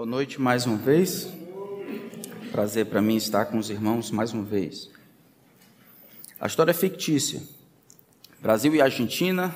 Boa 0.00 0.08
noite 0.08 0.40
mais 0.40 0.64
uma 0.64 0.78
vez. 0.78 1.28
Prazer 2.50 2.86
para 2.86 3.02
mim 3.02 3.16
estar 3.16 3.44
com 3.44 3.58
os 3.58 3.68
irmãos 3.68 4.10
mais 4.10 4.32
uma 4.32 4.42
vez. 4.42 4.88
A 6.40 6.46
história 6.46 6.70
é 6.70 6.74
fictícia. 6.74 7.42
Brasil 8.40 8.74
e 8.74 8.80
Argentina 8.80 9.54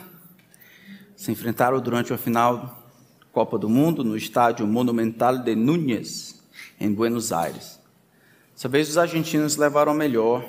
se 1.16 1.32
enfrentaram 1.32 1.80
durante 1.80 2.12
a 2.12 2.18
final 2.18 2.58
da 2.58 3.26
Copa 3.32 3.58
do 3.58 3.70
Mundo 3.70 4.04
no 4.04 4.18
estádio 4.18 4.66
Monumental 4.66 5.38
de 5.38 5.54
Núñez, 5.56 6.42
em 6.78 6.92
Buenos 6.92 7.32
Aires. 7.32 7.80
Dessa 8.52 8.68
vez 8.68 8.90
os 8.90 8.98
argentinos 8.98 9.56
levaram 9.56 9.92
a 9.92 9.94
melhor. 9.94 10.46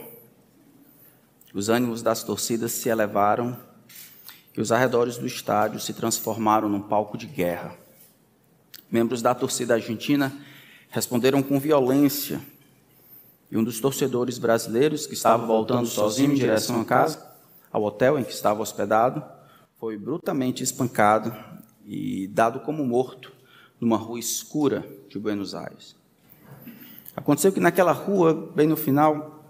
Os 1.53 1.69
ânimos 1.69 2.01
das 2.01 2.21
torcidas 2.21 2.73
se 2.73 2.89
elevaram 2.89 3.57
e 4.57 4.59
os 4.59 4.73
arredores 4.73 5.17
do 5.17 5.25
estádio 5.25 5.79
se 5.79 5.93
transformaram 5.93 6.67
num 6.67 6.81
palco 6.81 7.17
de 7.17 7.27
guerra. 7.27 7.84
Membros 8.91 9.21
da 9.21 9.33
torcida 9.33 9.73
argentina 9.73 10.33
responderam 10.89 11.41
com 11.43 11.59
violência. 11.59 12.39
E 13.51 13.57
um 13.57 13.63
dos 13.63 13.79
torcedores 13.79 14.37
brasileiros, 14.37 15.05
que 15.05 15.13
estava 15.13 15.45
voltando 15.45 15.87
sozinho 15.87 16.31
em 16.31 16.35
direção 16.35 16.81
à 16.81 16.85
casa, 16.85 17.25
ao 17.71 17.83
hotel 17.83 18.17
em 18.17 18.23
que 18.23 18.31
estava 18.31 18.61
hospedado, 18.61 19.23
foi 19.77 19.97
brutalmente 19.97 20.63
espancado 20.63 21.35
e 21.85 22.27
dado 22.27 22.61
como 22.61 22.85
morto 22.85 23.31
numa 23.79 23.97
rua 23.97 24.19
escura 24.19 24.87
de 25.09 25.19
Buenos 25.19 25.53
Aires. 25.53 25.95
Aconteceu 27.15 27.51
que 27.51 27.59
naquela 27.59 27.91
rua, 27.91 28.51
bem 28.55 28.67
no 28.67 28.75
final, 28.75 29.45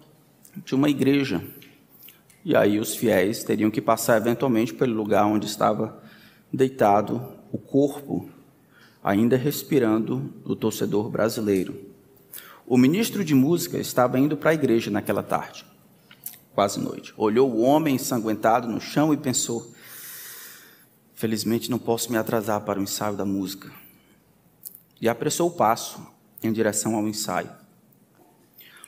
tinha 0.64 0.78
uma 0.78 0.90
igreja. 0.90 1.44
E 2.44 2.56
aí 2.56 2.80
os 2.80 2.95
fiéis 2.95 3.44
teriam 3.44 3.72
que 3.72 3.81
passar 3.81 4.17
eventualmente 4.17 4.73
pelo 4.73 4.94
lugar 4.94 5.26
onde 5.26 5.45
estava 5.45 6.02
deitado 6.52 7.34
o 7.52 7.58
corpo 7.58 8.30
ainda 9.05 9.38
respirando 9.38 10.34
o 10.44 10.55
torcedor 10.55 11.12
brasileiro. 11.12 11.80
O 12.66 12.76
ministro 12.76 13.23
de 13.23 13.36
música 13.36 13.78
estava 13.78 14.17
indo 14.17 14.36
para 14.36 14.50
a 14.50 14.53
igreja 14.56 14.89
naquela 14.89 15.22
tarde, 15.22 15.64
quase 16.56 16.80
noite. 16.80 17.14
Olhou 17.16 17.52
o 17.52 17.61
homem 17.61 17.94
ensanguentado 17.94 18.67
no 18.67 18.81
chão 18.81 19.14
e 19.14 19.17
pensou: 19.17 19.72
Felizmente 21.14 21.70
não 21.70 21.78
posso 21.78 22.11
me 22.11 22.17
atrasar 22.17 22.61
para 22.61 22.80
o 22.80 22.81
ensaio 22.81 23.16
da 23.16 23.23
música. 23.23 23.72
E 25.00 25.08
apressou 25.08 25.50
o 25.50 25.53
passo 25.53 26.02
em 26.42 26.52
direção 26.52 26.95
ao 26.95 27.08
ensaio. 27.08 27.52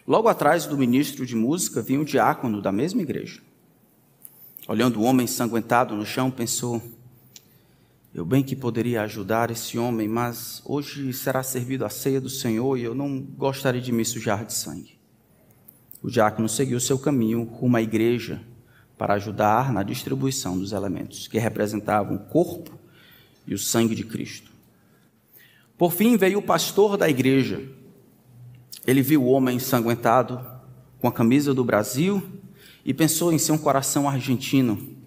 Logo 0.07 0.27
atrás 0.27 0.65
do 0.65 0.75
ministro 0.75 1.27
de 1.27 1.35
música 1.35 1.79
vinha 1.79 1.99
um 1.99 2.03
diácono 2.03 2.59
da 2.59 2.71
mesma 2.71 3.03
igreja. 3.03 3.39
Olhando 4.67 4.99
o 4.99 5.03
homem 5.03 5.25
ensanguentado 5.25 5.95
no 5.95 6.07
chão, 6.07 6.31
pensou: 6.31 6.81
eu 8.13 8.25
bem 8.25 8.41
que 8.43 8.55
poderia 8.55 9.01
ajudar 9.03 9.51
esse 9.51 9.77
homem, 9.77 10.07
mas 10.07 10.61
hoje 10.65 11.13
será 11.13 11.43
servido 11.43 11.85
a 11.85 11.89
ceia 11.89 12.19
do 12.19 12.29
Senhor 12.29 12.77
e 12.77 12.83
eu 12.83 12.95
não 12.95 13.21
gostaria 13.21 13.81
de 13.81 13.91
me 13.91 14.03
sujar 14.03 14.45
de 14.45 14.53
sangue. 14.53 14.97
O 16.01 16.09
diácono 16.09 16.47
seguiu 16.47 16.79
seu 16.79 16.97
caminho 16.97 17.43
rumo 17.43 17.77
à 17.77 17.81
igreja 17.81 18.41
para 18.97 19.13
ajudar 19.13 19.71
na 19.71 19.83
distribuição 19.83 20.57
dos 20.57 20.71
elementos 20.71 21.27
que 21.27 21.37
representavam 21.37 22.15
o 22.15 22.19
corpo 22.19 22.71
e 23.45 23.53
o 23.53 23.59
sangue 23.59 23.93
de 23.93 24.03
Cristo. 24.03 24.51
Por 25.77 25.93
fim 25.93 26.17
veio 26.17 26.39
o 26.39 26.41
pastor 26.41 26.97
da 26.97 27.07
igreja. 27.07 27.61
Ele 28.85 29.01
viu 29.01 29.23
o 29.23 29.27
homem 29.27 29.57
ensanguentado 29.57 30.43
com 30.99 31.07
a 31.07 31.11
camisa 31.11 31.53
do 31.53 31.63
Brasil 31.63 32.23
e 32.83 32.93
pensou 32.93 33.31
em 33.31 33.37
seu 33.37 33.59
coração 33.59 34.09
argentino. 34.09 34.97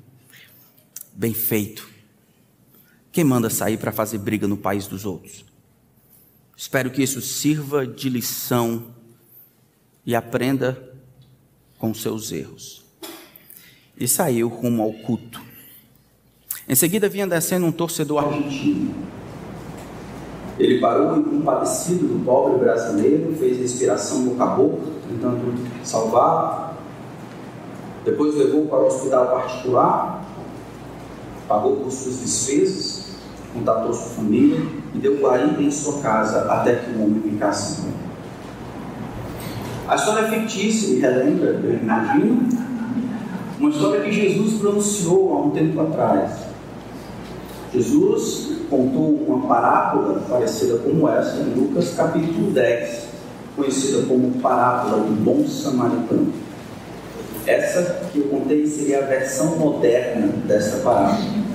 Bem 1.13 1.35
feito. 1.35 1.90
Quem 3.13 3.25
manda 3.25 3.51
sair 3.51 3.77
para 3.77 3.91
fazer 3.91 4.19
briga 4.19 4.47
no 4.47 4.57
país 4.57 4.87
dos 4.87 5.05
outros? 5.05 5.45
Espero 6.57 6.91
que 6.91 7.03
isso 7.03 7.21
sirva 7.21 7.85
de 7.85 8.09
lição 8.09 8.85
e 10.07 10.15
aprenda 10.15 10.81
com 11.77 11.93
seus 11.93 12.31
erros. 12.31 12.85
E 13.97 14.07
saiu 14.07 14.49
rumo 14.49 14.83
ao 14.83 14.93
culto. 14.93 15.43
Em 16.69 16.75
seguida 16.75 17.09
vinha 17.09 17.27
descendo 17.27 17.67
um 17.67 17.73
torcedor 17.73 18.25
argentino. 18.25 18.95
Ele 20.57 20.79
parou 20.79 21.19
e, 21.19 21.25
compadecido 21.25 22.07
do 22.07 22.25
pobre 22.25 22.59
brasileiro, 22.59 23.35
fez 23.37 23.59
respiração 23.59 24.21
no 24.21 24.37
caboclo, 24.37 25.01
tentando 25.09 25.85
salvá-lo. 25.85 26.77
Depois 28.05 28.37
levou 28.37 28.67
para 28.67 28.79
o 28.79 28.87
hospital 28.87 29.27
particular, 29.31 30.25
pagou 31.49 31.77
por 31.77 31.91
suas 31.91 32.21
despesas 32.21 33.00
contatou 33.53 33.93
sua 33.93 34.11
família 34.11 34.61
e 34.95 34.99
deu 34.99 35.19
guarida 35.19 35.63
em 35.63 35.71
sua 35.71 36.01
casa 36.01 36.51
até 36.53 36.75
que 36.75 36.91
o 36.93 37.05
homem 37.05 37.21
ficasse 37.23 37.83
bom. 37.83 37.91
A 39.89 39.97
história 39.97 40.27
é 40.27 40.31
fictícia 40.31 40.95
e 40.95 41.01
relembra, 41.01 41.61
eu 41.63 41.75
imagino, 41.75 42.49
uma 43.59 43.71
história 43.71 44.01
que 44.03 44.13
Jesus 44.13 44.61
pronunciou 44.61 45.35
há 45.35 45.47
um 45.47 45.51
tempo 45.51 45.81
atrás. 45.81 46.31
Jesus 47.75 48.61
contou 48.71 49.15
uma 49.27 49.47
parábola 49.47 50.21
parecida 50.29 50.79
como 50.79 51.09
essa 51.09 51.39
em 51.41 51.55
Lucas 51.55 51.95
capítulo 51.95 52.53
10, 52.53 53.09
conhecida 53.57 54.03
como 54.07 54.31
parábola 54.41 55.03
do 55.03 55.25
bom 55.25 55.47
samaritano. 55.47 56.33
Essa 57.47 58.01
que 58.13 58.19
eu 58.19 58.25
contei 58.29 58.67
seria 58.67 59.01
a 59.01 59.07
versão 59.07 59.57
moderna 59.57 60.29
dessa 60.47 60.79
parábola. 60.79 61.50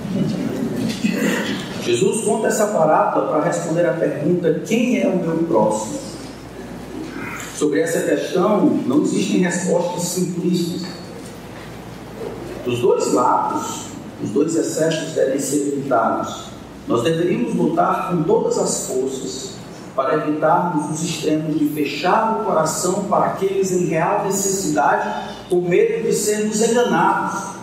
Jesus 1.85 2.25
conta 2.25 2.47
essa 2.47 2.65
parábola 2.67 3.27
para 3.27 3.43
responder 3.43 3.85
à 3.85 3.93
pergunta: 3.93 4.61
quem 4.65 4.99
é 4.99 5.07
o 5.07 5.17
meu 5.17 5.37
próximo? 5.47 5.99
Sobre 7.55 7.79
essa 7.79 8.01
questão, 8.01 8.65
não 8.87 9.03
existem 9.03 9.41
respostas 9.41 10.01
simplistas. 10.03 10.81
Dos 12.65 12.79
dois 12.79 13.13
lados, 13.13 13.85
os 14.23 14.31
dois 14.31 14.55
excessos 14.55 15.13
devem 15.13 15.39
ser 15.39 15.67
evitados. 15.73 16.45
Nós 16.87 17.03
deveríamos 17.03 17.53
lutar 17.53 18.09
com 18.09 18.23
todas 18.23 18.57
as 18.57 18.87
forças 18.87 19.51
para 19.95 20.15
evitarmos 20.15 20.89
os 20.89 21.07
extremos 21.07 21.57
de 21.57 21.69
fechar 21.69 22.41
o 22.41 22.45
coração 22.45 23.05
para 23.05 23.27
aqueles 23.27 23.71
em 23.71 23.85
real 23.85 24.25
necessidade, 24.25 25.29
por 25.49 25.61
medo 25.61 26.03
de 26.03 26.13
sermos 26.13 26.59
enganados 26.61 27.54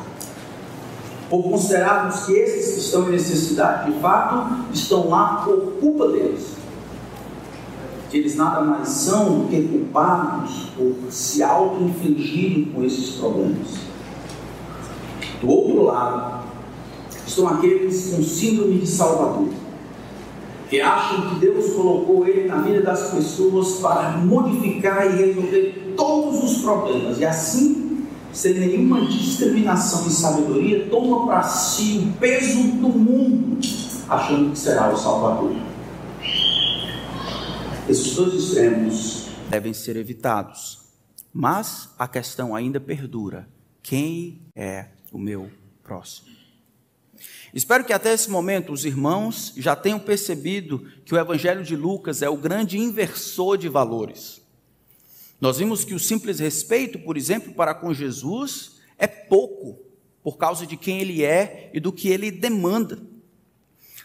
por 1.33 1.45
considerarmos 1.45 2.27
que 2.27 2.33
esses 2.35 2.75
que 2.75 2.81
estão 2.81 3.09
em 3.09 3.13
necessidade, 3.13 3.91
de 3.91 3.99
fato, 4.01 4.67
estão 4.71 5.09
lá 5.09 5.43
por 5.43 5.79
culpa 5.81 6.09
deles. 6.09 6.57
Que 8.11 8.19
eles 8.19 8.37
nada 8.37 8.61
mais 8.61 8.87
são 8.91 9.39
do 9.39 9.49
que 9.49 9.63
culpados 9.63 10.67
por 10.77 11.11
se 11.11 11.43
auto-infligirem 11.43 12.67
com 12.67 12.85
esses 12.85 13.13
problemas. 13.13 13.79
Do 15.41 15.49
outro 15.49 15.85
lado, 15.85 16.45
estão 17.27 17.49
aqueles 17.49 18.15
com 18.15 18.23
síndrome 18.23 18.81
de 18.81 18.87
Salvador, 18.87 19.49
que 20.69 20.83
acham 20.83 21.31
que 21.31 21.37
Deus 21.37 21.73
colocou 21.73 22.27
ele 22.27 22.47
na 22.47 22.57
vida 22.57 22.83
das 22.83 23.11
pessoas 23.11 23.77
para 23.81 24.19
modificar 24.19 25.07
e 25.07 25.29
resolver 25.29 25.95
todos 25.97 26.45
os 26.45 26.59
problemas, 26.61 27.19
e 27.19 27.25
assim 27.25 27.82
sem 28.33 28.55
nenhuma 28.55 29.07
discriminação 29.07 30.07
e 30.07 30.11
sabedoria, 30.11 30.89
toma 30.89 31.27
para 31.27 31.43
si 31.43 31.99
o 31.99 32.19
peso 32.19 32.63
do 32.63 32.89
mundo, 32.89 33.59
achando 34.09 34.51
que 34.53 34.59
será 34.59 34.93
o 34.93 34.97
Salvador. 34.97 35.55
Esses 37.89 38.15
dois 38.15 38.35
extremos 38.35 39.27
devem 39.51 39.75
ser 39.75 39.97
evitados, 39.97 40.81
mas 41.33 41.91
a 41.99 42.09
questão 42.09 42.55
ainda 42.55 42.81
perdura: 42.81 43.49
quem 43.83 44.41
é 44.57 44.87
o 45.13 45.19
meu 45.19 45.51
próximo? 45.83 46.29
Espero 47.53 47.85
que 47.85 47.93
até 47.93 48.13
esse 48.13 48.31
momento 48.31 48.73
os 48.73 48.87
irmãos 48.87 49.53
já 49.57 49.77
tenham 49.77 49.99
percebido 49.99 50.87
que 51.05 51.15
o 51.15 51.19
Evangelho 51.19 51.63
de 51.63 51.77
Lucas 51.77 52.23
é 52.23 52.29
o 52.29 52.37
grande 52.37 52.79
inversor 52.79 53.59
de 53.59 53.69
valores. 53.69 54.42
Nós 55.43 55.59
vimos 55.59 55.85
que 55.85 55.93
o 55.93 55.99
simples 55.99 56.39
respeito, 56.39 57.01
por 57.01 57.17
exemplo, 57.17 57.53
para 57.53 57.75
com 57.75 57.93
Jesus 57.93 58.77
é 58.97 59.09
pouco, 59.09 59.77
por 60.23 60.37
causa 60.37 60.65
de 60.65 60.77
quem 60.77 61.01
ele 61.01 61.25
é 61.25 61.69
e 61.75 61.81
do 61.81 61.93
que 61.93 62.11
ele 62.11 62.31
demanda. 62.31 63.03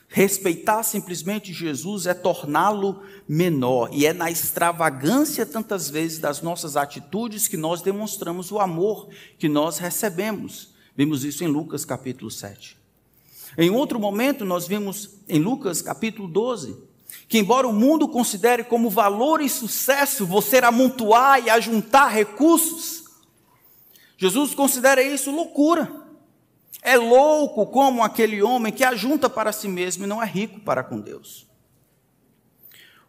Respeitar 0.08 0.82
simplesmente 0.82 1.54
Jesus 1.54 2.08
é 2.08 2.16
torná-lo 2.16 3.04
menor, 3.30 3.92
e 3.94 4.08
é 4.08 4.14
na 4.14 4.32
extravagância, 4.32 5.46
tantas 5.46 5.92
vezes, 5.92 6.18
das 6.18 6.42
nossas 6.42 6.76
atitudes 6.76 7.48
que 7.48 7.56
nós 7.56 7.84
demonstramos 7.84 8.52
o 8.52 8.58
amor 8.58 9.08
que 9.38 9.48
nós 9.48 9.78
recebemos. 9.78 10.74
Vimos 10.96 11.24
isso 11.24 11.44
em 11.44 11.48
Lucas 11.48 11.86
capítulo 11.86 12.32
7. 12.32 12.76
Em 13.60 13.70
outro 13.70 14.00
momento, 14.00 14.44
nós 14.44 14.68
vimos 14.68 15.20
em 15.30 15.40
Lucas 15.40 15.84
capítulo 15.84 16.28
12, 16.28 16.87
que, 17.28 17.40
embora 17.40 17.68
o 17.68 17.74
mundo 17.74 18.08
considere 18.08 18.64
como 18.64 18.90
valor 18.90 19.42
e 19.42 19.50
sucesso 19.50 20.26
você 20.26 20.58
amontoar 20.60 21.44
e 21.44 21.50
ajuntar 21.50 22.12
recursos, 22.12 23.04
Jesus 24.18 24.56
considera 24.56 25.02
isso 25.02 25.30
loucura. 25.30 26.08
É 26.82 26.96
louco 26.96 27.66
como 27.68 28.02
aquele 28.02 28.42
homem 28.42 28.72
que 28.72 28.84
ajunta 28.84 29.30
para 29.30 29.52
si 29.52 29.68
mesmo 29.68 30.06
e 30.06 30.08
não 30.08 30.24
é 30.24 30.26
rico 30.26 30.60
para 30.62 30.84
com 30.84 31.00
Deus. 31.00 31.46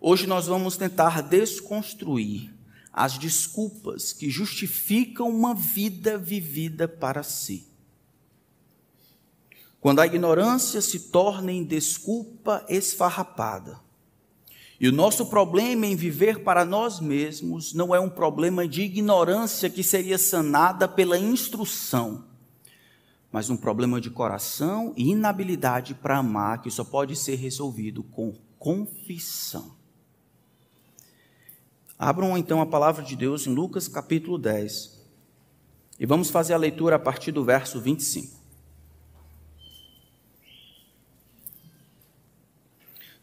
Hoje 0.01 0.27
nós 0.27 0.47
vamos 0.47 0.77
tentar 0.77 1.23
desconstruir 1.23 2.53
as 2.93 3.17
desculpas 3.17 4.13
que 4.13 4.29
justificam 4.29 5.29
uma 5.29 5.55
vida 5.55 6.19
vivida 6.19 6.89
para 6.89 7.23
si. 7.23 7.69
Quando 9.81 10.01
a 10.01 10.07
ignorância 10.07 10.81
se 10.81 11.11
torna 11.11 11.53
em 11.53 11.63
desculpa 11.63 12.65
esfarrapada. 12.69 13.81
E 14.81 14.89
o 14.89 14.93
nosso 14.93 15.27
problema 15.27 15.87
em 15.87 15.97
viver 15.97 16.45
para 16.45 16.65
nós 16.65 17.01
mesmos 17.01 17.75
não 17.75 17.93
é 17.93 17.99
um 17.99 18.09
problema 18.09 18.67
de 18.67 18.83
ignorância 18.83 19.69
que 19.69 19.83
seria 19.83 20.17
sanada 20.17 20.87
pela 20.87 21.19
instrução, 21.19 22.25
mas 23.33 23.51
um 23.51 23.57
problema 23.57 24.01
de 24.01 24.09
coração 24.09 24.93
e 24.97 25.11
inabilidade 25.11 25.95
para 25.95 26.19
amar 26.19 26.63
que 26.63 26.71
só 26.71 26.85
pode 26.85 27.17
ser 27.17 27.35
resolvido 27.35 28.05
com 28.05 28.33
confissão. 28.57 29.77
Abram 31.99 32.39
então 32.39 32.61
a 32.61 32.67
palavra 32.67 33.03
de 33.03 33.17
Deus 33.17 33.49
em 33.49 33.53
Lucas 33.53 33.89
capítulo 33.89 34.39
10. 34.39 34.97
E 35.99 36.07
vamos 36.07 36.31
fazer 36.31 36.55
a 36.55 36.59
leitura 36.59 36.95
a 36.95 36.99
partir 36.99 37.33
do 37.33 37.43
verso 37.43 37.81
25. 37.81 38.38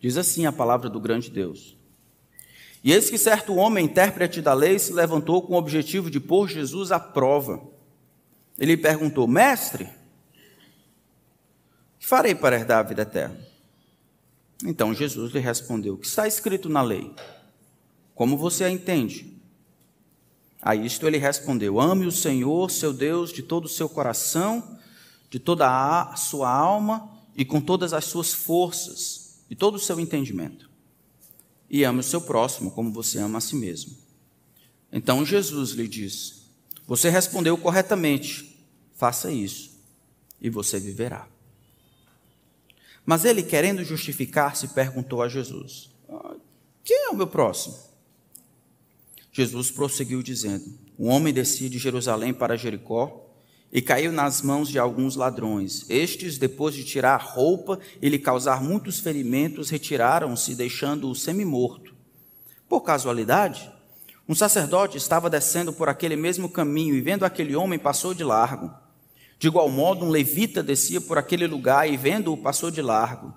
Diz 0.06 0.18
assim 0.18 0.46
a 0.46 0.52
palavra 0.52 0.88
do 0.88 1.00
grande 1.00 1.32
Deus. 1.32 1.76
E 2.84 2.94
eis 2.94 3.10
que 3.10 3.18
certo 3.18 3.56
homem, 3.56 3.86
intérprete 3.86 4.40
da 4.40 4.54
lei, 4.54 4.78
se 4.78 4.94
levantou 4.94 5.42
com 5.42 5.56
o 5.56 5.58
objetivo 5.58 6.12
de 6.12 6.20
pôr 6.20 6.48
Jesus 6.48 6.92
à 6.92 7.00
prova. 7.00 7.60
Ele 8.60 8.78
perguntou: 8.78 9.28
Mestre, 9.28 9.90
que 11.98 12.06
farei 12.06 12.36
para 12.36 12.56
herdar 12.56 12.82
a 12.82 12.84
vida 12.84 13.02
eterna? 13.02 13.36
Então 14.64 14.94
Jesus 14.94 15.34
lhe 15.34 15.40
respondeu: 15.40 15.96
O 15.96 15.98
que 15.98 16.06
está 16.06 16.28
escrito 16.28 16.70
na 16.70 16.84
lei? 16.84 17.12
Como 18.14 18.38
você 18.38 18.64
a 18.64 18.70
entende? 18.70 19.42
A 20.62 20.76
isto 20.76 21.08
ele 21.08 21.18
respondeu: 21.18 21.80
Ame 21.82 22.06
o 22.06 22.12
Senhor, 22.12 22.70
seu 22.70 22.94
Deus, 22.94 23.34
de 23.34 23.42
todo 23.42 23.66
o 23.66 23.70
seu 23.70 23.90
coração, 23.90 24.78
de 25.32 25.40
toda 25.40 25.68
a 25.68 26.16
sua 26.16 26.52
alma 26.52 27.10
e 27.36 27.44
com 27.44 27.60
todas 27.60 27.92
as 27.92 28.06
suas 28.06 28.32
forças 28.32 29.25
e 29.50 29.56
todo 29.56 29.76
o 29.76 29.80
seu 29.80 30.00
entendimento. 30.00 30.70
E 31.70 31.84
ame 31.84 32.00
o 32.00 32.04
seu 32.04 32.22
próximo 32.22 32.72
como 32.72 32.92
você 32.92 33.20
ama 33.20 33.38
a 33.38 33.42
si 33.42 33.56
mesmo. 33.56 33.96
Então 34.92 35.26
Jesus 35.26 35.72
lhe 35.72 35.88
disse: 35.88 36.44
Você 36.88 37.10
respondeu 37.10 37.58
corretamente, 37.58 38.58
faça 38.94 39.32
isso 39.32 39.72
e 40.40 40.50
você 40.50 40.80
viverá. 40.80 41.28
Mas 43.06 43.24
ele, 43.24 43.44
querendo 43.44 43.84
justificar-se, 43.84 44.70
perguntou 44.70 45.22
a 45.22 45.28
Jesus: 45.28 45.90
ah, 46.10 46.36
Quem 46.84 47.08
é 47.08 47.10
o 47.10 47.16
meu 47.16 47.28
próximo? 47.28 47.78
Jesus 49.32 49.70
prosseguiu 49.70 50.24
dizendo: 50.24 50.66
Um 50.98 51.10
homem 51.10 51.34
descia 51.34 51.70
de 51.70 51.78
Jerusalém 51.78 52.34
para 52.34 52.56
Jericó 52.56 53.25
e 53.76 53.82
caiu 53.82 54.10
nas 54.10 54.42
mãos 54.42 54.70
de 54.70 54.80
alguns 54.80 55.18
ladrões. 55.18 55.86
Estes, 55.90 56.38
depois 56.38 56.74
de 56.74 56.86
tirar 56.86 57.16
a 57.16 57.22
roupa 57.22 57.78
e 58.02 58.08
lhe 58.08 58.18
causar 58.18 58.64
muitos 58.64 59.02
ferimentos, 59.02 59.70
retiraram-se, 59.70 60.56
deixando-o 60.56 61.14
semi-morto. 61.14 61.94
Por 62.70 62.80
casualidade, 62.80 63.70
um 64.30 64.34
sacerdote 64.34 64.96
estava 64.96 65.30
descendo 65.30 65.74
por 65.74 65.90
aquele 65.90 66.16
mesmo 66.16 66.48
caminho 66.48 66.96
e, 66.96 67.02
vendo 67.02 67.26
aquele 67.26 67.54
homem, 67.54 67.78
passou 67.78 68.14
de 68.14 68.24
largo. 68.24 68.74
De 69.38 69.48
igual 69.48 69.68
modo, 69.68 70.06
um 70.06 70.10
levita 70.10 70.64
descia 70.64 71.02
por 71.02 71.18
aquele 71.18 71.46
lugar 71.46 71.92
e, 71.92 71.98
vendo-o, 71.98 72.38
passou 72.38 72.72
de 72.72 72.82
largo. 72.82 73.34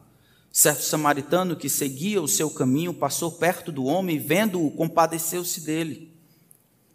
Certo 0.52 0.84
samaritano 0.84 1.56
que 1.56 1.68
seguia 1.68 2.22
o 2.22 2.28
seu 2.28 2.48
caminho 2.48 2.94
passou 2.94 3.32
perto 3.32 3.72
do 3.72 3.86
homem 3.86 4.14
e, 4.14 4.20
vendo-o, 4.20 4.70
compadeceu-se 4.70 5.62
dele. 5.62 6.07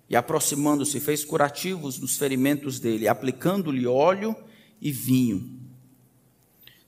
E, 0.10 0.16
aproximando-se, 0.16 1.00
fez 1.00 1.24
curativos 1.24 1.98
dos 1.98 2.18
ferimentos 2.18 2.80
dele, 2.80 3.08
aplicando-lhe 3.08 3.88
óleo 3.88 4.36
e 4.82 4.92
vinho. 4.92 5.60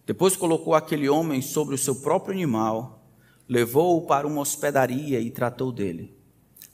Depois 0.05 0.35
colocou 0.35 0.75
aquele 0.75 1.09
homem 1.09 1.41
sobre 1.41 1.73
o 1.73 1.77
seu 1.77 1.95
próprio 1.95 2.33
animal, 2.33 3.09
levou-o 3.49 4.05
para 4.05 4.27
uma 4.27 4.41
hospedaria 4.41 5.19
e 5.19 5.31
tratou 5.31 5.71
dele. 5.71 6.15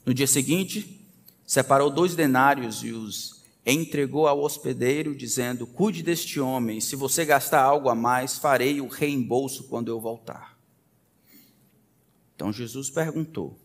No 0.04 0.12
dia 0.12 0.26
seguinte, 0.26 1.00
separou 1.46 1.88
dois 1.88 2.14
denários 2.14 2.82
e 2.82 2.90
os 2.90 3.42
entregou 3.64 4.26
ao 4.26 4.40
hospedeiro, 4.40 5.14
dizendo: 5.14 5.66
Cuide 5.66 6.02
deste 6.02 6.40
homem, 6.40 6.80
se 6.80 6.96
você 6.96 7.24
gastar 7.24 7.62
algo 7.62 7.88
a 7.88 7.94
mais, 7.94 8.36
farei 8.36 8.80
o 8.80 8.88
reembolso 8.88 9.64
quando 9.68 9.88
eu 9.88 10.00
voltar. 10.00 10.58
Então 12.34 12.52
Jesus 12.52 12.90
perguntou: 12.90 13.58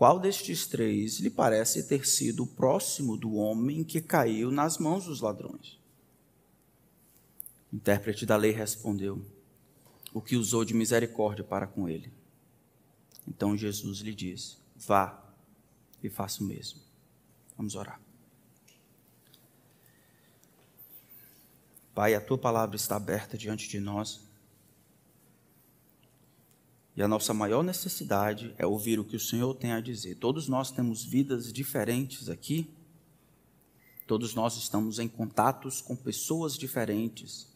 Qual 0.00 0.18
destes 0.18 0.66
três 0.66 1.20
lhe 1.20 1.28
parece 1.28 1.86
ter 1.86 2.06
sido 2.06 2.46
próximo 2.46 3.18
do 3.18 3.34
homem 3.34 3.84
que 3.84 4.00
caiu 4.00 4.50
nas 4.50 4.78
mãos 4.78 5.04
dos 5.04 5.20
ladrões? 5.20 5.78
O 7.70 7.76
intérprete 7.76 8.24
da 8.24 8.34
lei 8.34 8.50
respondeu: 8.50 9.22
O 10.14 10.22
que 10.22 10.36
usou 10.36 10.64
de 10.64 10.72
misericórdia 10.72 11.44
para 11.44 11.66
com 11.66 11.86
ele. 11.86 12.10
Então 13.28 13.54
Jesus 13.54 13.98
lhe 13.98 14.14
disse: 14.14 14.56
Vá 14.74 15.22
e 16.02 16.08
faça 16.08 16.42
o 16.42 16.46
mesmo. 16.46 16.80
Vamos 17.54 17.74
orar. 17.74 18.00
Pai, 21.94 22.14
a 22.14 22.22
tua 22.22 22.38
palavra 22.38 22.74
está 22.74 22.96
aberta 22.96 23.36
diante 23.36 23.68
de 23.68 23.78
nós. 23.78 24.29
E 26.96 27.02
a 27.02 27.08
nossa 27.08 27.32
maior 27.32 27.62
necessidade 27.62 28.54
é 28.58 28.66
ouvir 28.66 28.98
o 28.98 29.04
que 29.04 29.16
o 29.16 29.20
Senhor 29.20 29.54
tem 29.54 29.72
a 29.72 29.80
dizer. 29.80 30.16
Todos 30.16 30.48
nós 30.48 30.70
temos 30.70 31.04
vidas 31.04 31.52
diferentes 31.52 32.28
aqui. 32.28 32.68
Todos 34.06 34.34
nós 34.34 34.56
estamos 34.56 34.98
em 34.98 35.08
contatos 35.08 35.80
com 35.80 35.94
pessoas 35.94 36.58
diferentes. 36.58 37.48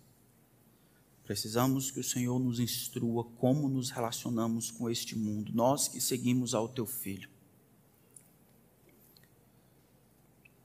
Precisamos 1.25 1.91
que 1.91 1.99
o 1.99 2.05
Senhor 2.05 2.39
nos 2.39 2.61
instrua 2.61 3.25
como 3.25 3.69
nos 3.69 3.91
relacionamos 3.91 4.71
com 4.71 4.91
este 4.91 5.17
mundo, 5.17 5.53
nós 5.55 5.89
que 5.89 6.01
seguimos 6.01 6.55
ao 6.55 6.69
teu 6.69 6.85
filho. 6.87 7.31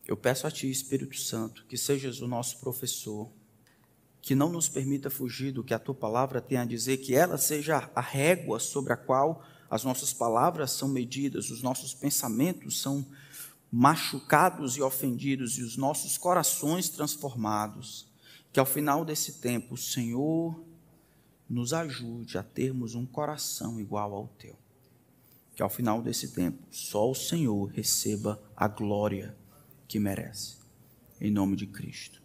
Eu 0.06 0.18
peço 0.18 0.46
a 0.46 0.52
ti, 0.52 0.70
Espírito 0.70 1.18
Santo, 1.18 1.66
que 1.66 1.78
sejas 1.78 2.20
o 2.20 2.28
nosso 2.28 2.60
professor, 2.60 3.32
que 4.22 4.36
não 4.36 4.50
nos 4.50 4.68
permita 4.68 5.10
fugir 5.10 5.52
do 5.52 5.64
que 5.64 5.74
a 5.74 5.80
tua 5.80 5.96
palavra 5.96 6.42
tem 6.42 6.58
a 6.58 6.66
dizer, 6.66 6.98
que 6.98 7.16
ela 7.16 7.38
seja 7.38 7.90
a 7.96 8.02
régua 8.02 8.60
sobre 8.60 8.94
a 8.94 8.98
qual 8.98 9.44
as 9.70 9.84
nossas 9.84 10.12
palavras 10.12 10.72
são 10.72 10.88
medidas, 10.88 11.50
os 11.50 11.62
nossos 11.62 11.94
pensamentos 11.94 12.82
são 12.82 13.06
machucados 13.72 14.78
e 14.78 14.82
ofendidos 14.82 15.58
e 15.58 15.64
os 15.64 15.78
nossos 15.78 16.18
corações 16.18 16.90
transformados. 16.90 18.08
Que 18.52 18.60
ao 18.60 18.66
final 18.66 19.06
desse 19.06 19.34
tempo 19.34 19.76
o 19.76 19.78
Senhor 19.78 20.64
nos 21.48 21.72
ajude 21.74 22.38
a 22.38 22.44
termos 22.44 22.96
um 22.96 23.06
coração 23.06 23.80
igual 23.80 24.14
ao 24.14 24.28
teu. 24.28 24.56
Que 25.56 25.62
ao 25.62 25.70
final 25.70 26.02
desse 26.02 26.34
tempo 26.34 26.64
só 26.72 27.10
o 27.10 27.16
Senhor 27.16 27.66
receba 27.66 28.42
a 28.56 28.68
glória 28.68 29.38
que 29.88 30.00
merece. 30.00 30.58
Em 31.22 31.30
nome 31.30 31.56
de 31.56 31.68
Cristo. 31.68 32.22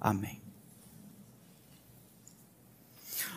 Amém. 0.00 0.51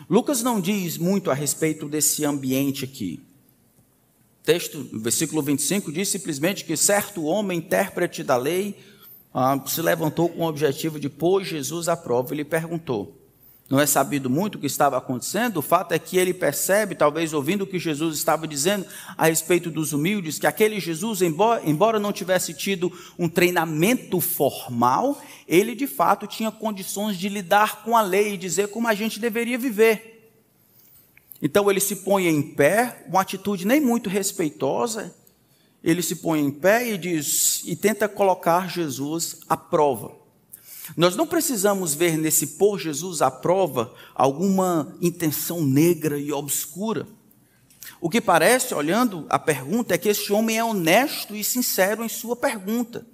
Lucas 0.08 0.42
não 0.42 0.60
diz 0.60 0.98
muito 0.98 1.30
a 1.30 1.34
respeito 1.34 1.88
desse 1.88 2.24
ambiente 2.24 2.84
aqui. 2.84 3.20
O 4.40 4.44
texto, 4.44 4.88
versículo 4.92 5.42
25, 5.42 5.90
diz 5.90 6.08
simplesmente 6.08 6.64
que 6.64 6.76
certo 6.76 7.24
homem, 7.24 7.58
intérprete 7.58 8.22
da 8.22 8.36
lei, 8.36 8.76
ah, 9.34 9.60
se 9.66 9.82
levantou 9.82 10.28
com 10.28 10.44
o 10.44 10.48
objetivo 10.48 11.00
de 11.00 11.08
pôr 11.08 11.44
Jesus 11.44 11.88
à 11.88 11.96
prova 11.96 12.32
e 12.32 12.38
lhe 12.38 12.44
perguntou: 12.44 13.16
não 13.68 13.80
é 13.80 13.86
sabido 13.86 14.30
muito 14.30 14.54
o 14.54 14.58
que 14.60 14.66
estava 14.66 14.96
acontecendo, 14.96 15.56
o 15.56 15.62
fato 15.62 15.92
é 15.92 15.98
que 15.98 16.16
ele 16.16 16.32
percebe, 16.32 16.94
talvez 16.94 17.32
ouvindo 17.32 17.62
o 17.62 17.66
que 17.66 17.80
Jesus 17.80 18.16
estava 18.16 18.46
dizendo 18.46 18.86
a 19.18 19.26
respeito 19.26 19.70
dos 19.70 19.92
humildes, 19.92 20.38
que 20.38 20.46
aquele 20.46 20.78
Jesus, 20.78 21.20
embora, 21.20 21.62
embora 21.68 21.98
não 21.98 22.12
tivesse 22.12 22.54
tido 22.54 22.92
um 23.18 23.28
treinamento 23.28 24.20
formal, 24.20 25.20
ele 25.48 25.74
de 25.74 25.88
fato 25.88 26.28
tinha 26.28 26.52
condições 26.52 27.16
de 27.18 27.28
lidar 27.28 27.82
com 27.82 27.96
a 27.96 28.02
lei 28.02 28.34
e 28.34 28.38
dizer 28.38 28.68
como 28.68 28.86
a 28.86 28.94
gente 28.94 29.18
deveria 29.18 29.58
viver. 29.58 30.30
Então 31.42 31.68
ele 31.68 31.80
se 31.80 31.96
põe 31.96 32.28
em 32.28 32.42
pé, 32.42 33.04
uma 33.08 33.20
atitude 33.20 33.66
nem 33.66 33.80
muito 33.80 34.08
respeitosa, 34.08 35.12
ele 35.82 36.02
se 36.02 36.16
põe 36.16 36.40
em 36.40 36.52
pé 36.52 36.88
e 36.88 36.96
diz 36.96 37.62
e 37.66 37.74
tenta 37.74 38.08
colocar 38.08 38.70
Jesus 38.70 39.40
à 39.48 39.56
prova. 39.56 40.25
Nós 40.94 41.16
não 41.16 41.26
precisamos 41.26 41.94
ver 41.94 42.18
nesse 42.18 42.46
pôr 42.48 42.78
Jesus 42.78 43.22
à 43.22 43.30
prova 43.30 43.94
alguma 44.14 44.94
intenção 45.00 45.64
negra 45.64 46.18
e 46.18 46.30
obscura. 46.32 47.06
O 48.00 48.10
que 48.10 48.20
parece, 48.20 48.74
olhando 48.74 49.26
a 49.28 49.38
pergunta, 49.38 49.94
é 49.94 49.98
que 49.98 50.08
este 50.08 50.32
homem 50.32 50.58
é 50.58 50.64
honesto 50.64 51.34
e 51.34 51.42
sincero 51.42 52.04
em 52.04 52.08
sua 52.08 52.36
pergunta. 52.36 53.06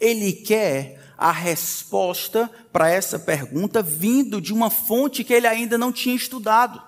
Ele 0.00 0.32
quer 0.32 1.00
a 1.16 1.30
resposta 1.30 2.50
para 2.72 2.88
essa 2.88 3.18
pergunta 3.18 3.82
vindo 3.82 4.40
de 4.40 4.52
uma 4.52 4.70
fonte 4.70 5.22
que 5.22 5.32
ele 5.32 5.46
ainda 5.46 5.76
não 5.76 5.92
tinha 5.92 6.16
estudado. 6.16 6.82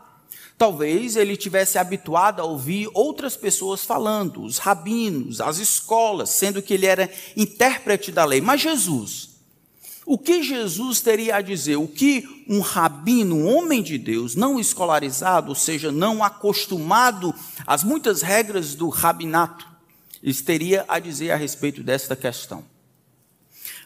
Talvez 0.57 1.17
ele 1.17 1.37
tivesse 1.37 1.79
habituado 1.79 2.41
a 2.41 2.45
ouvir 2.45 2.89
outras 2.95 3.37
pessoas 3.37 3.85
falando, 3.85 4.43
os 4.43 4.59
rabinos, 4.59 5.41
as 5.41 5.59
escolas, 5.59 6.31
sendo 6.31 6.63
que 6.63 6.75
ele 6.75 6.87
era 6.87 7.11
intérprete 7.37 8.13
da 8.13 8.25
lei. 8.25 8.41
Mas 8.41 8.61
Jesus, 8.61 9.34
o 10.07 10.19
que 10.19 10.43
Jesus 10.43 11.01
teria 11.01 11.37
a 11.37 11.41
dizer? 11.41 11.77
O 11.77 11.89
que 11.89 12.45
um 12.49 12.61
rabino, 12.61 13.37
um 13.37 13.47
homem 13.47 13.83
de 13.83 13.97
Deus, 13.97 14.35
não 14.35 14.61
escolarizado, 14.61 15.49
ou 15.49 15.55
seja, 15.55 15.91
não 15.91 16.23
acostumado 16.23 17.35
às 17.67 17.83
muitas 17.83 18.21
regras 18.21 18.75
do 18.75 18.89
rabinato, 18.91 19.67
teria 20.45 20.85
a 20.89 20.99
dizer 20.99 21.31
a 21.31 21.37
respeito 21.37 21.83
desta 21.83 22.15
questão? 22.15 22.65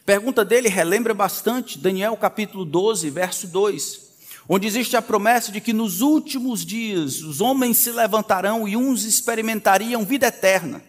Pergunta 0.05 0.45
dele 0.45 0.69
relembra 0.69 1.15
bastante 1.15 1.79
Daniel 1.79 2.17
capítulo 2.17 2.65
12, 2.65 3.11
verso 3.11 3.47
2, 3.47 4.01
onde 4.49 4.67
existe 4.67 4.97
a 4.97 5.03
promessa 5.03 5.53
de 5.53 5.61
que 5.61 5.73
nos 5.73 6.01
últimos 6.01 6.65
dias 6.65 7.21
os 7.23 7.41
homens 7.41 7.77
se 7.77 7.93
levantarão 7.93 8.67
e 8.67 8.77
uns 8.77 9.05
experimentariam 9.05 10.05
vida 10.05 10.27
eterna, 10.27 10.83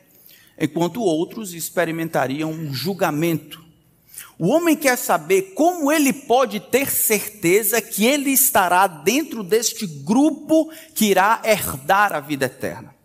enquanto 0.58 1.02
outros 1.02 1.54
experimentariam 1.54 2.50
um 2.52 2.74
julgamento. 2.74 3.69
O 4.42 4.48
homem 4.48 4.74
quer 4.74 4.98
saber 4.98 5.54
como 5.54 5.92
ele 5.92 6.14
pode 6.14 6.62
ter 6.62 6.90
certeza 6.90 7.82
que 7.82 8.06
ele 8.06 8.32
estará 8.32 8.88
dentro 8.88 9.44
deste 9.44 9.86
grupo 9.86 10.72
que 10.96 11.08
irá 11.08 11.42
herdar 11.44 12.14
a 12.14 12.22
vida 12.22 12.46
eterna. 12.46 12.96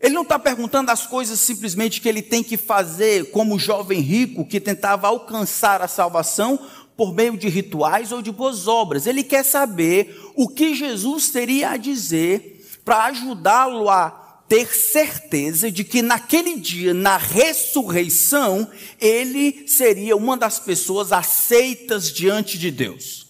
Ele 0.00 0.12
não 0.12 0.22
está 0.22 0.40
perguntando 0.40 0.90
as 0.90 1.06
coisas 1.06 1.38
simplesmente 1.38 2.00
que 2.00 2.08
ele 2.08 2.20
tem 2.20 2.42
que 2.42 2.56
fazer, 2.56 3.30
como 3.30 3.54
o 3.54 3.60
jovem 3.60 4.00
rico 4.00 4.44
que 4.44 4.58
tentava 4.58 5.06
alcançar 5.06 5.80
a 5.80 5.86
salvação 5.86 6.58
por 6.96 7.14
meio 7.14 7.36
de 7.36 7.48
rituais 7.48 8.10
ou 8.10 8.20
de 8.20 8.32
boas 8.32 8.66
obras. 8.66 9.06
Ele 9.06 9.22
quer 9.22 9.44
saber 9.44 10.32
o 10.34 10.48
que 10.48 10.74
Jesus 10.74 11.30
teria 11.30 11.70
a 11.70 11.76
dizer 11.76 12.68
para 12.84 13.04
ajudá-lo 13.04 13.88
a 13.88 14.21
ter 14.52 14.66
certeza 14.66 15.72
de 15.72 15.82
que 15.82 16.02
naquele 16.02 16.60
dia, 16.60 16.92
na 16.92 17.16
ressurreição, 17.16 18.70
ele 19.00 19.66
seria 19.66 20.14
uma 20.14 20.36
das 20.36 20.60
pessoas 20.60 21.10
aceitas 21.10 22.12
diante 22.12 22.58
de 22.58 22.70
Deus. 22.70 23.28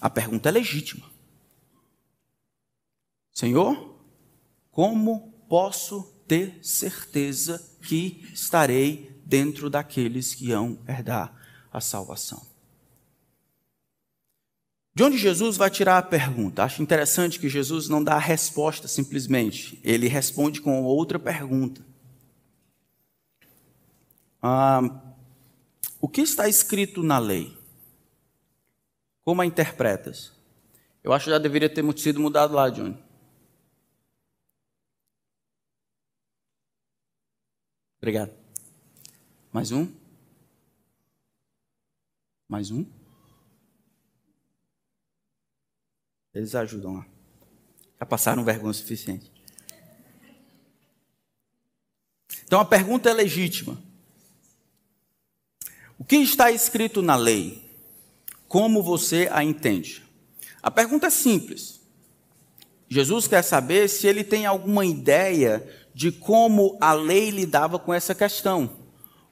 A 0.00 0.10
pergunta 0.10 0.48
é 0.48 0.52
legítima. 0.52 1.08
Senhor, 3.32 3.96
como 4.72 5.32
posso 5.48 6.02
ter 6.26 6.58
certeza 6.64 7.64
que 7.80 8.28
estarei 8.34 9.16
dentro 9.24 9.70
daqueles 9.70 10.34
que 10.34 10.50
hão 10.50 10.80
herdar 10.88 11.32
a 11.72 11.80
salvação? 11.80 12.44
De 14.96 15.02
onde 15.02 15.18
Jesus 15.18 15.58
vai 15.58 15.68
tirar 15.68 15.98
a 15.98 16.02
pergunta? 16.02 16.64
Acho 16.64 16.82
interessante 16.82 17.38
que 17.38 17.50
Jesus 17.50 17.86
não 17.86 18.02
dá 18.02 18.14
a 18.14 18.18
resposta 18.18 18.88
simplesmente, 18.88 19.78
ele 19.84 20.08
responde 20.08 20.58
com 20.58 20.82
outra 20.84 21.18
pergunta. 21.18 21.84
Ah, 24.40 24.80
o 26.00 26.08
que 26.08 26.22
está 26.22 26.48
escrito 26.48 27.02
na 27.02 27.18
lei? 27.18 27.54
Como 29.22 29.42
a 29.42 29.44
interpretas? 29.44 30.32
Eu 31.04 31.12
acho 31.12 31.26
que 31.26 31.30
já 31.30 31.36
deveria 31.36 31.68
ter 31.68 31.84
sido 31.98 32.18
mudado 32.18 32.54
lá, 32.54 32.70
Johnny. 32.70 32.96
Obrigado. 37.98 38.32
Mais 39.52 39.70
um? 39.72 39.92
Mais 42.48 42.70
um? 42.70 42.95
Eles 46.36 46.54
ajudam 46.54 46.96
lá. 46.96 47.06
Já 47.98 48.04
passaram 48.04 48.44
vergonha 48.44 48.74
suficiente. 48.74 49.32
Então 52.44 52.60
a 52.60 52.64
pergunta 52.64 53.08
é 53.08 53.14
legítima. 53.14 53.82
O 55.98 56.04
que 56.04 56.16
está 56.16 56.50
escrito 56.50 57.00
na 57.00 57.16
lei? 57.16 57.66
Como 58.46 58.82
você 58.82 59.30
a 59.32 59.42
entende? 59.42 60.04
A 60.62 60.70
pergunta 60.70 61.06
é 61.06 61.10
simples. 61.10 61.80
Jesus 62.86 63.26
quer 63.26 63.40
saber 63.40 63.88
se 63.88 64.06
ele 64.06 64.22
tem 64.22 64.44
alguma 64.44 64.84
ideia 64.84 65.66
de 65.94 66.12
como 66.12 66.76
a 66.82 66.92
lei 66.92 67.30
lidava 67.30 67.78
com 67.78 67.94
essa 67.94 68.14
questão. 68.14 68.85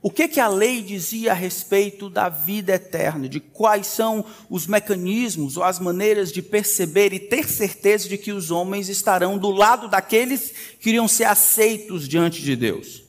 O 0.05 0.11
que, 0.11 0.29
que 0.29 0.39
a 0.39 0.49
lei 0.49 0.83
dizia 0.83 1.33
a 1.33 1.35
respeito 1.35 2.11
da 2.11 2.29
vida 2.29 2.75
eterna, 2.75 3.27
de 3.27 3.41
quais 3.41 3.87
são 3.87 4.23
os 4.51 4.67
mecanismos 4.67 5.57
ou 5.57 5.63
as 5.63 5.79
maneiras 5.79 6.31
de 6.31 6.43
perceber 6.43 7.15
e 7.15 7.19
ter 7.19 7.49
certeza 7.49 8.07
de 8.07 8.19
que 8.19 8.31
os 8.31 8.51
homens 8.51 8.91
estarão 8.91 9.39
do 9.39 9.51
lado 9.51 9.89
daqueles 9.89 10.53
que 10.79 10.91
iriam 10.91 11.09
ser 11.09 11.25
aceitos 11.25 12.07
diante 12.07 12.43
de 12.43 12.55
Deus? 12.55 13.03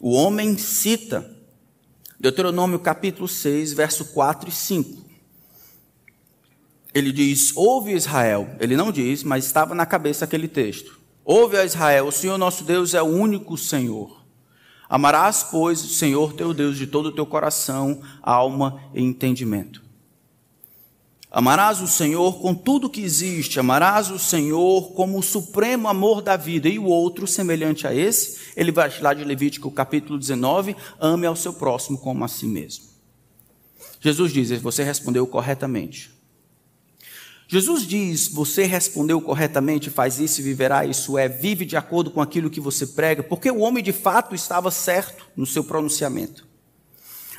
O 0.00 0.10
homem 0.14 0.58
cita 0.58 1.30
Deuteronômio 2.18 2.80
capítulo 2.80 3.28
6, 3.28 3.74
verso 3.74 4.06
4 4.06 4.48
e 4.48 4.52
5. 4.52 5.04
Ele 6.92 7.12
diz: 7.12 7.56
Ouve 7.56 7.92
Israel. 7.92 8.56
Ele 8.58 8.76
não 8.76 8.90
diz, 8.90 9.22
mas 9.22 9.44
estava 9.44 9.72
na 9.72 9.86
cabeça 9.86 10.24
aquele 10.24 10.48
texto. 10.48 10.98
Ouve 11.24 11.56
a 11.56 11.64
Israel, 11.64 12.08
o 12.08 12.12
Senhor 12.12 12.36
nosso 12.36 12.64
Deus 12.64 12.92
é 12.92 13.00
o 13.00 13.06
único 13.06 13.56
Senhor. 13.56 14.23
Amarás, 14.88 15.42
pois, 15.50 15.82
o 15.84 15.88
Senhor 15.88 16.32
teu 16.34 16.52
Deus 16.52 16.76
de 16.76 16.86
todo 16.86 17.06
o 17.06 17.12
teu 17.12 17.26
coração, 17.26 18.00
alma 18.22 18.80
e 18.94 19.02
entendimento. 19.02 19.82
Amarás 21.34 21.80
o 21.80 21.88
Senhor 21.88 22.40
com 22.40 22.54
tudo 22.54 22.88
que 22.88 23.02
existe, 23.02 23.58
amarás 23.58 24.08
o 24.08 24.20
Senhor 24.20 24.92
como 24.92 25.18
o 25.18 25.22
supremo 25.22 25.88
amor 25.88 26.22
da 26.22 26.36
vida. 26.36 26.68
E 26.68 26.78
o 26.78 26.84
outro, 26.84 27.26
semelhante 27.26 27.88
a 27.88 27.92
esse, 27.92 28.52
ele 28.56 28.70
vai 28.70 28.88
lá 29.00 29.12
de 29.12 29.24
Levítico 29.24 29.68
capítulo 29.68 30.16
19, 30.16 30.76
ame 31.00 31.26
ao 31.26 31.34
seu 31.34 31.52
próximo 31.52 31.98
como 31.98 32.24
a 32.24 32.28
si 32.28 32.46
mesmo. 32.46 32.84
Jesus 33.98 34.32
diz: 34.32 34.50
Você 34.60 34.84
respondeu 34.84 35.26
corretamente. 35.26 36.13
Jesus 37.54 37.86
diz: 37.86 38.26
Você 38.26 38.64
respondeu 38.64 39.20
corretamente, 39.20 39.88
faz 39.88 40.18
isso 40.18 40.40
e 40.40 40.42
viverá. 40.42 40.84
Isso 40.84 41.16
é, 41.16 41.28
vive 41.28 41.64
de 41.64 41.76
acordo 41.76 42.10
com 42.10 42.20
aquilo 42.20 42.50
que 42.50 42.60
você 42.60 42.84
prega, 42.84 43.22
porque 43.22 43.48
o 43.48 43.60
homem 43.60 43.80
de 43.80 43.92
fato 43.92 44.34
estava 44.34 44.72
certo 44.72 45.24
no 45.36 45.46
seu 45.46 45.62
pronunciamento. 45.62 46.48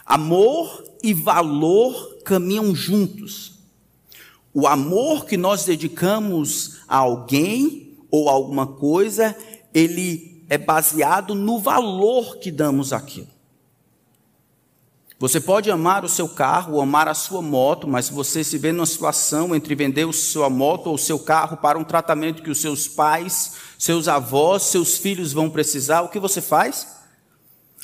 Amor 0.05 0.86
e 1.03 1.13
valor 1.13 2.19
caminham 2.24 2.74
juntos. 2.74 3.60
O 4.53 4.65
amor 4.65 5.25
que 5.25 5.36
nós 5.36 5.65
dedicamos 5.65 6.77
a 6.88 6.95
alguém 6.95 7.98
ou 8.10 8.29
a 8.29 8.31
alguma 8.31 8.65
coisa, 8.65 9.36
ele 9.74 10.45
é 10.48 10.57
baseado 10.57 11.36
no 11.36 11.60
valor 11.60 12.38
que 12.38 12.51
damos 12.51 12.93
àquilo. 12.93 13.35
Você 15.17 15.39
pode 15.39 15.72
amar 15.72 16.03
o 16.03 16.10
seu 16.10 16.27
carro, 16.27 16.81
amar 16.81 17.07
a 17.07 17.13
sua 17.13 17.41
moto, 17.41 17.88
mas 17.88 18.07
se 18.07 18.13
você 18.13 18.43
se 18.43 18.57
vê 18.57 18.74
numa 18.74 18.86
situação 18.86 19.55
entre 19.55 19.74
vender 19.74 20.05
a 20.05 20.12
sua 20.12 20.50
moto 20.50 20.88
ou 20.88 20.95
o 20.95 21.00
seu 21.00 21.17
carro 21.17 21.55
para 21.55 21.79
um 21.79 21.86
tratamento 21.86 22.43
que 22.43 22.50
os 22.50 22.60
seus 22.60 22.86
pais, 22.86 23.53
seus 23.79 24.10
avós, 24.10 24.63
seus 24.63 24.98
filhos 24.98 25.31
vão 25.31 25.50
precisar, 25.50 26.01
o 26.01 26.10
que 26.10 26.19
você 26.19 26.41
faz? 26.41 26.98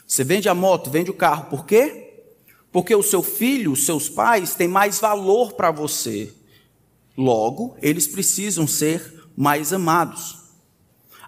Você 0.06 0.26
vende 0.26 0.50
a 0.50 0.54
moto, 0.54 0.90
vende 0.90 1.10
o 1.10 1.14
carro, 1.14 1.46
por 1.46 1.66
quê? 1.66 2.26
Porque 2.70 2.94
o 2.94 3.04
seu 3.04 3.24
filho, 3.24 3.72
os 3.72 3.86
seus 3.86 4.10
pais 4.10 4.54
têm 4.54 4.68
mais 4.68 5.00
valor 5.00 5.54
para 5.54 5.72
você. 5.72 6.34
Logo, 7.18 7.78
eles 7.82 8.08
precisam 8.08 8.68
ser 8.68 9.30
mais 9.38 9.72
amados. 9.72 10.41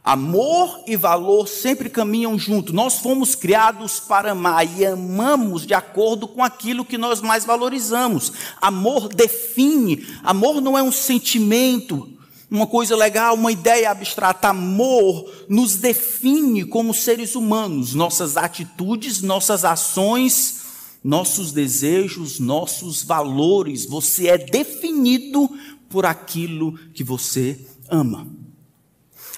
Amor 0.03 0.83
e 0.85 0.97
valor 0.97 1.47
sempre 1.47 1.89
caminham 1.89 2.37
junto. 2.37 2.73
Nós 2.73 2.95
fomos 2.95 3.35
criados 3.35 4.01
para 4.01 4.33
amar 4.33 4.67
e 4.77 4.85
amamos 4.85 5.65
de 5.65 5.73
acordo 5.73 6.27
com 6.27 6.43
aquilo 6.43 6.83
que 6.83 6.97
nós 6.97 7.21
mais 7.21 7.45
valorizamos. 7.45 8.33
Amor 8.61 9.07
define. 9.07 10.05
Amor 10.21 10.59
não 10.59 10.77
é 10.77 10.83
um 10.83 10.91
sentimento, 10.91 12.09
uma 12.51 12.67
coisa 12.67 12.97
legal, 12.97 13.35
uma 13.35 13.53
ideia 13.53 13.91
abstrata. 13.91 14.49
Amor 14.49 15.31
nos 15.47 15.77
define 15.77 16.65
como 16.65 16.93
seres 16.93 17.33
humanos, 17.33 17.93
nossas 17.93 18.35
atitudes, 18.35 19.21
nossas 19.21 19.63
ações, 19.63 20.63
nossos 21.01 21.53
desejos, 21.53 22.41
nossos 22.41 23.03
valores. 23.03 23.85
Você 23.85 24.27
é 24.27 24.37
definido 24.37 25.49
por 25.87 26.05
aquilo 26.05 26.77
que 26.93 27.05
você 27.05 27.57
ama. 27.89 28.42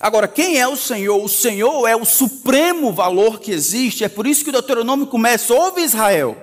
Agora, 0.05 0.27
quem 0.27 0.59
é 0.59 0.67
o 0.67 0.75
Senhor? 0.75 1.17
O 1.17 1.27
Senhor 1.27 1.87
é 1.87 1.95
o 1.95 2.05
supremo 2.05 2.93
valor 2.93 3.39
que 3.39 3.51
existe. 3.51 4.03
É 4.03 4.07
por 4.07 4.27
isso 4.27 4.43
que 4.43 4.51
o 4.51 4.53
Deuteronômio 4.53 5.07
começa: 5.07 5.51
ouve 5.51 5.81
Israel. 5.81 6.37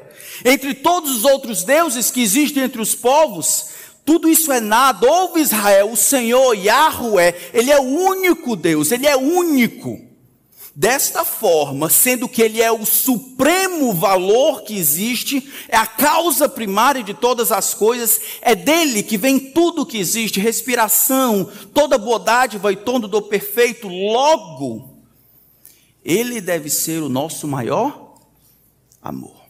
Entre 0.45 0.75
todos 0.75 1.19
os 1.19 1.25
outros 1.25 1.63
deuses 1.63 2.11
que 2.11 2.21
existem 2.21 2.65
entre 2.65 2.83
os 2.83 2.93
povos, 2.93 3.67
tudo 4.05 4.29
isso 4.29 4.51
é 4.51 4.59
nada. 4.59 5.09
Ouve 5.09 5.41
Israel, 5.41 5.93
o 5.93 5.97
Senhor, 5.97 6.55
Yahweh, 6.55 7.37
Ele 7.55 7.71
é 7.71 7.79
o 7.79 7.85
único 7.85 8.57
Deus, 8.57 8.91
Ele 8.91 9.07
é 9.07 9.15
único. 9.15 10.12
Desta 10.75 11.23
forma, 11.23 11.91
sendo 11.91 12.27
que 12.27 12.41
ele 12.41 12.63
é 12.63 12.73
o 12.73 12.87
supremo 12.87 13.93
valor 13.93 14.63
que 14.63 14.75
existe, 14.75 15.47
é 15.69 15.77
a 15.77 15.87
causa 15.87 16.49
primária 16.49 17.03
de 17.03 17.13
todas 17.13 17.53
as 17.53 17.75
coisas, 17.75 18.19
é 18.41 18.55
dele 18.55 19.03
que 19.03 19.19
vem 19.19 19.39
tudo 19.39 19.85
que 19.85 19.99
existe, 19.99 20.41
respiração, 20.41 21.51
toda 21.75 21.99
bondade 21.99 22.57
vai 22.57 22.75
todo 22.75 23.07
do 23.07 23.21
perfeito, 23.21 23.87
logo, 23.87 24.97
ele 26.03 26.41
deve 26.41 26.71
ser 26.71 27.03
o 27.03 27.09
nosso 27.11 27.47
maior 27.47 28.15
amor. 29.03 29.43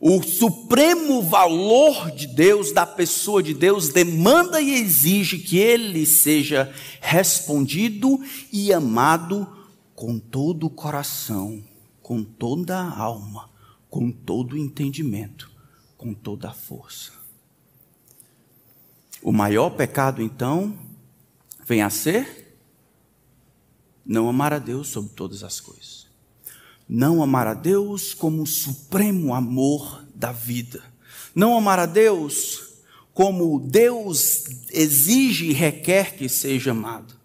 O 0.00 0.22
supremo 0.22 1.20
valor 1.20 2.10
de 2.12 2.26
Deus, 2.26 2.72
da 2.72 2.86
pessoa 2.86 3.42
de 3.42 3.52
Deus, 3.52 3.90
demanda 3.90 4.62
e 4.62 4.72
exige 4.80 5.38
que 5.38 5.58
ele 5.58 6.06
seja 6.06 6.72
respondido 7.00 8.18
e 8.50 8.72
amado 8.72 9.57
com 9.98 10.16
todo 10.16 10.66
o 10.66 10.70
coração, 10.70 11.60
com 12.00 12.22
toda 12.22 12.78
a 12.78 12.98
alma, 13.00 13.50
com 13.90 14.12
todo 14.12 14.52
o 14.52 14.56
entendimento, 14.56 15.50
com 15.96 16.14
toda 16.14 16.50
a 16.50 16.54
força. 16.54 17.10
O 19.20 19.32
maior 19.32 19.70
pecado, 19.70 20.22
então, 20.22 20.78
vem 21.66 21.82
a 21.82 21.90
ser 21.90 22.60
não 24.06 24.28
amar 24.28 24.52
a 24.52 24.60
Deus 24.60 24.86
sobre 24.86 25.10
todas 25.14 25.42
as 25.42 25.58
coisas. 25.58 26.06
Não 26.88 27.20
amar 27.20 27.48
a 27.48 27.54
Deus 27.54 28.14
como 28.14 28.42
o 28.42 28.46
supremo 28.46 29.34
amor 29.34 30.06
da 30.14 30.30
vida. 30.30 30.80
Não 31.34 31.58
amar 31.58 31.80
a 31.80 31.86
Deus 31.86 32.84
como 33.12 33.58
Deus 33.58 34.44
exige 34.70 35.46
e 35.46 35.52
requer 35.52 36.14
que 36.14 36.28
seja 36.28 36.70
amado 36.70 37.17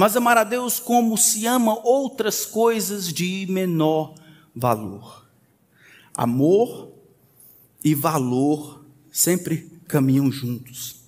mas 0.00 0.16
amar 0.16 0.38
a 0.38 0.44
Deus 0.44 0.80
como 0.80 1.14
se 1.18 1.44
ama 1.44 1.78
outras 1.84 2.46
coisas 2.46 3.12
de 3.12 3.46
menor 3.50 4.14
valor. 4.56 5.26
Amor 6.14 6.90
e 7.84 7.94
valor 7.94 8.82
sempre 9.12 9.70
caminham 9.86 10.32
juntos. 10.32 11.02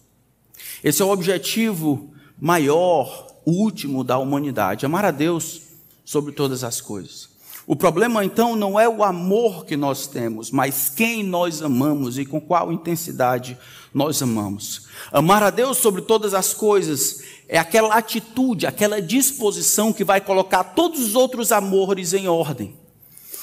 Esse 0.85 1.01
é 1.01 1.07
o 1.07 1.11
objetivo 1.11 2.13
maior, 2.39 3.29
último 3.47 4.05
da 4.05 4.19
humanidade: 4.19 4.85
amar 4.85 5.07
a 5.07 5.11
Deus 5.11 5.63
sobre 6.05 6.31
todas 6.33 6.63
as 6.63 6.79
coisas. 6.79 7.31
O 7.67 7.75
problema 7.75 8.23
então 8.23 8.55
não 8.55 8.79
é 8.79 8.87
o 8.87 9.03
amor 9.03 9.65
que 9.65 9.75
nós 9.75 10.07
temos, 10.07 10.51
mas 10.51 10.91
quem 10.91 11.23
nós 11.23 11.63
amamos 11.63 12.19
e 12.19 12.27
com 12.27 12.39
qual 12.39 12.71
intensidade 12.71 13.57
nós 13.93 14.23
amamos. 14.23 14.87
Amar 15.13 15.43
a 15.43 15.51
Deus 15.51 15.79
sobre 15.79 16.03
todas 16.03 16.35
as 16.35 16.55
coisas 16.55 17.23
é 17.49 17.59
aquela 17.59 17.95
atitude, 17.95 18.67
aquela 18.67 19.01
disposição 19.01 19.93
que 19.93 20.05
vai 20.05 20.21
colocar 20.21 20.65
todos 20.65 21.01
os 21.01 21.15
outros 21.15 21.53
amores 21.53 22.15
em 22.15 22.27
ordem. 22.27 22.75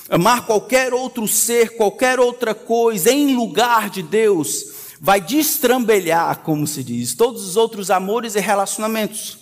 Amar 0.09 0.47
qualquer 0.47 0.93
outro 0.93 1.27
ser, 1.27 1.77
qualquer 1.77 2.19
outra 2.19 2.55
coisa 2.55 3.11
em 3.11 3.35
lugar 3.35 3.91
de 3.91 4.01
Deus, 4.01 4.65
vai 4.99 5.21
destrambelhar, 5.21 6.39
como 6.39 6.65
se 6.65 6.83
diz, 6.83 7.13
todos 7.13 7.47
os 7.47 7.55
outros 7.55 7.91
amores 7.91 8.33
e 8.33 8.39
relacionamentos. 8.39 9.37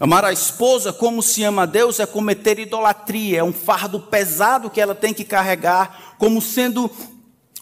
Amar 0.00 0.24
a 0.24 0.32
esposa 0.32 0.92
como 0.92 1.22
se 1.22 1.44
ama 1.44 1.62
a 1.62 1.66
Deus 1.66 2.00
é 2.00 2.06
cometer 2.06 2.58
idolatria, 2.58 3.40
é 3.40 3.44
um 3.44 3.52
fardo 3.52 4.00
pesado 4.00 4.70
que 4.70 4.80
ela 4.80 4.94
tem 4.94 5.12
que 5.12 5.24
carregar, 5.24 6.14
como 6.18 6.40
sendo 6.40 6.90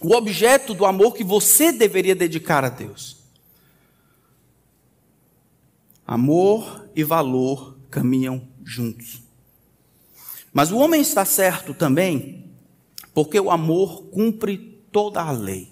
o 0.00 0.14
objeto 0.14 0.75
do 0.75 0.85
amor 0.85 1.14
que 1.14 1.25
você 1.25 1.73
deveria 1.73 2.14
dedicar 2.14 2.64
a 2.64 2.69
Deus. 2.69 3.19
Amor 6.07 6.88
e 6.95 7.04
valor 7.04 7.76
caminham 7.90 8.49
juntos. 8.64 9.23
Mas 10.52 10.73
o 10.73 10.78
homem 10.78 11.00
está 11.00 11.25
certo 11.25 11.73
também, 11.73 12.50
porque 13.14 13.38
o 13.38 13.50
amor 13.50 14.04
cumpre 14.04 14.83
toda 14.90 15.23
a 15.23 15.30
lei. 15.30 15.71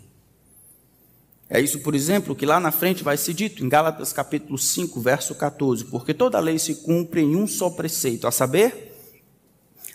É 1.51 1.61
isso, 1.61 1.81
por 1.81 1.95
exemplo, 1.95 2.37
que 2.37 2.45
lá 2.45 2.61
na 2.61 2.71
frente 2.71 3.03
vai 3.03 3.17
ser 3.17 3.33
dito 3.33 3.65
em 3.65 3.69
Gálatas 3.69 4.13
capítulo 4.13 4.59
5, 4.59 5.01
verso 5.01 5.35
14, 5.35 5.87
porque 5.87 6.13
toda 6.13 6.37
a 6.37 6.41
lei 6.41 6.59
se 6.59 6.77
cumpre 6.77 7.23
em 7.23 7.35
um 7.35 7.47
só 7.47 7.71
preceito, 7.71 8.27
a 8.27 8.31
saber, 8.31 8.95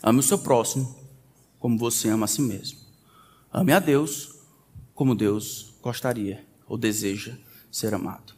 ame 0.02 0.20
o 0.20 0.24
seu 0.24 0.40
próximo 0.40 1.04
como 1.63 1.78
você 1.78 2.10
ama 2.10 2.26
a 2.26 2.28
si 2.28 2.41
mesmo. 2.41 2.83
Ame 3.56 3.72
a 3.72 3.78
Deus 3.78 4.34
como 4.96 5.13
Deus 5.13 5.76
gostaria 5.80 6.44
ou 6.66 6.76
deseja 6.76 7.38
ser 7.72 7.94
amado. 7.94 8.33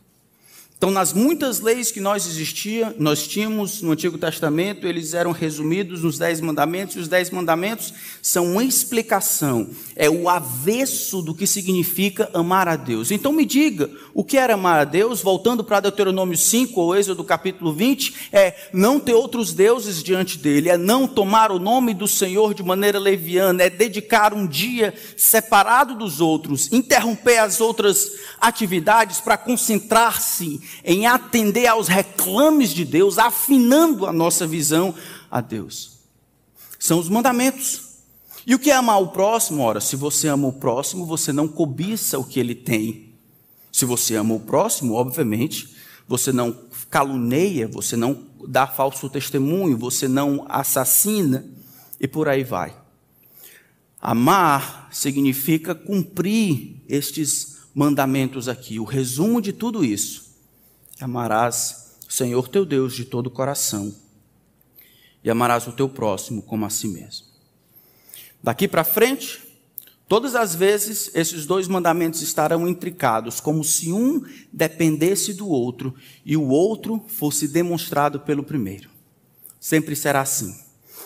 Então, 0.86 0.94
nas 0.94 1.14
muitas 1.14 1.62
leis 1.62 1.92
que 1.92 2.00
nós 2.00 2.28
existia, 2.28 2.96
nós 3.00 3.28
tínhamos 3.28 3.82
no 3.82 3.94
Antigo 3.94 4.20
Testamento, 4.20 4.86
eles 4.86 5.16
eram 5.16 5.32
resumidos 5.32 6.04
nos 6.04 6.20
Dez 6.20 6.40
Mandamentos, 6.40 6.96
e 6.96 7.00
os 7.00 7.08
Dez 7.08 7.32
Mandamentos 7.32 7.92
são 8.22 8.52
uma 8.52 8.64
explicação, 8.64 9.68
é 9.96 10.08
o 10.08 10.30
avesso 10.30 11.24
do 11.24 11.34
que 11.34 11.48
significa 11.48 12.30
amar 12.36 12.68
a 12.68 12.76
Deus. 12.76 13.10
Então, 13.10 13.32
me 13.32 13.48
diga, 13.48 13.90
o 14.14 14.24
que 14.24 14.38
era 14.38 14.54
amar 14.54 14.80
a 14.80 14.84
Deus? 14.84 15.24
Voltando 15.24 15.64
para 15.64 15.80
Deuteronômio 15.80 16.38
5, 16.38 16.80
ou 16.80 16.96
Êxodo 16.96 17.24
capítulo 17.24 17.74
20, 17.74 18.30
é 18.32 18.54
não 18.72 19.00
ter 19.00 19.16
outros 19.16 19.54
deuses 19.54 20.04
diante 20.04 20.38
dele, 20.38 20.70
é 20.70 20.78
não 20.78 21.08
tomar 21.08 21.52
o 21.52 21.58
nome 21.58 21.96
do 21.96 22.08
Senhor 22.08 22.54
de 22.54 22.62
maneira 22.62 23.00
leviana, 23.00 23.64
é 23.64 23.72
dedicar 23.72 24.36
um 24.36 24.46
dia 24.46 24.94
separado 25.18 25.96
dos 25.96 26.22
outros, 26.22 26.72
interromper 26.72 27.40
as 27.40 27.60
outras 27.60 28.12
atividades 28.40 29.20
para 29.20 29.36
concentrar-se 29.36 30.62
em 30.84 31.08
atender 31.08 31.68
aos 31.68 31.88
reclames 31.88 32.72
de 32.72 32.86
Deus, 32.86 33.18
afinando 33.18 34.06
a 34.06 34.14
nossa 34.14 34.46
visão 34.46 34.94
a 35.30 35.42
Deus. 35.42 36.00
São 36.80 37.00
os 37.00 37.10
mandamentos. 37.10 37.86
E 38.46 38.54
o 38.54 38.60
que 38.60 38.70
é 38.70 38.76
amar 38.76 39.02
o 39.02 39.08
próximo? 39.08 39.64
Ora, 39.64 39.82
se 39.82 39.96
você 39.96 40.28
ama 40.28 40.48
o 40.48 40.54
próximo, 40.54 41.06
você 41.06 41.34
não 41.34 41.48
cobiça 41.48 42.20
o 42.20 42.24
que 42.24 42.40
ele 42.40 42.54
tem. 42.54 43.14
Se 43.72 43.86
você 43.86 44.16
ama 44.16 44.36
o 44.36 44.40
próximo, 44.40 44.94
obviamente, 44.94 45.76
você 46.08 46.32
não 46.32 46.56
caluneia, 46.90 47.68
você 47.68 47.98
não 47.98 48.24
dá 48.48 48.68
falso 48.68 49.10
testemunho, 49.10 49.78
você 49.78 50.08
não 50.08 50.46
assassina 50.48 51.46
e 52.00 52.08
por 52.08 52.30
aí 52.30 52.44
vai. 52.44 52.76
Amar 54.00 54.88
significa 54.92 55.74
cumprir 55.74 56.84
estes 56.88 57.58
mandamentos 57.74 58.48
aqui. 58.48 58.80
O 58.80 58.84
resumo 58.84 59.42
de 59.42 59.52
tudo 59.52 59.84
isso 59.84 60.25
Amarás 61.00 61.98
o 62.08 62.12
Senhor 62.12 62.48
teu 62.48 62.66
Deus 62.66 62.94
de 62.94 63.06
todo 63.06 63.28
o 63.28 63.32
coração 63.32 63.94
e 65.24 65.30
amarás 65.30 65.68
o 65.68 65.72
teu 65.72 65.90
próximo 65.90 66.42
como 66.42 66.66
a 66.66 66.70
si 66.70 66.88
mesmo. 66.88 67.26
Daqui 68.44 68.68
para 68.68 68.84
frente, 68.84 69.42
todas 70.08 70.36
as 70.36 70.54
vezes 70.54 71.10
esses 71.16 71.48
dois 71.48 71.68
mandamentos 71.68 72.22
estarão 72.22 72.68
intricados, 72.68 73.40
como 73.40 73.64
se 73.64 73.92
um 73.92 74.24
dependesse 74.54 75.34
do 75.34 75.50
outro 75.50 75.96
e 76.24 76.38
o 76.38 76.48
outro 76.48 77.04
fosse 77.08 77.48
demonstrado 77.48 78.20
pelo 78.20 78.44
primeiro. 78.44 78.88
Sempre 79.60 79.96
será 79.96 80.22
assim. 80.22 80.56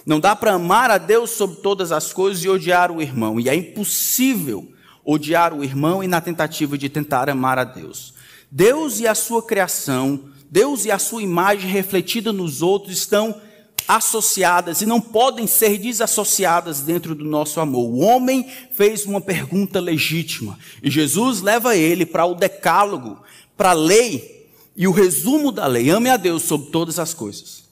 Não 0.06 0.20
dá 0.20 0.36
para 0.36 0.54
amar 0.54 0.92
a 0.92 0.98
Deus 0.98 1.30
sobre 1.30 1.62
todas 1.62 1.94
as 1.94 2.12
coisas 2.12 2.44
e 2.44 2.50
odiar 2.50 2.92
o 2.92 3.02
irmão, 3.02 3.40
e 3.40 3.48
é 3.48 3.56
impossível 3.56 4.70
odiar 5.04 5.54
o 5.54 5.64
irmão 5.64 6.04
e 6.04 6.08
na 6.08 6.20
tentativa 6.20 6.78
de 6.78 6.90
tentar 6.90 7.30
amar 7.30 7.58
a 7.58 7.64
Deus. 7.64 8.14
Deus 8.52 9.00
e 9.00 9.08
a 9.08 9.14
sua 9.14 9.44
criação, 9.44 10.32
Deus 10.50 10.86
e 10.86 10.92
a 10.92 10.98
sua 10.98 11.22
imagem 11.22 11.70
refletida 11.70 12.34
nos 12.34 12.62
outros 12.62 12.98
estão 12.98 13.40
associadas 13.88 14.82
e 14.82 14.86
não 14.86 15.02
podem 15.02 15.48
ser 15.48 15.78
desassociadas 15.78 16.82
dentro 16.82 17.16
do 17.16 17.26
nosso 17.26 17.60
amor. 17.60 17.90
O 17.90 18.00
homem 18.00 18.48
fez 18.72 19.06
uma 19.06 19.20
pergunta 19.20 19.80
legítima 19.80 20.60
e 20.82 20.92
Jesus 20.92 21.42
leva 21.42 21.76
ele 21.76 22.06
para 22.06 22.26
o 22.26 22.36
decálogo, 22.36 23.22
para 23.58 23.72
a 23.72 23.74
lei 23.74 24.48
e 24.76 24.88
o 24.88 24.92
resumo 24.92 25.52
da 25.52 25.66
lei. 25.66 25.90
Ame 25.90 26.10
a 26.10 26.18
Deus 26.18 26.44
sobre 26.44 26.70
todas 26.70 27.00
as 27.00 27.14
coisas. 27.14 27.64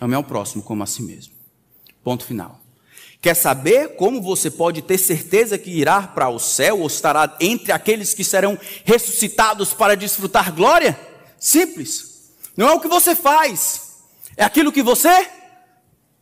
Ame 0.00 0.14
ao 0.14 0.24
próximo 0.24 0.62
como 0.62 0.82
a 0.82 0.86
si 0.86 1.02
mesmo. 1.02 1.34
Ponto 2.02 2.24
final. 2.24 2.60
Quer 3.20 3.34
saber 3.34 3.96
como 3.96 4.22
você 4.22 4.50
pode 4.50 4.80
ter 4.80 4.96
certeza 4.96 5.58
que 5.58 5.70
irá 5.70 6.02
para 6.02 6.30
o 6.30 6.38
céu 6.38 6.80
ou 6.80 6.86
estará 6.86 7.36
entre 7.38 7.70
aqueles 7.70 8.14
que 8.14 8.24
serão 8.24 8.58
ressuscitados 8.84 9.74
para 9.74 9.94
desfrutar 9.94 10.54
glória? 10.54 10.98
Simples. 11.38 12.30
Não 12.56 12.68
é 12.68 12.72
o 12.72 12.80
que 12.80 12.88
você 12.88 13.14
faz, 13.14 13.98
é 14.36 14.44
aquilo 14.44 14.72
que 14.72 14.82
você 14.82 15.28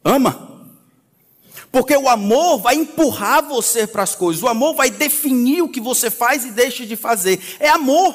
ama. 0.04 0.48
Porque 1.70 1.96
o 1.96 2.08
amor 2.08 2.58
vai 2.58 2.74
empurrar 2.74 3.44
você 3.44 3.86
para 3.86 4.02
as 4.02 4.14
coisas, 4.14 4.42
o 4.42 4.48
amor 4.48 4.74
vai 4.74 4.90
definir 4.90 5.62
o 5.62 5.68
que 5.68 5.80
você 5.80 6.10
faz 6.10 6.44
e 6.44 6.50
deixa 6.50 6.84
de 6.84 6.96
fazer. 6.96 7.40
É 7.60 7.68
amor. 7.68 8.14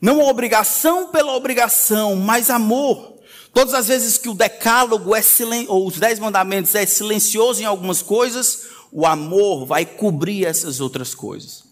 Não 0.00 0.20
obrigação 0.20 1.08
pela 1.08 1.34
obrigação, 1.34 2.16
mas 2.16 2.50
amor. 2.50 3.11
Todas 3.52 3.74
as 3.74 3.88
vezes 3.88 4.16
que 4.16 4.28
o 4.28 4.34
decálogo 4.34 5.14
é 5.14 5.20
silen... 5.20 5.66
ou 5.68 5.86
os 5.86 5.98
dez 5.98 6.18
mandamentos 6.18 6.74
é 6.74 6.86
silencioso 6.86 7.60
em 7.60 7.66
algumas 7.66 8.00
coisas, 8.00 8.66
o 8.90 9.06
amor 9.06 9.66
vai 9.66 9.84
cobrir 9.84 10.44
essas 10.46 10.80
outras 10.80 11.14
coisas. 11.14 11.64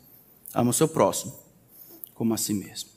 Ama 0.55 0.71
o 0.71 0.75
seu 0.75 0.89
próximo, 0.89 1.39
como 2.15 2.35
a 2.35 2.37
si 2.37 2.53
mesmo. 2.53 2.91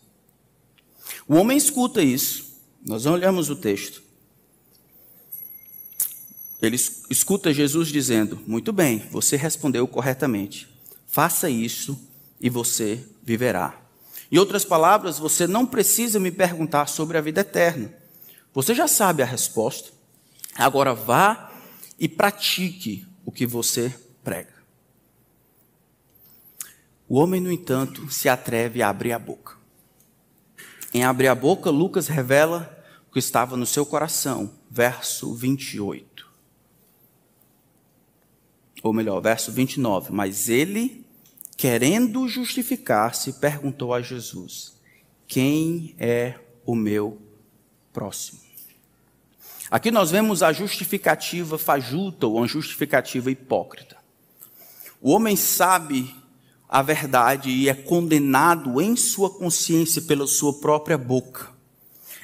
O 1.28 1.36
homem 1.36 1.58
escuta 1.58 2.02
isso. 2.02 2.54
Nós 2.86 3.06
olhamos 3.06 3.50
o 3.50 3.56
texto. 3.56 4.04
ele 6.62 6.76
escuta 7.10 7.54
Jesus 7.54 7.88
dizendo: 7.90 8.42
Muito 8.46 8.74
bem, 8.74 9.08
você 9.12 9.38
respondeu 9.38 9.88
corretamente. 9.88 10.68
Faça 11.08 11.50
isso 11.50 11.98
e 12.42 12.50
você 12.50 13.02
viverá. 13.24 13.80
Em 14.32 14.38
outras 14.38 14.66
palavras, 14.66 15.20
você 15.20 15.46
não 15.46 15.66
precisa 15.66 16.20
me 16.20 16.32
perguntar 16.32 16.88
sobre 16.88 17.18
a 17.18 17.22
vida 17.22 17.42
eterna. 17.42 18.03
Você 18.54 18.76
já 18.76 18.88
sabe 18.88 19.24
a 19.24 19.26
resposta. 19.26 19.92
Agora 20.56 20.94
vá 20.94 21.52
e 22.00 22.08
pratique 22.08 23.08
o 23.26 23.32
que 23.32 23.46
você 23.46 23.94
prega. 24.24 24.54
O 27.10 27.18
homem, 27.18 27.42
no 27.42 27.52
entanto, 27.52 28.10
se 28.12 28.30
atreve 28.30 28.82
a 28.82 28.90
abrir 28.90 29.12
a 29.12 29.20
boca. 29.20 29.58
Em 30.94 31.04
abrir 31.04 31.28
a 31.28 31.36
boca, 31.36 31.70
Lucas 31.70 32.08
revela 32.08 32.86
o 33.10 33.14
que 33.14 33.20
estava 33.20 33.58
no 33.58 33.66
seu 33.66 33.86
coração, 33.86 34.52
verso 34.70 35.34
28. 35.34 36.32
Ou 38.84 38.94
melhor, 38.94 39.20
verso 39.22 39.52
29. 39.52 40.12
Mas 40.12 40.50
ele, 40.50 41.06
querendo 41.58 42.28
justificar-se, 42.28 43.34
perguntou 43.34 43.94
a 43.94 44.02
Jesus: 44.02 44.80
Quem 45.28 45.96
é 45.98 46.40
o 46.66 46.76
meu 46.76 47.20
próximo? 47.92 48.43
Aqui 49.74 49.90
nós 49.90 50.12
vemos 50.12 50.44
a 50.44 50.54
justificativa 50.54 51.58
fajuta 51.58 52.28
ou 52.28 52.38
uma 52.38 52.48
justificativa 52.48 53.32
hipócrita. 53.32 53.98
O 55.02 55.10
homem 55.10 55.36
sabe 55.36 56.16
a 56.70 56.84
verdade 56.84 57.50
e 57.50 57.68
é 57.68 57.74
condenado 57.74 58.80
em 58.80 58.96
sua 58.96 59.32
consciência 59.32 60.04
pela 60.04 60.28
sua 60.28 60.54
própria 60.60 60.96
boca. 60.96 61.50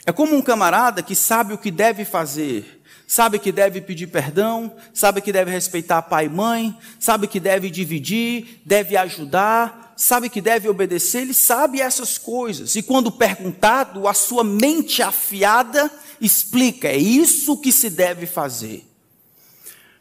É 0.06 0.12
como 0.12 0.36
um 0.36 0.44
camarada 0.44 1.02
que 1.02 1.16
sabe 1.16 1.52
o 1.52 1.58
que 1.58 1.72
deve 1.72 2.06
fazer, 2.06 2.84
sabe 3.08 3.40
que 3.40 3.52
deve 3.52 3.82
pedir 3.82 4.06
perdão, 4.06 4.72
sabe 4.94 5.20
que 5.20 5.34
deve 5.34 5.50
respeitar 5.50 6.04
pai 6.04 6.26
e 6.26 6.30
mãe, 6.30 6.78
sabe 7.00 7.26
que 7.26 7.40
deve 7.40 7.72
dividir, 7.72 8.62
deve 8.64 8.96
ajudar, 8.96 9.89
sabe 10.00 10.30
que 10.30 10.40
deve 10.40 10.70
obedecer, 10.70 11.24
ele 11.24 11.34
sabe 11.34 11.82
essas 11.82 12.18
coisas. 12.18 12.76
E 12.78 12.82
quando 12.82 13.12
perguntado, 13.12 14.08
a 14.08 14.14
sua 14.14 14.46
mente 14.46 15.02
afiada 15.02 15.92
explica: 16.22 16.88
é 16.88 16.98
isso 16.98 17.58
que 17.58 17.70
se 17.70 17.90
deve 17.90 18.26
fazer. 18.26 18.86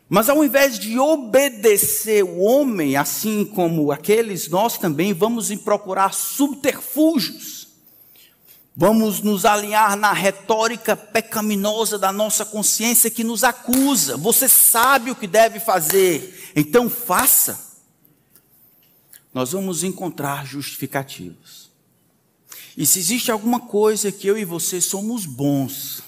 Mas 0.09 0.29
ao 0.29 0.43
invés 0.45 0.79
de 0.79 0.99
obedecer 0.99 2.23
o 2.23 2.39
homem, 2.39 2.97
assim 2.97 3.45
como 3.45 3.91
aqueles, 3.91 4.49
nós 4.49 4.79
também 4.79 5.13
vamos 5.13 5.53
procurar 5.57 6.15
subterfúgios. 6.15 7.67
Vamos 8.75 9.21
nos 9.21 9.45
alinhar 9.45 9.97
na 9.97 10.13
retórica 10.13 10.97
pecaminosa 10.97 11.99
da 11.99 12.13
nossa 12.13 12.45
consciência 12.45 13.11
que 13.11 13.25
nos 13.25 13.43
acusa. 13.43 14.17
Você 14.17 14.49
sabe 14.49 15.11
o 15.11 15.17
que 15.17 15.27
deve 15.27 15.59
fazer, 15.59 16.53
então 16.55 16.89
faça. 16.89 17.68
Nós 19.33 19.53
vamos 19.53 19.85
encontrar 19.85 20.47
justificativos. 20.47 21.71
E 22.77 22.87
se 22.87 22.99
existe 22.99 23.31
alguma 23.31 23.61
coisa 23.61 24.13
que 24.13 24.27
eu 24.27 24.39
e 24.39 24.45
você 24.45 24.81
somos 24.81 25.27
bons, 25.27 26.03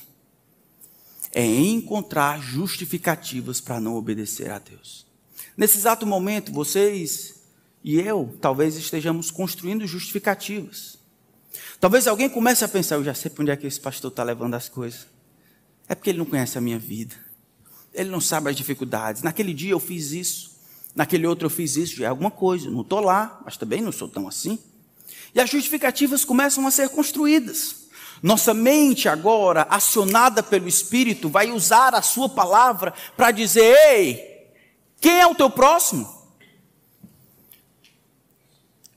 é 1.33 1.45
encontrar 1.45 2.41
justificativas 2.41 3.61
para 3.61 3.81
não 3.81 3.97
obedecer 3.97 4.51
a 4.51 4.59
Deus. 4.59 5.07
Nesse 5.57 5.79
exato 5.79 6.07
momento, 6.07 6.53
vocês 6.53 7.41
e 7.83 7.99
eu 7.99 8.37
talvez 8.41 8.77
estejamos 8.77 9.31
construindo 9.31 9.87
justificativas. 9.87 10.99
Talvez 11.79 12.07
alguém 12.07 12.29
comece 12.29 12.65
a 12.65 12.69
pensar: 12.69 12.97
eu 12.97 13.05
já 13.05 13.15
sei 13.15 13.31
para 13.31 13.43
onde 13.43 13.51
é 13.51 13.57
que 13.57 13.67
esse 13.67 13.81
pastor 13.81 14.11
está 14.11 14.23
levando 14.23 14.55
as 14.55 14.69
coisas. 14.69 15.07
É 15.89 15.95
porque 15.95 16.11
ele 16.11 16.19
não 16.19 16.27
conhece 16.27 16.57
a 16.57 16.61
minha 16.61 16.79
vida. 16.79 17.15
Ele 17.93 18.11
não 18.11 18.21
sabe 18.21 18.51
as 18.51 18.57
dificuldades. 18.57 19.23
Naquele 19.23 19.53
dia 19.53 19.73
eu 19.73 19.81
fiz 19.81 20.13
isso. 20.13 20.50
Naquele 20.95 21.27
outro 21.27 21.47
eu 21.47 21.51
fiz 21.51 21.77
isso. 21.77 21.97
Já 21.97 22.07
é 22.07 22.09
alguma 22.09 22.31
coisa. 22.31 22.71
Não 22.71 22.83
estou 22.83 23.01
lá, 23.01 23.41
mas 23.45 23.57
também 23.57 23.81
não 23.81 23.93
sou 23.93 24.09
tão 24.09 24.29
assim. 24.29 24.59
E 25.35 25.41
as 25.41 25.49
justificativas 25.51 26.25
começam 26.25 26.67
a 26.67 26.71
ser 26.71 26.89
construídas. 26.89 27.89
Nossa 28.23 28.53
mente 28.53 29.09
agora, 29.09 29.67
acionada 29.71 30.43
pelo 30.43 30.69
Espírito, 30.69 31.29
vai 31.29 31.51
usar 31.51 31.95
a 31.95 32.03
Sua 32.03 32.29
palavra 32.29 32.93
para 33.17 33.31
dizer: 33.31 33.75
ei, 33.89 34.53
quem 35.01 35.21
é 35.21 35.27
o 35.27 35.35
teu 35.35 35.49
próximo? 35.49 36.21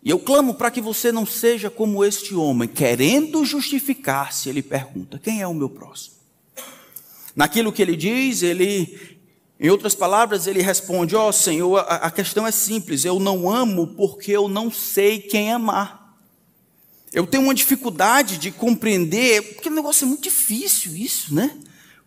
E 0.04 0.10
eu 0.10 0.20
clamo 0.20 0.56
para 0.56 0.70
que 0.70 0.82
você 0.82 1.14
não 1.14 1.26
seja 1.26 1.70
como 1.70 2.04
este 2.04 2.36
homem, 2.36 2.68
querendo 2.68 3.46
justificar-se, 3.46 4.50
ele 4.50 4.62
pergunta: 4.62 5.18
quem 5.18 5.42
é 5.42 5.48
o 5.48 5.54
meu 5.54 5.70
próximo? 5.70 6.16
Naquilo 7.34 7.72
que 7.72 7.82
ele 7.82 7.96
diz, 7.96 8.44
ele, 8.44 9.13
em 9.64 9.70
outras 9.70 9.96
palavras, 9.96 10.46
ele 10.46 10.62
responde: 10.62 11.16
Ó 11.16 11.30
oh, 11.30 11.32
Senhor, 11.32 11.86
a, 11.88 12.12
questão 12.12 12.46
é 12.46 12.52
simples, 12.52 13.06
eu 13.06 13.18
não 13.18 13.50
amo 13.50 13.88
porque 13.96 14.34
eu 14.34 14.50
não 14.50 14.70
sei 14.70 15.22
quem 15.22 15.54
amar. 15.54 16.18
Eu 17.14 17.26
tenho 17.26 17.44
uma 17.44 17.54
dificuldade 17.54 18.38
de 18.38 18.52
compreender, 18.52 19.54
porque 19.54 19.70
o 19.70 19.74
negócio 19.74 20.04
é 20.04 20.08
muito 20.08 20.24
difícil 20.24 20.98
isso, 20.98 21.34
né? 21.34 21.58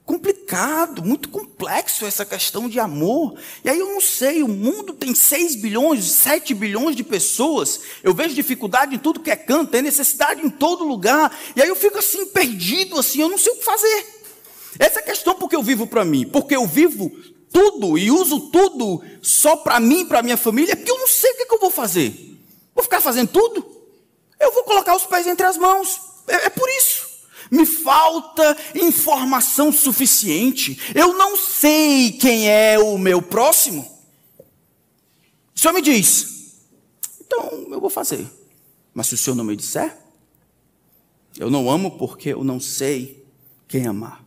Complicado, 0.05 1.03
muito 1.03 1.31
complexo 1.31 2.05
essa 2.05 2.27
questão 2.27 2.69
de 2.69 2.79
amor. 2.79 3.39
E 3.65 3.71
aí 3.71 3.79
eu 3.79 3.89
não 3.89 4.03
sei, 4.03 4.43
o 4.43 4.49
mundo 4.49 4.93
tem 4.93 5.15
6 5.15 5.57
bilhões, 5.57 6.05
7 6.05 6.53
bilhões 6.53 6.95
de 6.95 7.03
pessoas. 7.03 7.81
Eu 8.03 8.13
vejo 8.13 8.35
dificuldade 8.35 8.95
em 8.95 8.99
tudo 8.99 9.21
que 9.21 9.31
é 9.31 9.37
canto, 9.37 9.71
tem 9.71 9.81
necessidade 9.81 10.45
em 10.45 10.51
todo 10.51 10.85
lugar. 10.85 11.35
E 11.57 11.63
aí 11.63 11.69
eu 11.69 11.77
fico 11.77 11.97
assim, 11.99 12.27
perdido, 12.27 12.99
assim, 12.99 13.23
eu 13.23 13.31
não 13.31 13.39
sei 13.39 13.55
o 13.55 13.57
que 13.57 13.65
fazer. 13.65 14.07
Essa 14.79 14.99
é 14.99 15.03
a 15.03 15.07
questão 15.07 15.35
porque 15.35 15.57
eu 15.57 15.63
vivo 15.63 15.87
para 15.87 16.05
mim. 16.05 16.27
Porque 16.27 16.55
eu 16.55 16.67
vivo 16.67 17.11
tudo 17.53 17.97
e 17.97 18.11
uso 18.11 18.51
tudo 18.51 19.03
só 19.23 19.57
para 19.57 19.81
mim, 19.81 20.07
para 20.07 20.23
minha 20.23 20.37
família, 20.37 20.73
é 20.73 20.77
porque 20.77 20.91
eu 20.91 20.99
não 20.99 21.07
sei 21.07 21.31
o 21.33 21.37
que, 21.37 21.43
é 21.43 21.47
que 21.47 21.55
eu 21.55 21.61
vou 21.61 21.71
fazer. 21.71 22.37
Vou 22.75 22.85
ficar 22.85 23.01
fazendo 23.01 23.29
tudo? 23.29 23.65
Eu 24.39 24.53
vou 24.53 24.65
colocar 24.65 24.95
os 24.95 25.05
pés 25.05 25.27
entre 25.27 25.47
as 25.47 25.57
mãos. 25.57 26.01
É, 26.29 26.47
é 26.47 26.51
por 26.51 26.69
isso. 26.69 27.07
Me 27.51 27.65
falta 27.65 28.57
informação 28.75 29.73
suficiente. 29.73 30.79
Eu 30.95 31.15
não 31.15 31.37
sei 31.37 32.13
quem 32.13 32.51
é 32.51 32.79
o 32.79 32.99
meu 32.99 33.23
próximo. 33.23 33.89
O 35.55 35.59
senhor 35.59 35.73
me 35.73 35.81
diz. 35.81 36.59
Então 37.21 37.69
eu 37.71 37.81
vou 37.81 37.91
fazer. 37.91 38.27
Mas 38.93 39.07
se 39.09 39.15
o 39.15 39.19
senhor 39.19 39.37
não 39.37 39.45
me 39.45 39.57
disser, 39.57 39.97
eu 41.39 41.51
não 41.51 41.71
amo 41.71 41.93
porque 41.93 42.31
eu 42.31 42.43
não 42.43 42.59
sei 42.59 43.25
quem 43.69 43.87
amar. 43.87 44.26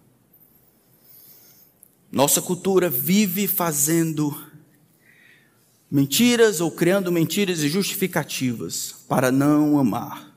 Nossa 2.12 2.42
cultura 2.42 2.90
vive 2.90 3.48
fazendo 3.48 4.36
mentiras 5.92 6.60
ou 6.60 6.72
criando 6.72 7.12
mentiras 7.12 7.60
e 7.60 7.70
justificativas 7.70 8.96
para 9.08 9.32
não 9.32 9.78
amar. 9.78 10.30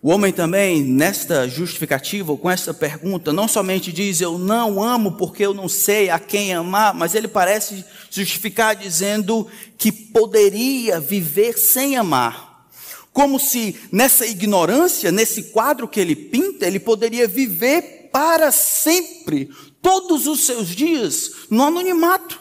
O 0.00 0.10
homem 0.10 0.32
também, 0.32 0.82
nesta 0.84 1.48
justificativa, 1.48 2.30
ou 2.30 2.38
com 2.38 2.48
esta 2.48 2.72
pergunta, 2.72 3.32
não 3.32 3.48
somente 3.48 3.92
diz 3.92 4.20
eu 4.20 4.38
não 4.38 4.82
amo 4.82 5.12
porque 5.12 5.44
eu 5.44 5.52
não 5.52 5.68
sei 5.68 6.08
a 6.08 6.18
quem 6.20 6.54
amar, 6.54 6.94
mas 6.94 7.14
ele 7.14 7.26
parece 7.26 7.84
justificar 8.08 8.76
dizendo 8.76 9.46
que 9.76 9.90
poderia 9.90 11.00
viver 11.00 11.58
sem 11.58 11.96
amar. 11.96 12.68
Como 13.12 13.40
se 13.40 13.74
nessa 13.90 14.24
ignorância, 14.24 15.10
nesse 15.10 15.44
quadro 15.44 15.88
que 15.88 15.98
ele 15.98 16.14
pinta, 16.14 16.64
ele 16.66 16.78
poderia 16.78 17.26
viver 17.26 18.08
para 18.12 18.52
sempre, 18.52 19.50
todos 19.82 20.26
os 20.26 20.44
seus 20.44 20.68
dias, 20.68 21.32
no 21.50 21.64
anonimato. 21.64 22.40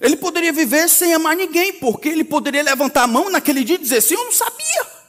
Ele 0.00 0.16
poderia 0.16 0.52
viver 0.52 0.88
sem 0.88 1.12
amar 1.12 1.36
ninguém, 1.36 1.74
porque 1.74 2.08
ele 2.08 2.24
poderia 2.24 2.62
levantar 2.62 3.02
a 3.02 3.06
mão 3.06 3.30
naquele 3.30 3.62
dia 3.62 3.76
e 3.76 3.78
dizer 3.78 3.98
assim: 3.98 4.14
Eu 4.14 4.24
não 4.24 4.32
sabia. 4.32 5.00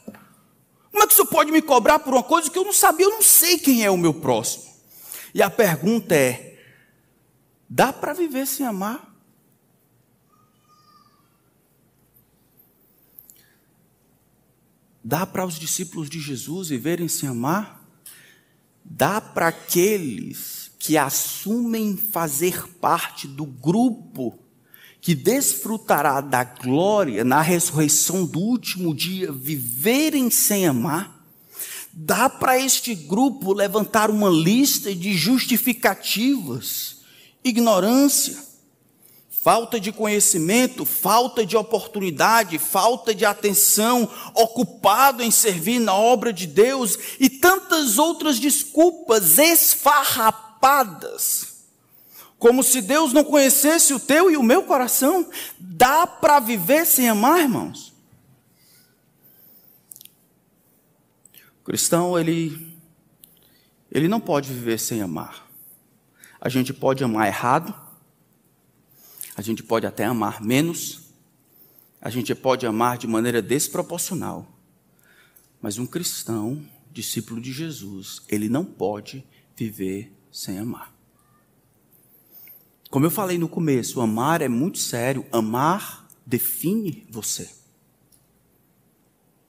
Como 0.92 1.04
é 1.04 1.08
que 1.08 1.14
o 1.14 1.16
senhor 1.16 1.28
pode 1.28 1.52
me 1.52 1.62
cobrar 1.62 2.00
por 2.00 2.14
uma 2.14 2.24
coisa 2.24 2.50
que 2.50 2.58
eu 2.58 2.66
não 2.66 2.74
sabia? 2.74 3.06
Eu 3.06 3.12
não 3.12 3.22
sei 3.22 3.58
quem 3.58 3.86
é 3.86 3.90
o 3.90 3.98
meu 3.98 4.14
próximo. 4.14 4.66
E 5.34 5.42
a 5.42 5.50
pergunta 5.50 6.14
é: 6.14 6.60
dá 7.70 7.94
para 7.94 8.12
viver 8.14 8.46
sem 8.46 8.66
amar? 8.66 9.10
Dá 15.04 15.26
para 15.26 15.46
os 15.46 15.58
discípulos 15.58 16.10
de 16.10 16.20
Jesus 16.20 16.70
viverem 16.70 17.08
sem 17.08 17.28
amar? 17.28 17.82
Dá 18.84 19.20
para 19.20 19.48
aqueles 19.48 20.61
que 20.82 20.98
assumem 20.98 21.96
fazer 21.96 22.68
parte 22.80 23.28
do 23.28 23.46
grupo 23.46 24.40
que 25.00 25.14
desfrutará 25.14 26.20
da 26.22 26.44
glória 26.44 27.24
na 27.24 27.40
ressurreição 27.40 28.26
do 28.26 28.40
último 28.40 28.94
dia, 28.94 29.32
viverem 29.32 30.32
sem 30.32 30.66
amar, 30.66 31.24
dá 31.94 32.28
para 32.28 32.60
este 32.60 32.96
grupo 32.96 33.54
levantar 33.54 34.10
uma 34.10 34.30
lista 34.30 34.94
de 34.94 35.14
justificativas, 35.14 36.98
ignorância, 37.44 38.44
falta 39.44 39.80
de 39.80 39.92
conhecimento, 39.92 40.84
falta 40.84 41.46
de 41.46 41.56
oportunidade, 41.56 42.58
falta 42.58 43.14
de 43.14 43.24
atenção, 43.24 44.10
ocupado 44.34 45.22
em 45.22 45.30
servir 45.30 45.78
na 45.78 45.94
obra 45.94 46.34
de 46.34 46.48
Deus 46.48 46.98
e 47.20 47.30
tantas 47.30 48.00
outras 48.00 48.40
desculpas 48.40 49.38
esfarrapadas 49.38 50.51
Como 52.38 52.64
se 52.64 52.82
Deus 52.82 53.14
não 53.14 53.24
conhecesse 53.24 53.94
o 53.94 54.00
teu 54.00 54.32
e 54.32 54.38
o 54.38 54.44
meu 54.44 54.64
coração. 54.64 55.30
Dá 55.60 56.08
para 56.08 56.40
viver 56.40 56.86
sem 56.86 57.10
amar, 57.10 57.40
irmãos? 57.40 57.94
O 61.62 61.64
cristão, 61.64 62.18
ele, 62.18 62.76
ele 63.92 64.08
não 64.08 64.20
pode 64.20 64.52
viver 64.52 64.80
sem 64.80 65.02
amar. 65.02 65.48
A 66.40 66.50
gente 66.50 66.74
pode 66.74 67.04
amar 67.04 67.28
errado, 67.28 67.76
a 69.36 69.42
gente 69.44 69.62
pode 69.62 69.86
até 69.86 70.06
amar 70.06 70.42
menos, 70.42 71.02
a 72.02 72.10
gente 72.10 72.34
pode 72.34 72.66
amar 72.66 72.98
de 72.98 73.06
maneira 73.06 73.44
desproporcional. 73.44 74.48
Mas 75.62 75.78
um 75.78 75.86
cristão, 75.86 76.66
discípulo 76.92 77.40
de 77.40 77.54
Jesus, 77.54 78.24
ele 78.28 78.50
não 78.50 78.66
pode 78.66 79.24
viver 79.56 80.12
sem 80.32 80.60
amar. 80.60 80.94
Como 82.90 83.06
eu 83.06 83.12
falei 83.12 83.38
no 83.38 83.48
começo, 83.48 84.02
amar 84.02 84.42
é 84.42 84.48
muito 84.48 84.78
sério. 84.78 85.26
Amar 85.32 86.08
define 86.26 87.08
você. 87.10 87.50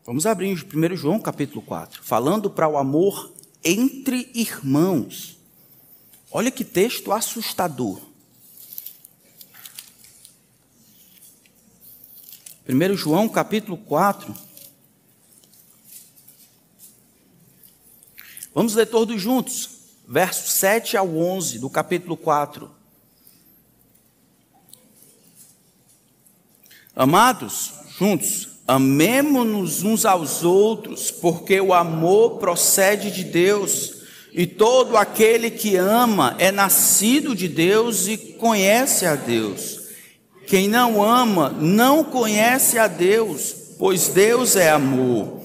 Vamos 0.04 0.26
abrir 0.26 0.48
em 0.48 0.54
1 0.54 0.96
João 0.96 1.20
capítulo 1.20 1.62
4, 1.62 2.02
falando 2.02 2.50
para 2.50 2.68
o 2.68 2.76
amor 2.76 3.32
entre 3.64 4.30
irmãos. 4.34 5.38
Olha 6.30 6.50
que 6.50 6.64
texto 6.64 7.12
assustador. 7.12 8.00
1 12.68 12.96
João 12.96 13.28
capítulo 13.28 13.76
4. 13.76 14.34
Vamos 18.54 18.74
ler 18.74 18.86
todos 18.86 19.20
juntos, 19.20 19.81
versos 20.06 20.52
7 20.52 20.96
ao 20.96 21.08
11 21.08 21.58
do 21.58 21.70
capítulo 21.70 22.16
4. 22.16 22.70
Amados, 26.94 27.72
juntos, 27.98 28.48
amemo-nos 28.68 29.82
uns 29.82 30.04
aos 30.04 30.44
outros, 30.44 31.10
porque 31.10 31.60
o 31.60 31.72
amor 31.72 32.38
procede 32.38 33.10
de 33.10 33.24
Deus. 33.24 34.02
E 34.32 34.46
todo 34.46 34.96
aquele 34.96 35.50
que 35.50 35.76
ama 35.76 36.34
é 36.38 36.50
nascido 36.50 37.34
de 37.34 37.48
Deus 37.48 38.08
e 38.08 38.16
conhece 38.16 39.04
a 39.04 39.14
Deus. 39.14 39.80
Quem 40.46 40.68
não 40.68 41.02
ama 41.02 41.50
não 41.50 42.04
conhece 42.04 42.78
a 42.78 42.86
Deus, 42.86 43.54
pois 43.78 44.08
Deus 44.08 44.56
é 44.56 44.70
amor. 44.70 45.41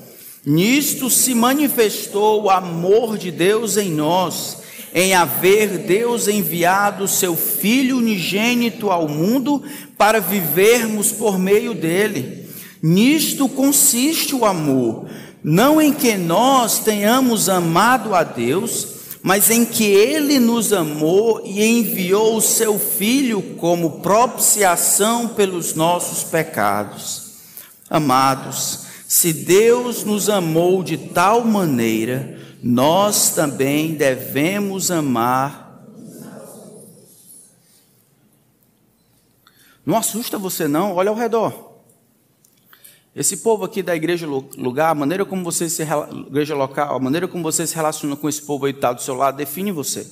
Nisto 0.49 1.09
se 1.09 1.35
manifestou 1.35 2.43
o 2.43 2.49
amor 2.49 3.17
de 3.17 3.31
Deus 3.31 3.75
em 3.75 3.91
nós, 3.91 4.59
em 4.93 5.13
haver 5.13 5.79
Deus 5.79 6.29
enviado 6.29 7.05
seu 7.05 7.35
Filho 7.35 7.97
unigênito 7.97 8.89
ao 8.89 9.09
mundo 9.09 9.61
para 9.97 10.21
vivermos 10.21 11.11
por 11.11 11.37
meio 11.37 11.73
dele. 11.73 12.47
Nisto 12.81 13.49
consiste 13.49 14.33
o 14.33 14.45
amor 14.45 15.07
não 15.43 15.81
em 15.81 15.93
que 15.93 16.17
nós 16.17 16.79
tenhamos 16.79 17.47
amado 17.47 18.13
a 18.15 18.23
Deus, 18.23 18.87
mas 19.21 19.49
em 19.49 19.63
que 19.65 19.83
Ele 19.83 20.39
nos 20.39 20.73
amou 20.73 21.41
e 21.45 21.63
enviou 21.63 22.37
o 22.37 22.41
Seu 22.41 22.77
Filho 22.79 23.41
como 23.57 23.99
propiciação 24.01 25.27
pelos 25.27 25.73
nossos 25.73 26.23
pecados. 26.23 27.27
Amados, 27.89 28.86
se 29.07 29.31
Deus 29.31 30.03
nos 30.03 30.27
amou 30.27 30.83
de 30.83 30.97
tal 30.97 31.45
maneira, 31.45 32.37
nós 32.61 33.29
também 33.29 33.95
devemos 33.95 34.91
amar. 34.91 35.81
Não 39.85 39.95
assusta 39.95 40.37
você, 40.37 40.67
não, 40.67 40.93
olha 40.93 41.09
ao 41.09 41.15
redor. 41.15 41.77
Esse 43.15 43.37
povo 43.37 43.63
aqui 43.63 43.81
da 43.81 43.95
igreja 43.95 44.27
lugar, 44.27 44.89
a 44.89 44.95
maneira 44.95 45.25
como 45.25 45.41
você 45.41 45.69
se 45.69 45.83
igreja 46.27 46.53
local, 46.53 46.97
a 46.97 46.99
maneira 46.99 47.29
como 47.29 47.41
você 47.41 47.65
se 47.65 47.75
relaciona 47.75 48.17
com 48.17 48.27
esse 48.27 48.41
povo 48.41 48.65
aí 48.65 48.73
que 48.73 48.79
está 48.79 48.91
do 48.91 49.01
seu 49.01 49.15
lado, 49.15 49.37
define 49.37 49.71
você. 49.71 50.05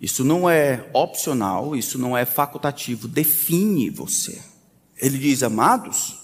Isso 0.00 0.24
não 0.24 0.50
é 0.50 0.90
opcional, 0.92 1.76
isso 1.76 1.96
não 1.96 2.18
é 2.18 2.24
facultativo, 2.24 3.06
define 3.06 3.88
você. 3.88 4.49
Ele 5.00 5.18
diz, 5.18 5.42
amados, 5.42 6.18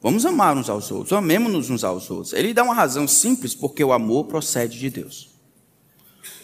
vamos 0.00 0.26
amar 0.26 0.56
uns 0.56 0.68
aos 0.68 0.90
outros, 0.90 1.12
amemos-nos 1.12 1.70
uns 1.70 1.82
aos 1.82 2.10
outros. 2.10 2.32
Ele 2.32 2.52
dá 2.52 2.62
uma 2.62 2.74
razão 2.74 3.08
simples, 3.08 3.54
porque 3.54 3.82
o 3.82 3.92
amor 3.92 4.24
procede 4.24 4.78
de 4.78 4.90
Deus. 4.90 5.30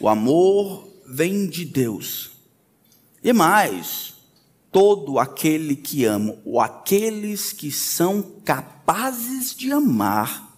O 0.01 0.09
amor 0.09 0.89
vem 1.07 1.47
de 1.47 1.65
Deus. 1.65 2.31
E 3.23 3.33
mais, 3.33 4.15
todo 4.73 5.19
aquele 5.19 5.77
que 5.77 6.05
ama, 6.05 6.37
ou 6.45 6.61
aqueles 6.61 7.53
que 7.53 7.71
são 7.71 8.23
capazes 8.45 9.55
de 9.55 9.71
amar, 9.71 10.57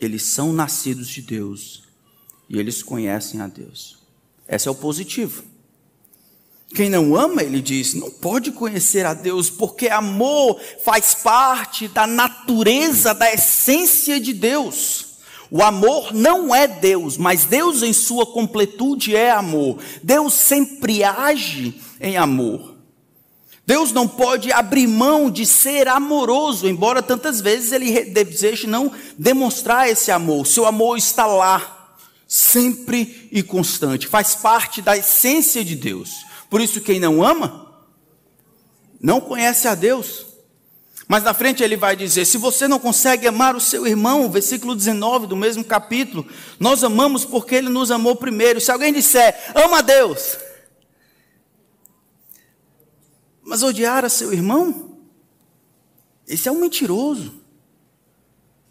eles 0.00 0.22
são 0.22 0.52
nascidos 0.52 1.08
de 1.08 1.22
Deus 1.22 1.84
e 2.48 2.58
eles 2.58 2.82
conhecem 2.82 3.40
a 3.40 3.46
Deus. 3.46 3.98
Esse 4.46 4.68
é 4.68 4.70
o 4.70 4.74
positivo. 4.74 5.42
Quem 6.74 6.90
não 6.90 7.14
ama, 7.14 7.40
ele 7.40 7.62
diz, 7.62 7.94
não 7.94 8.10
pode 8.10 8.50
conhecer 8.50 9.06
a 9.06 9.14
Deus, 9.14 9.48
porque 9.48 9.88
amor 9.88 10.60
faz 10.84 11.14
parte 11.14 11.86
da 11.86 12.04
natureza, 12.04 13.14
da 13.14 13.32
essência 13.32 14.18
de 14.18 14.32
Deus. 14.32 15.06
O 15.52 15.62
amor 15.62 16.12
não 16.12 16.52
é 16.52 16.66
Deus, 16.66 17.16
mas 17.16 17.44
Deus 17.44 17.82
em 17.82 17.92
sua 17.92 18.26
completude 18.26 19.14
é 19.14 19.30
amor. 19.30 19.78
Deus 20.02 20.34
sempre 20.34 21.04
age 21.04 21.80
em 22.00 22.16
amor. 22.16 22.74
Deus 23.64 23.92
não 23.92 24.08
pode 24.08 24.50
abrir 24.50 24.88
mão 24.88 25.30
de 25.30 25.46
ser 25.46 25.86
amoroso, 25.86 26.68
embora 26.68 27.00
tantas 27.00 27.40
vezes 27.40 27.70
ele 27.70 28.04
deseje 28.06 28.66
não 28.66 28.90
demonstrar 29.16 29.88
esse 29.88 30.10
amor. 30.10 30.44
Seu 30.44 30.66
amor 30.66 30.98
está 30.98 31.24
lá, 31.24 31.96
sempre 32.26 33.28
e 33.30 33.44
constante, 33.44 34.08
faz 34.08 34.34
parte 34.34 34.82
da 34.82 34.96
essência 34.96 35.64
de 35.64 35.76
Deus. 35.76 36.33
Por 36.54 36.60
isso, 36.60 36.80
quem 36.80 37.00
não 37.00 37.20
ama, 37.20 37.82
não 39.00 39.20
conhece 39.20 39.66
a 39.66 39.74
Deus. 39.74 40.24
Mas 41.08 41.24
na 41.24 41.34
frente 41.34 41.64
ele 41.64 41.76
vai 41.76 41.96
dizer: 41.96 42.24
se 42.24 42.38
você 42.38 42.68
não 42.68 42.78
consegue 42.78 43.26
amar 43.26 43.56
o 43.56 43.60
seu 43.60 43.84
irmão, 43.84 44.30
versículo 44.30 44.76
19 44.76 45.26
do 45.26 45.34
mesmo 45.34 45.64
capítulo, 45.64 46.24
nós 46.60 46.84
amamos 46.84 47.24
porque 47.24 47.56
ele 47.56 47.68
nos 47.68 47.90
amou 47.90 48.14
primeiro. 48.14 48.60
Se 48.60 48.70
alguém 48.70 48.92
disser, 48.92 49.36
ama 49.52 49.78
a 49.78 49.80
Deus, 49.80 50.38
mas 53.42 53.64
odiar 53.64 54.04
a 54.04 54.08
seu 54.08 54.32
irmão? 54.32 55.00
Esse 56.24 56.48
é 56.48 56.52
um 56.52 56.60
mentiroso. 56.60 57.34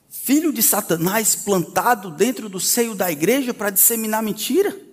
Filho 0.08 0.54
de 0.54 0.64
Satanás 0.64 1.36
plantado 1.36 2.10
dentro 2.10 2.48
do 2.48 2.62
seio 2.62 2.96
da 2.96 3.12
igreja 3.12 3.54
para 3.54 3.70
disseminar 3.70 4.24
mentira. 4.24 4.93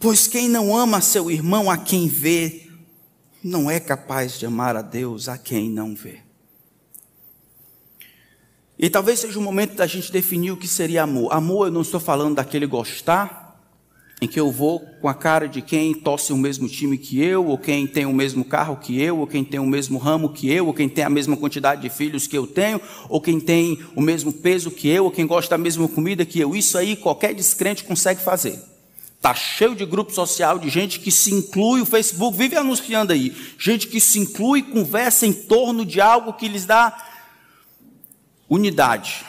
Pois 0.00 0.28
quem 0.28 0.48
não 0.48 0.76
ama 0.76 1.00
seu 1.00 1.30
irmão 1.30 1.68
a 1.68 1.76
quem 1.76 2.06
vê, 2.06 2.68
não 3.42 3.70
é 3.70 3.80
capaz 3.80 4.38
de 4.38 4.46
amar 4.46 4.76
a 4.76 4.82
Deus 4.82 5.28
a 5.28 5.36
quem 5.36 5.68
não 5.68 5.94
vê. 5.94 6.20
E 8.78 8.88
talvez 8.88 9.18
seja 9.18 9.38
o 9.40 9.42
momento 9.42 9.74
da 9.74 9.88
gente 9.88 10.12
definir 10.12 10.52
o 10.52 10.56
que 10.56 10.68
seria 10.68 11.02
amor. 11.02 11.32
Amor, 11.32 11.66
eu 11.66 11.72
não 11.72 11.80
estou 11.80 11.98
falando 11.98 12.36
daquele 12.36 12.64
gostar, 12.64 13.60
em 14.22 14.28
que 14.28 14.38
eu 14.38 14.52
vou 14.52 14.80
com 15.00 15.08
a 15.08 15.14
cara 15.14 15.48
de 15.48 15.60
quem 15.60 15.92
torce 15.92 16.32
o 16.32 16.36
mesmo 16.36 16.68
time 16.68 16.96
que 16.96 17.20
eu, 17.20 17.44
ou 17.46 17.58
quem 17.58 17.84
tem 17.84 18.06
o 18.06 18.12
mesmo 18.12 18.44
carro 18.44 18.76
que 18.76 19.00
eu, 19.00 19.18
ou 19.18 19.26
quem 19.26 19.44
tem 19.44 19.58
o 19.58 19.66
mesmo 19.66 19.98
ramo 19.98 20.28
que 20.32 20.48
eu, 20.48 20.68
ou 20.68 20.74
quem 20.74 20.88
tem 20.88 21.02
a 21.02 21.10
mesma 21.10 21.36
quantidade 21.36 21.82
de 21.82 21.90
filhos 21.90 22.28
que 22.28 22.38
eu 22.38 22.46
tenho, 22.46 22.80
ou 23.08 23.20
quem 23.20 23.40
tem 23.40 23.80
o 23.96 24.00
mesmo 24.00 24.32
peso 24.32 24.70
que 24.70 24.88
eu, 24.88 25.06
ou 25.06 25.10
quem 25.10 25.26
gosta 25.26 25.50
da 25.50 25.58
mesma 25.58 25.88
comida 25.88 26.24
que 26.24 26.38
eu. 26.38 26.54
Isso 26.54 26.78
aí 26.78 26.94
qualquer 26.94 27.34
descrente 27.34 27.82
consegue 27.82 28.20
fazer. 28.20 28.77
Está 29.18 29.34
cheio 29.34 29.74
de 29.74 29.84
grupo 29.84 30.12
social 30.12 30.58
de 30.58 30.70
gente 30.70 31.00
que 31.00 31.10
se 31.10 31.34
inclui, 31.34 31.80
o 31.80 31.86
Facebook 31.86 32.38
vive 32.38 32.56
anunciando 32.56 33.12
aí, 33.12 33.36
gente 33.58 33.88
que 33.88 34.00
se 34.00 34.18
inclui 34.18 34.62
conversa 34.62 35.26
em 35.26 35.32
torno 35.32 35.84
de 35.84 36.00
algo 36.00 36.32
que 36.32 36.48
lhes 36.48 36.64
dá 36.64 36.96
unidade. 38.48 39.26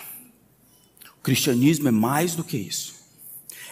O 1.17 1.21
cristianismo 1.21 1.87
é 1.87 1.91
mais 1.91 2.35
do 2.35 2.43
que 2.43 2.55
isso. 2.55 2.99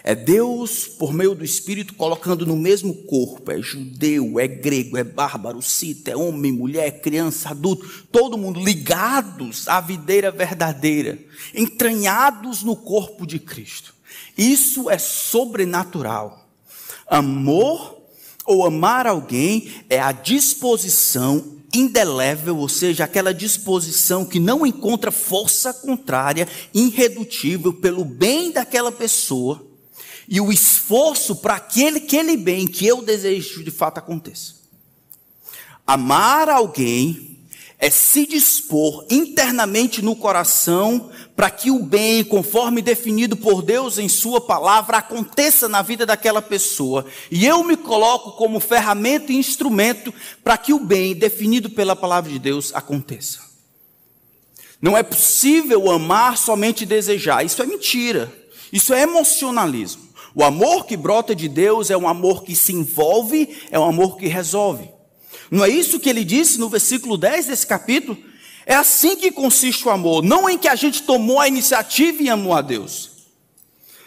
É 0.02 0.14
Deus, 0.14 0.86
por 0.86 1.12
meio 1.12 1.34
do 1.34 1.44
Espírito, 1.44 1.94
colocando 1.94 2.46
no 2.46 2.56
mesmo 2.56 2.94
corpo. 3.04 3.50
É 3.50 3.60
judeu, 3.60 4.40
é 4.40 4.46
grego, 4.46 4.96
é 4.96 5.04
bárbaro, 5.04 5.60
cita, 5.60 6.10
é 6.10 6.16
homem, 6.16 6.52
mulher, 6.52 7.00
criança, 7.00 7.50
adulto. 7.50 8.06
Todo 8.10 8.38
mundo 8.38 8.60
ligados 8.60 9.68
à 9.68 9.80
videira 9.80 10.30
verdadeira. 10.30 11.18
Entranhados 11.54 12.62
no 12.62 12.76
corpo 12.76 13.26
de 13.26 13.38
Cristo. 13.38 13.94
Isso 14.38 14.88
é 14.88 14.96
sobrenatural. 14.96 16.48
Amor 17.08 17.98
ou 18.46 18.64
amar 18.64 19.06
alguém 19.06 19.70
é 19.90 20.00
a 20.00 20.12
disposição 20.12 21.58
indelével, 21.74 22.56
ou 22.56 22.68
seja, 22.68 23.04
aquela 23.04 23.34
disposição 23.34 24.24
que 24.24 24.40
não 24.40 24.64
encontra 24.64 25.10
força 25.10 25.74
contrária, 25.74 26.48
irredutível 26.72 27.74
pelo 27.74 28.04
bem 28.04 28.52
daquela 28.52 28.90
pessoa 28.90 29.66
e 30.28 30.40
o 30.40 30.52
esforço 30.52 31.36
para 31.36 31.54
aquele, 31.54 31.98
aquele 31.98 32.36
bem 32.36 32.66
que 32.66 32.86
eu 32.86 33.02
desejo 33.02 33.64
de 33.64 33.70
fato 33.70 33.98
aconteça. 33.98 34.54
Amar 35.86 36.48
alguém 36.48 37.38
é 37.78 37.90
se 37.90 38.26
dispor 38.26 39.06
internamente 39.08 40.02
no 40.02 40.16
coração 40.16 41.10
para 41.38 41.52
que 41.52 41.70
o 41.70 41.78
bem, 41.78 42.24
conforme 42.24 42.82
definido 42.82 43.36
por 43.36 43.62
Deus 43.62 43.96
em 43.96 44.08
Sua 44.08 44.40
palavra, 44.40 44.96
aconteça 44.96 45.68
na 45.68 45.82
vida 45.82 46.04
daquela 46.04 46.42
pessoa. 46.42 47.06
E 47.30 47.46
eu 47.46 47.62
me 47.62 47.76
coloco 47.76 48.32
como 48.32 48.58
ferramenta 48.58 49.30
e 49.30 49.36
instrumento 49.36 50.12
para 50.42 50.58
que 50.58 50.72
o 50.72 50.80
bem, 50.80 51.14
definido 51.14 51.70
pela 51.70 51.94
palavra 51.94 52.32
de 52.32 52.40
Deus, 52.40 52.74
aconteça. 52.74 53.38
Não 54.82 54.96
é 54.96 55.04
possível 55.04 55.88
amar 55.92 56.36
somente 56.36 56.84
desejar. 56.84 57.46
Isso 57.46 57.62
é 57.62 57.66
mentira. 57.66 58.32
Isso 58.72 58.92
é 58.92 59.02
emocionalismo. 59.02 60.08
O 60.34 60.42
amor 60.42 60.86
que 60.86 60.96
brota 60.96 61.36
de 61.36 61.48
Deus 61.48 61.88
é 61.88 61.96
um 61.96 62.08
amor 62.08 62.42
que 62.42 62.56
se 62.56 62.72
envolve, 62.72 63.56
é 63.70 63.78
um 63.78 63.84
amor 63.84 64.16
que 64.16 64.26
resolve. 64.26 64.90
Não 65.52 65.64
é 65.64 65.68
isso 65.68 66.00
que 66.00 66.10
ele 66.10 66.24
disse 66.24 66.58
no 66.58 66.68
versículo 66.68 67.16
10 67.16 67.46
desse 67.46 67.64
capítulo? 67.64 68.18
É 68.68 68.74
assim 68.74 69.16
que 69.16 69.32
consiste 69.32 69.88
o 69.88 69.90
amor, 69.90 70.22
não 70.22 70.46
em 70.46 70.58
que 70.58 70.68
a 70.68 70.74
gente 70.74 71.02
tomou 71.02 71.40
a 71.40 71.48
iniciativa 71.48 72.22
e 72.22 72.28
amou 72.28 72.52
a 72.52 72.60
Deus. 72.60 73.12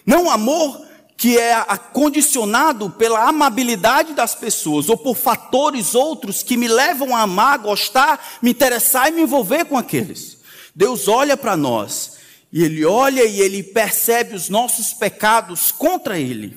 Não 0.06 0.30
amor 0.30 0.86
que 1.17 1.36
é 1.36 1.56
condicionado 1.91 2.88
pela 2.91 3.28
amabilidade 3.28 4.13
das 4.13 4.36
pessoas 4.36 4.88
ou 4.88 4.95
por 4.95 5.17
fatores 5.17 5.95
outros 5.95 6.43
que 6.43 6.56
me 6.56 6.67
levam 6.67 7.15
a 7.15 7.21
amar, 7.21 7.58
gostar, 7.58 8.38
me 8.39 8.52
interessar 8.52 9.08
e 9.08 9.12
me 9.15 9.24
envolver 9.24 9.65
com 9.65 9.76
aqueles. 9.76 10.38
Deus 10.76 11.08
olha 11.08 11.36
para 11.36 11.58
nós 11.58 12.17
e 12.54 12.63
Ele 12.63 12.86
olha 12.86 13.26
e 13.26 13.41
Ele 13.41 13.63
percebe 13.63 14.36
os 14.36 14.47
nossos 14.47 14.93
pecados 14.93 15.71
contra 15.71 16.19
Ele. 16.19 16.56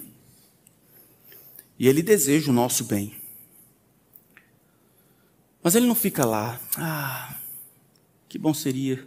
E 1.79 1.89
Ele 1.89 2.03
deseja 2.03 2.51
o 2.51 2.55
nosso 2.55 2.85
bem. 2.85 3.15
Mas 5.63 5.75
Ele 5.75 5.87
não 5.87 5.95
fica 5.95 6.27
lá, 6.27 6.61
ah, 6.77 7.37
que 8.35 8.39
bom 8.39 8.53
seria 8.53 9.07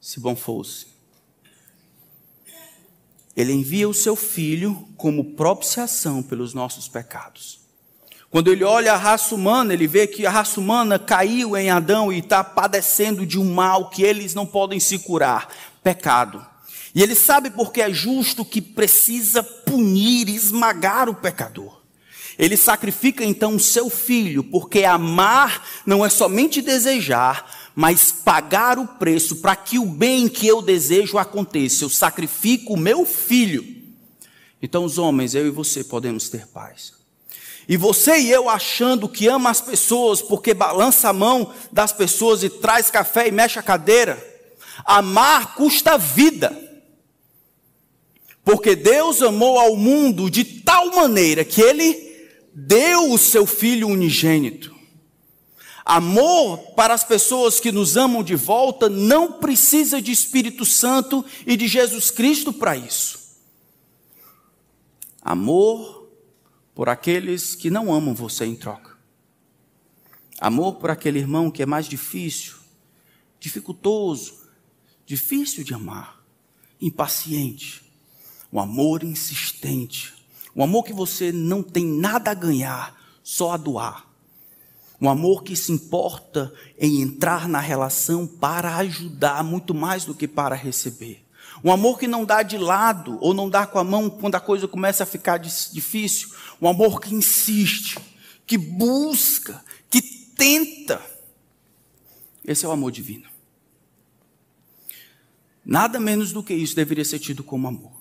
se 0.00 0.20
bom 0.20 0.36
fosse. 0.36 0.86
Ele 3.36 3.52
envia 3.52 3.88
o 3.88 3.92
seu 3.92 4.14
filho 4.14 4.88
como 4.96 5.34
propiciação 5.34 6.22
pelos 6.22 6.54
nossos 6.54 6.86
pecados. 6.86 7.58
Quando 8.30 8.52
ele 8.52 8.62
olha 8.62 8.92
a 8.92 8.96
raça 8.96 9.34
humana, 9.34 9.74
ele 9.74 9.88
vê 9.88 10.06
que 10.06 10.24
a 10.24 10.30
raça 10.30 10.60
humana 10.60 11.00
caiu 11.00 11.56
em 11.56 11.68
Adão 11.68 12.12
e 12.12 12.20
está 12.20 12.44
padecendo 12.44 13.26
de 13.26 13.40
um 13.40 13.52
mal 13.52 13.90
que 13.90 14.04
eles 14.04 14.36
não 14.36 14.46
podem 14.46 14.78
se 14.78 15.00
curar 15.00 15.52
pecado. 15.82 16.46
E 16.94 17.02
ele 17.02 17.16
sabe 17.16 17.50
porque 17.50 17.82
é 17.82 17.92
justo 17.92 18.44
que 18.44 18.62
precisa 18.62 19.42
punir, 19.42 20.28
esmagar 20.28 21.08
o 21.08 21.14
pecador. 21.16 21.78
Ele 22.38 22.56
sacrifica 22.56 23.24
então 23.24 23.56
o 23.56 23.60
seu 23.60 23.90
filho, 23.90 24.44
porque 24.44 24.84
amar 24.84 25.66
não 25.84 26.06
é 26.06 26.08
somente 26.08 26.62
desejar, 26.62 27.67
mas 27.80 28.10
pagar 28.10 28.76
o 28.76 28.88
preço 28.88 29.36
para 29.36 29.54
que 29.54 29.78
o 29.78 29.86
bem 29.86 30.26
que 30.26 30.48
eu 30.48 30.60
desejo 30.60 31.16
aconteça. 31.16 31.84
Eu 31.84 31.88
sacrifico 31.88 32.74
o 32.74 32.76
meu 32.76 33.06
filho. 33.06 33.64
Então, 34.60 34.82
os 34.82 34.98
homens, 34.98 35.32
eu 35.32 35.46
e 35.46 35.50
você 35.50 35.84
podemos 35.84 36.28
ter 36.28 36.48
paz. 36.48 36.92
E 37.68 37.76
você 37.76 38.18
e 38.18 38.32
eu 38.32 38.48
achando 38.48 39.08
que 39.08 39.28
ama 39.28 39.48
as 39.48 39.60
pessoas 39.60 40.20
porque 40.20 40.52
balança 40.52 41.10
a 41.10 41.12
mão 41.12 41.54
das 41.70 41.92
pessoas 41.92 42.42
e 42.42 42.50
traz 42.50 42.90
café 42.90 43.28
e 43.28 43.30
mexe 43.30 43.60
a 43.60 43.62
cadeira. 43.62 44.18
Amar 44.84 45.54
custa 45.54 45.96
vida. 45.96 46.60
Porque 48.44 48.74
Deus 48.74 49.22
amou 49.22 49.56
ao 49.56 49.76
mundo 49.76 50.28
de 50.28 50.42
tal 50.42 50.90
maneira 50.96 51.44
que 51.44 51.60
ele 51.60 52.28
deu 52.52 53.12
o 53.12 53.18
seu 53.18 53.46
filho 53.46 53.86
unigênito. 53.86 54.77
Amor 55.88 56.58
para 56.74 56.92
as 56.92 57.02
pessoas 57.02 57.58
que 57.58 57.72
nos 57.72 57.96
amam 57.96 58.22
de 58.22 58.34
volta 58.34 58.90
não 58.90 59.32
precisa 59.32 60.02
de 60.02 60.12
Espírito 60.12 60.66
Santo 60.66 61.24
e 61.46 61.56
de 61.56 61.66
Jesus 61.66 62.10
Cristo 62.10 62.52
para 62.52 62.76
isso. 62.76 63.18
Amor 65.22 66.12
por 66.74 66.90
aqueles 66.90 67.54
que 67.54 67.70
não 67.70 67.90
amam 67.90 68.14
você 68.14 68.44
em 68.44 68.54
troca. 68.54 68.98
Amor 70.38 70.74
por 70.74 70.90
aquele 70.90 71.20
irmão 71.20 71.50
que 71.50 71.62
é 71.62 71.66
mais 71.66 71.86
difícil, 71.86 72.56
dificultoso, 73.40 74.46
difícil 75.06 75.64
de 75.64 75.72
amar, 75.72 76.22
impaciente, 76.78 77.82
um 78.52 78.60
amor 78.60 79.02
insistente, 79.02 80.12
um 80.54 80.62
amor 80.62 80.84
que 80.84 80.92
você 80.92 81.32
não 81.32 81.62
tem 81.62 81.86
nada 81.86 82.30
a 82.32 82.34
ganhar, 82.34 82.94
só 83.22 83.52
a 83.52 83.56
doar. 83.56 84.07
Um 85.00 85.08
amor 85.08 85.44
que 85.44 85.54
se 85.54 85.70
importa 85.70 86.52
em 86.78 87.00
entrar 87.00 87.48
na 87.48 87.60
relação 87.60 88.26
para 88.26 88.76
ajudar 88.76 89.44
muito 89.44 89.72
mais 89.72 90.04
do 90.04 90.14
que 90.14 90.26
para 90.26 90.56
receber. 90.56 91.24
Um 91.62 91.72
amor 91.72 91.98
que 91.98 92.06
não 92.06 92.24
dá 92.24 92.42
de 92.42 92.56
lado 92.56 93.18
ou 93.20 93.34
não 93.34 93.48
dá 93.48 93.66
com 93.66 93.78
a 93.78 93.84
mão 93.84 94.08
quando 94.10 94.34
a 94.34 94.40
coisa 94.40 94.66
começa 94.68 95.02
a 95.02 95.06
ficar 95.06 95.38
difícil. 95.38 96.30
Um 96.60 96.68
amor 96.68 97.00
que 97.00 97.14
insiste, 97.14 97.98
que 98.46 98.56
busca, 98.56 99.64
que 99.90 100.00
tenta. 100.00 101.00
Esse 102.44 102.64
é 102.64 102.68
o 102.68 102.72
amor 102.72 102.90
divino. 102.90 103.28
Nada 105.64 106.00
menos 106.00 106.32
do 106.32 106.42
que 106.42 106.54
isso 106.54 106.74
deveria 106.74 107.04
ser 107.04 107.18
tido 107.18 107.44
como 107.44 107.68
amor. 107.68 107.92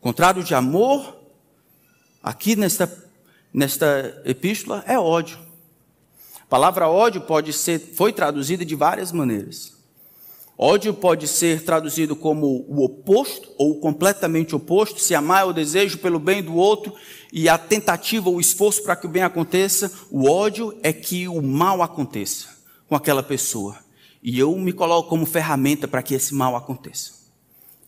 Contrário 0.00 0.44
de 0.44 0.54
amor, 0.54 1.16
aqui 2.22 2.54
nesta, 2.54 2.86
nesta 3.56 4.20
epístola, 4.26 4.84
é 4.86 4.98
ódio. 4.98 5.38
A 6.42 6.44
palavra 6.46 6.90
ódio 6.90 7.22
pode 7.22 7.54
ser, 7.54 7.78
foi 7.78 8.12
traduzida 8.12 8.66
de 8.66 8.74
várias 8.74 9.10
maneiras. 9.10 9.74
Ódio 10.58 10.92
pode 10.92 11.26
ser 11.26 11.64
traduzido 11.64 12.14
como 12.14 12.66
o 12.68 12.84
oposto 12.84 13.50
ou 13.56 13.80
completamente 13.80 14.54
oposto, 14.54 15.00
se 15.00 15.14
amar 15.14 15.42
é 15.42 15.44
o 15.46 15.52
desejo 15.54 15.98
pelo 15.98 16.18
bem 16.18 16.42
do 16.42 16.54
outro 16.54 16.94
e 17.32 17.48
a 17.48 17.56
tentativa 17.56 18.28
ou 18.28 18.40
esforço 18.40 18.82
para 18.82 18.94
que 18.94 19.06
o 19.06 19.10
bem 19.10 19.22
aconteça. 19.22 19.90
O 20.10 20.30
ódio 20.30 20.78
é 20.82 20.92
que 20.92 21.26
o 21.26 21.40
mal 21.40 21.82
aconteça 21.82 22.48
com 22.86 22.94
aquela 22.94 23.22
pessoa. 23.22 23.78
E 24.22 24.38
eu 24.38 24.54
me 24.56 24.72
coloco 24.72 25.08
como 25.08 25.24
ferramenta 25.24 25.88
para 25.88 26.02
que 26.02 26.14
esse 26.14 26.34
mal 26.34 26.56
aconteça. 26.56 27.12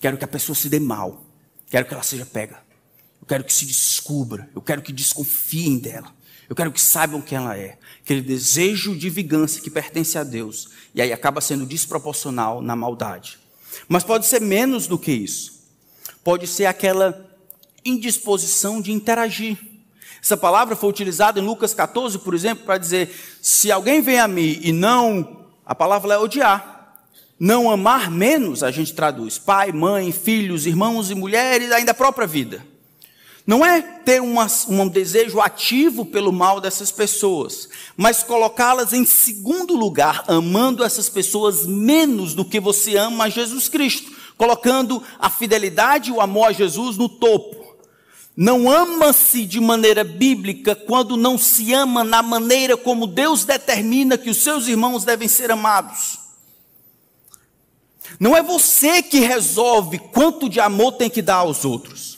Quero 0.00 0.16
que 0.16 0.24
a 0.24 0.28
pessoa 0.28 0.56
se 0.56 0.68
dê 0.68 0.80
mal. 0.80 1.24
Quero 1.70 1.86
que 1.86 1.92
ela 1.92 2.02
seja 2.02 2.26
pega. 2.26 2.67
Eu 3.20 3.26
quero 3.26 3.44
que 3.44 3.52
se 3.52 3.66
descubra. 3.66 4.48
Eu 4.54 4.62
quero 4.62 4.82
que 4.82 4.92
desconfiem 4.92 5.78
dela. 5.78 6.12
Eu 6.48 6.56
quero 6.56 6.72
que 6.72 6.80
saibam 6.80 7.20
quem 7.20 7.36
ela 7.36 7.56
é. 7.56 7.78
Aquele 8.02 8.22
desejo 8.22 8.96
de 8.96 9.10
vingança 9.10 9.60
que 9.60 9.70
pertence 9.70 10.16
a 10.16 10.24
Deus. 10.24 10.68
E 10.94 11.02
aí 11.02 11.12
acaba 11.12 11.40
sendo 11.40 11.66
desproporcional 11.66 12.62
na 12.62 12.74
maldade. 12.74 13.38
Mas 13.86 14.02
pode 14.02 14.26
ser 14.26 14.40
menos 14.40 14.86
do 14.86 14.98
que 14.98 15.12
isso. 15.12 15.62
Pode 16.24 16.46
ser 16.46 16.66
aquela 16.66 17.26
indisposição 17.84 18.80
de 18.80 18.92
interagir. 18.92 19.58
Essa 20.22 20.36
palavra 20.36 20.74
foi 20.74 20.88
utilizada 20.88 21.38
em 21.38 21.44
Lucas 21.44 21.74
14, 21.74 22.18
por 22.18 22.34
exemplo, 22.34 22.64
para 22.64 22.78
dizer: 22.78 23.14
se 23.40 23.70
alguém 23.70 24.00
vem 24.00 24.18
a 24.18 24.26
mim 24.26 24.58
e 24.62 24.72
não 24.72 25.46
a 25.64 25.74
palavra 25.74 26.14
é 26.14 26.18
odiar. 26.18 26.76
Não 27.38 27.70
amar 27.70 28.10
menos, 28.10 28.64
a 28.64 28.70
gente 28.70 28.94
traduz. 28.94 29.38
Pai, 29.38 29.70
mãe, 29.70 30.10
filhos, 30.10 30.66
irmãos 30.66 31.10
e 31.10 31.14
mulheres, 31.14 31.70
ainda 31.70 31.92
a 31.92 31.94
própria 31.94 32.26
vida. 32.26 32.64
Não 33.48 33.64
é 33.64 33.80
ter 33.80 34.20
uma, 34.20 34.46
um 34.68 34.86
desejo 34.86 35.40
ativo 35.40 36.04
pelo 36.04 36.30
mal 36.30 36.60
dessas 36.60 36.90
pessoas, 36.90 37.66
mas 37.96 38.22
colocá-las 38.22 38.92
em 38.92 39.06
segundo 39.06 39.74
lugar, 39.74 40.22
amando 40.28 40.84
essas 40.84 41.08
pessoas 41.08 41.64
menos 41.64 42.34
do 42.34 42.44
que 42.44 42.60
você 42.60 42.98
ama 42.98 43.24
a 43.24 43.28
Jesus 43.30 43.66
Cristo, 43.66 44.12
colocando 44.36 45.02
a 45.18 45.30
fidelidade 45.30 46.10
e 46.10 46.12
o 46.12 46.20
amor 46.20 46.48
a 46.48 46.52
Jesus 46.52 46.98
no 46.98 47.08
topo. 47.08 47.56
Não 48.36 48.70
ama-se 48.70 49.46
de 49.46 49.58
maneira 49.60 50.04
bíblica 50.04 50.76
quando 50.76 51.16
não 51.16 51.38
se 51.38 51.72
ama 51.72 52.04
na 52.04 52.22
maneira 52.22 52.76
como 52.76 53.06
Deus 53.06 53.46
determina 53.46 54.18
que 54.18 54.28
os 54.28 54.42
seus 54.42 54.68
irmãos 54.68 55.04
devem 55.04 55.26
ser 55.26 55.50
amados. 55.50 56.18
Não 58.20 58.36
é 58.36 58.42
você 58.42 59.02
que 59.02 59.20
resolve 59.20 59.98
quanto 59.98 60.50
de 60.50 60.60
amor 60.60 60.92
tem 60.92 61.08
que 61.08 61.22
dar 61.22 61.36
aos 61.36 61.64
outros. 61.64 62.17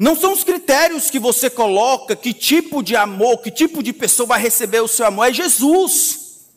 Não 0.00 0.16
são 0.16 0.32
os 0.32 0.42
critérios 0.42 1.10
que 1.10 1.18
você 1.18 1.50
coloca, 1.50 2.16
que 2.16 2.32
tipo 2.32 2.82
de 2.82 2.96
amor, 2.96 3.42
que 3.42 3.50
tipo 3.50 3.82
de 3.82 3.92
pessoa 3.92 4.28
vai 4.28 4.40
receber 4.40 4.80
o 4.80 4.88
seu 4.88 5.04
amor. 5.04 5.26
É 5.26 5.32
Jesus, 5.34 6.48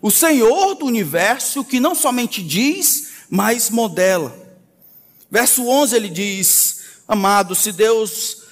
o 0.00 0.10
Senhor 0.10 0.76
do 0.76 0.86
universo, 0.86 1.62
que 1.62 1.78
não 1.78 1.94
somente 1.94 2.42
diz, 2.42 3.26
mas 3.28 3.68
modela. 3.68 4.34
Verso 5.30 5.68
11 5.68 5.94
ele 5.94 6.08
diz: 6.08 6.80
Amado, 7.06 7.54
se 7.54 7.70
Deus 7.70 8.44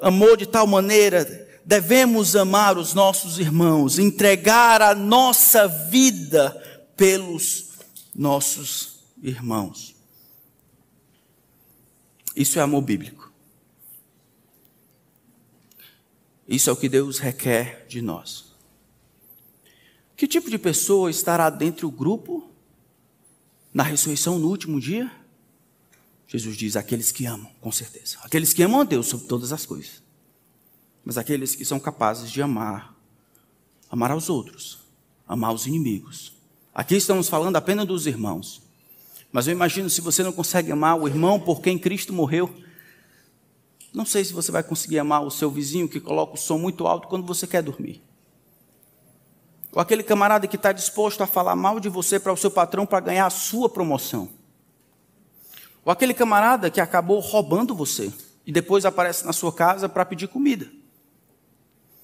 amou 0.00 0.34
de 0.34 0.46
tal 0.46 0.66
maneira, 0.66 1.46
devemos 1.62 2.34
amar 2.34 2.78
os 2.78 2.94
nossos 2.94 3.38
irmãos, 3.38 3.98
entregar 3.98 4.80
a 4.80 4.94
nossa 4.94 5.68
vida 5.68 6.56
pelos 6.96 7.66
nossos 8.14 9.00
irmãos. 9.22 9.94
Isso 12.34 12.58
é 12.58 12.62
amor 12.62 12.80
bíblico. 12.80 13.23
Isso 16.46 16.68
é 16.68 16.72
o 16.72 16.76
que 16.76 16.88
Deus 16.88 17.18
requer 17.18 17.86
de 17.88 18.02
nós. 18.02 18.54
Que 20.16 20.28
tipo 20.28 20.50
de 20.50 20.58
pessoa 20.58 21.10
estará 21.10 21.50
dentro 21.50 21.88
do 21.88 21.96
grupo 21.96 22.50
na 23.72 23.82
ressurreição 23.82 24.38
no 24.38 24.48
último 24.48 24.80
dia? 24.80 25.10
Jesus 26.26 26.56
diz: 26.56 26.76
aqueles 26.76 27.10
que 27.10 27.26
amam, 27.26 27.50
com 27.60 27.72
certeza. 27.72 28.18
Aqueles 28.22 28.52
que 28.52 28.62
amam 28.62 28.80
a 28.80 28.84
Deus 28.84 29.06
sobre 29.06 29.26
todas 29.26 29.52
as 29.52 29.66
coisas. 29.66 30.02
Mas 31.04 31.18
aqueles 31.18 31.54
que 31.54 31.64
são 31.64 31.80
capazes 31.80 32.30
de 32.30 32.40
amar, 32.40 32.94
amar 33.90 34.10
aos 34.10 34.30
outros, 34.30 34.78
amar 35.26 35.52
os 35.52 35.66
inimigos. 35.66 36.32
Aqui 36.74 36.96
estamos 36.96 37.28
falando 37.28 37.56
apenas 37.56 37.86
dos 37.86 38.06
irmãos. 38.06 38.62
Mas 39.30 39.46
eu 39.46 39.52
imagino 39.52 39.90
se 39.90 40.00
você 40.00 40.22
não 40.22 40.32
consegue 40.32 40.70
amar 40.70 40.98
o 40.98 41.08
irmão 41.08 41.40
por 41.40 41.60
quem 41.60 41.78
Cristo 41.78 42.12
morreu, 42.12 42.54
não 43.94 44.04
sei 44.04 44.24
se 44.24 44.32
você 44.32 44.50
vai 44.50 44.64
conseguir 44.64 44.98
amar 44.98 45.22
o 45.22 45.30
seu 45.30 45.48
vizinho 45.48 45.88
que 45.88 46.00
coloca 46.00 46.34
o 46.34 46.36
som 46.36 46.58
muito 46.58 46.84
alto 46.84 47.06
quando 47.06 47.24
você 47.24 47.46
quer 47.46 47.62
dormir. 47.62 48.02
Ou 49.72 49.80
aquele 49.80 50.02
camarada 50.02 50.48
que 50.48 50.56
está 50.56 50.72
disposto 50.72 51.22
a 51.22 51.26
falar 51.28 51.54
mal 51.54 51.78
de 51.78 51.88
você 51.88 52.18
para 52.18 52.32
o 52.32 52.36
seu 52.36 52.50
patrão 52.50 52.84
para 52.84 52.98
ganhar 52.98 53.26
a 53.26 53.30
sua 53.30 53.68
promoção. 53.68 54.28
Ou 55.84 55.92
aquele 55.92 56.12
camarada 56.12 56.70
que 56.70 56.80
acabou 56.80 57.20
roubando 57.20 57.72
você 57.72 58.12
e 58.44 58.50
depois 58.50 58.84
aparece 58.84 59.24
na 59.24 59.32
sua 59.32 59.52
casa 59.52 59.88
para 59.88 60.04
pedir 60.04 60.26
comida. 60.26 60.68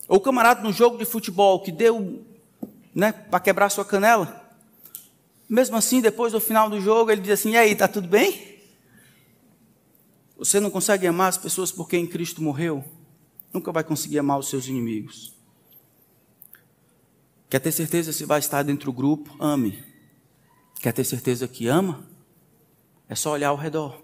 Ou 0.07 0.19
o 0.19 0.21
camarada 0.21 0.63
no 0.63 0.73
jogo 0.73 0.97
de 0.97 1.05
futebol 1.05 1.61
que 1.61 1.73
deu 1.73 2.25
né, 2.95 3.11
para 3.13 3.41
quebrar 3.41 3.69
sua 3.69 3.85
canela. 3.85 4.49
Mesmo 5.49 5.77
assim, 5.77 6.01
depois 6.01 6.33
do 6.33 6.41
final 6.41 6.71
do 6.71 6.81
jogo, 6.81 7.11
ele 7.11 7.21
diz 7.21 7.33
assim: 7.33 7.53
E 7.53 7.57
aí, 7.57 7.73
está 7.73 7.89
tudo 7.89 8.07
bem? 8.07 8.50
Você 10.41 10.59
não 10.59 10.71
consegue 10.71 11.07
amar 11.07 11.29
as 11.29 11.37
pessoas 11.37 11.71
por 11.71 11.87
quem 11.87 12.07
Cristo 12.07 12.41
morreu? 12.41 12.83
Nunca 13.53 13.71
vai 13.71 13.85
conseguir 13.85 14.21
amar 14.21 14.39
os 14.39 14.49
seus 14.49 14.67
inimigos. 14.69 15.35
Quer 17.51 17.59
ter 17.59 17.71
certeza 17.71 18.11
se 18.11 18.25
vai 18.25 18.39
estar 18.39 18.63
dentro 18.63 18.87
do 18.87 18.93
grupo? 18.95 19.37
Ame. 19.39 19.85
Quer 20.81 20.95
ter 20.95 21.05
certeza 21.05 21.47
que 21.47 21.67
ama? 21.67 22.09
É 23.07 23.15
só 23.15 23.33
olhar 23.33 23.51
ao 23.51 23.57
redor. 23.57 24.03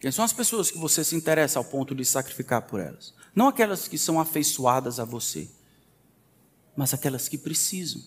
Quem 0.00 0.10
são 0.10 0.24
as 0.24 0.32
pessoas 0.32 0.70
que 0.70 0.78
você 0.78 1.04
se 1.04 1.14
interessa 1.14 1.58
ao 1.58 1.64
ponto 1.66 1.94
de 1.94 2.02
sacrificar 2.02 2.62
por 2.62 2.80
elas? 2.80 3.12
Não 3.34 3.48
aquelas 3.48 3.86
que 3.86 3.98
são 3.98 4.18
afeiçoadas 4.18 4.98
a 4.98 5.04
você, 5.04 5.50
mas 6.74 6.94
aquelas 6.94 7.28
que 7.28 7.36
precisam. 7.36 8.00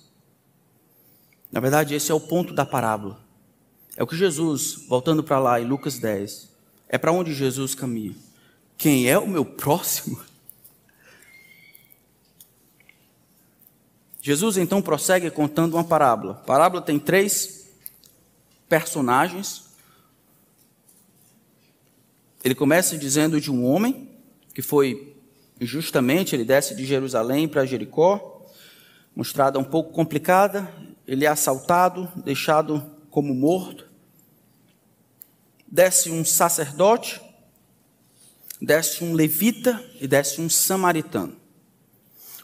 Na 1.51 1.59
verdade, 1.59 1.93
esse 1.93 2.11
é 2.11 2.15
o 2.15 2.19
ponto 2.19 2.55
da 2.55 2.65
parábola. 2.65 3.23
É 3.95 4.01
o 4.01 4.07
que 4.07 4.17
Jesus, 4.17 4.87
voltando 4.87 5.23
para 5.23 5.37
lá 5.37 5.61
em 5.61 5.65
Lucas 5.65 5.99
10, 5.99 6.54
é 6.87 6.97
para 6.97 7.11
onde 7.11 7.33
Jesus 7.33 7.73
caminha. 7.75 8.15
Quem 8.77 9.09
é 9.09 9.17
o 9.17 9.27
meu 9.27 9.45
próximo? 9.45 10.19
Jesus 14.21 14.57
então 14.57 14.81
prossegue 14.81 15.29
contando 15.29 15.75
uma 15.75 15.83
parábola. 15.83 16.33
A 16.33 16.45
parábola 16.45 16.81
tem 16.81 16.99
três 16.99 17.69
personagens. 18.67 19.65
Ele 22.43 22.55
começa 22.55 22.97
dizendo 22.97 23.39
de 23.39 23.51
um 23.51 23.65
homem 23.65 24.09
que 24.53 24.61
foi 24.61 25.15
injustamente, 25.59 26.35
ele 26.35 26.43
desce 26.43 26.75
de 26.75 26.85
Jerusalém 26.85 27.47
para 27.47 27.65
Jericó, 27.65 28.45
uma 29.15 29.23
estrada 29.23 29.57
um 29.57 29.63
pouco 29.63 29.93
complicada, 29.93 30.69
ele 31.07 31.25
é 31.25 31.27
assaltado, 31.27 32.11
deixado 32.15 32.83
como 33.09 33.33
morto 33.33 33.85
desce 35.67 36.09
um 36.11 36.23
sacerdote, 36.23 37.21
desce 38.61 39.03
um 39.03 39.13
levita 39.13 39.83
e 39.99 40.07
desce 40.07 40.41
um 40.41 40.49
samaritano. 40.49 41.35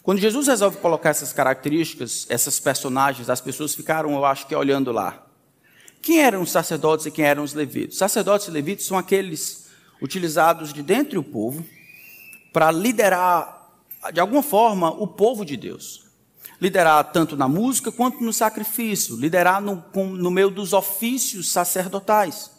Quando 0.03 0.19
Jesus 0.19 0.47
resolve 0.47 0.77
colocar 0.77 1.09
essas 1.09 1.31
características, 1.31 2.25
essas 2.27 2.59
personagens, 2.59 3.29
as 3.29 3.39
pessoas 3.39 3.75
ficaram, 3.75 4.11
eu 4.11 4.25
acho 4.25 4.47
que, 4.47 4.55
olhando 4.55 4.91
lá. 4.91 5.27
Quem 6.01 6.19
eram 6.19 6.41
os 6.41 6.49
sacerdotes 6.49 7.05
e 7.05 7.11
quem 7.11 7.25
eram 7.25 7.43
os 7.43 7.53
levitas? 7.53 7.97
Sacerdotes 7.97 8.47
e 8.47 8.51
levitas 8.51 8.85
são 8.85 8.97
aqueles 8.97 9.67
utilizados 10.01 10.73
de 10.73 10.81
dentro 10.81 11.21
do 11.21 11.23
povo 11.23 11.63
para 12.51 12.71
liderar, 12.71 13.69
de 14.11 14.19
alguma 14.19 14.41
forma, 14.41 14.89
o 14.89 15.05
povo 15.05 15.45
de 15.45 15.55
Deus. 15.55 16.05
Liderar 16.59 17.11
tanto 17.11 17.37
na 17.37 17.47
música 17.47 17.91
quanto 17.91 18.23
no 18.23 18.33
sacrifício, 18.33 19.15
liderar 19.15 19.61
no, 19.61 19.83
no 19.93 20.31
meio 20.31 20.49
dos 20.49 20.73
ofícios 20.73 21.51
sacerdotais. 21.51 22.49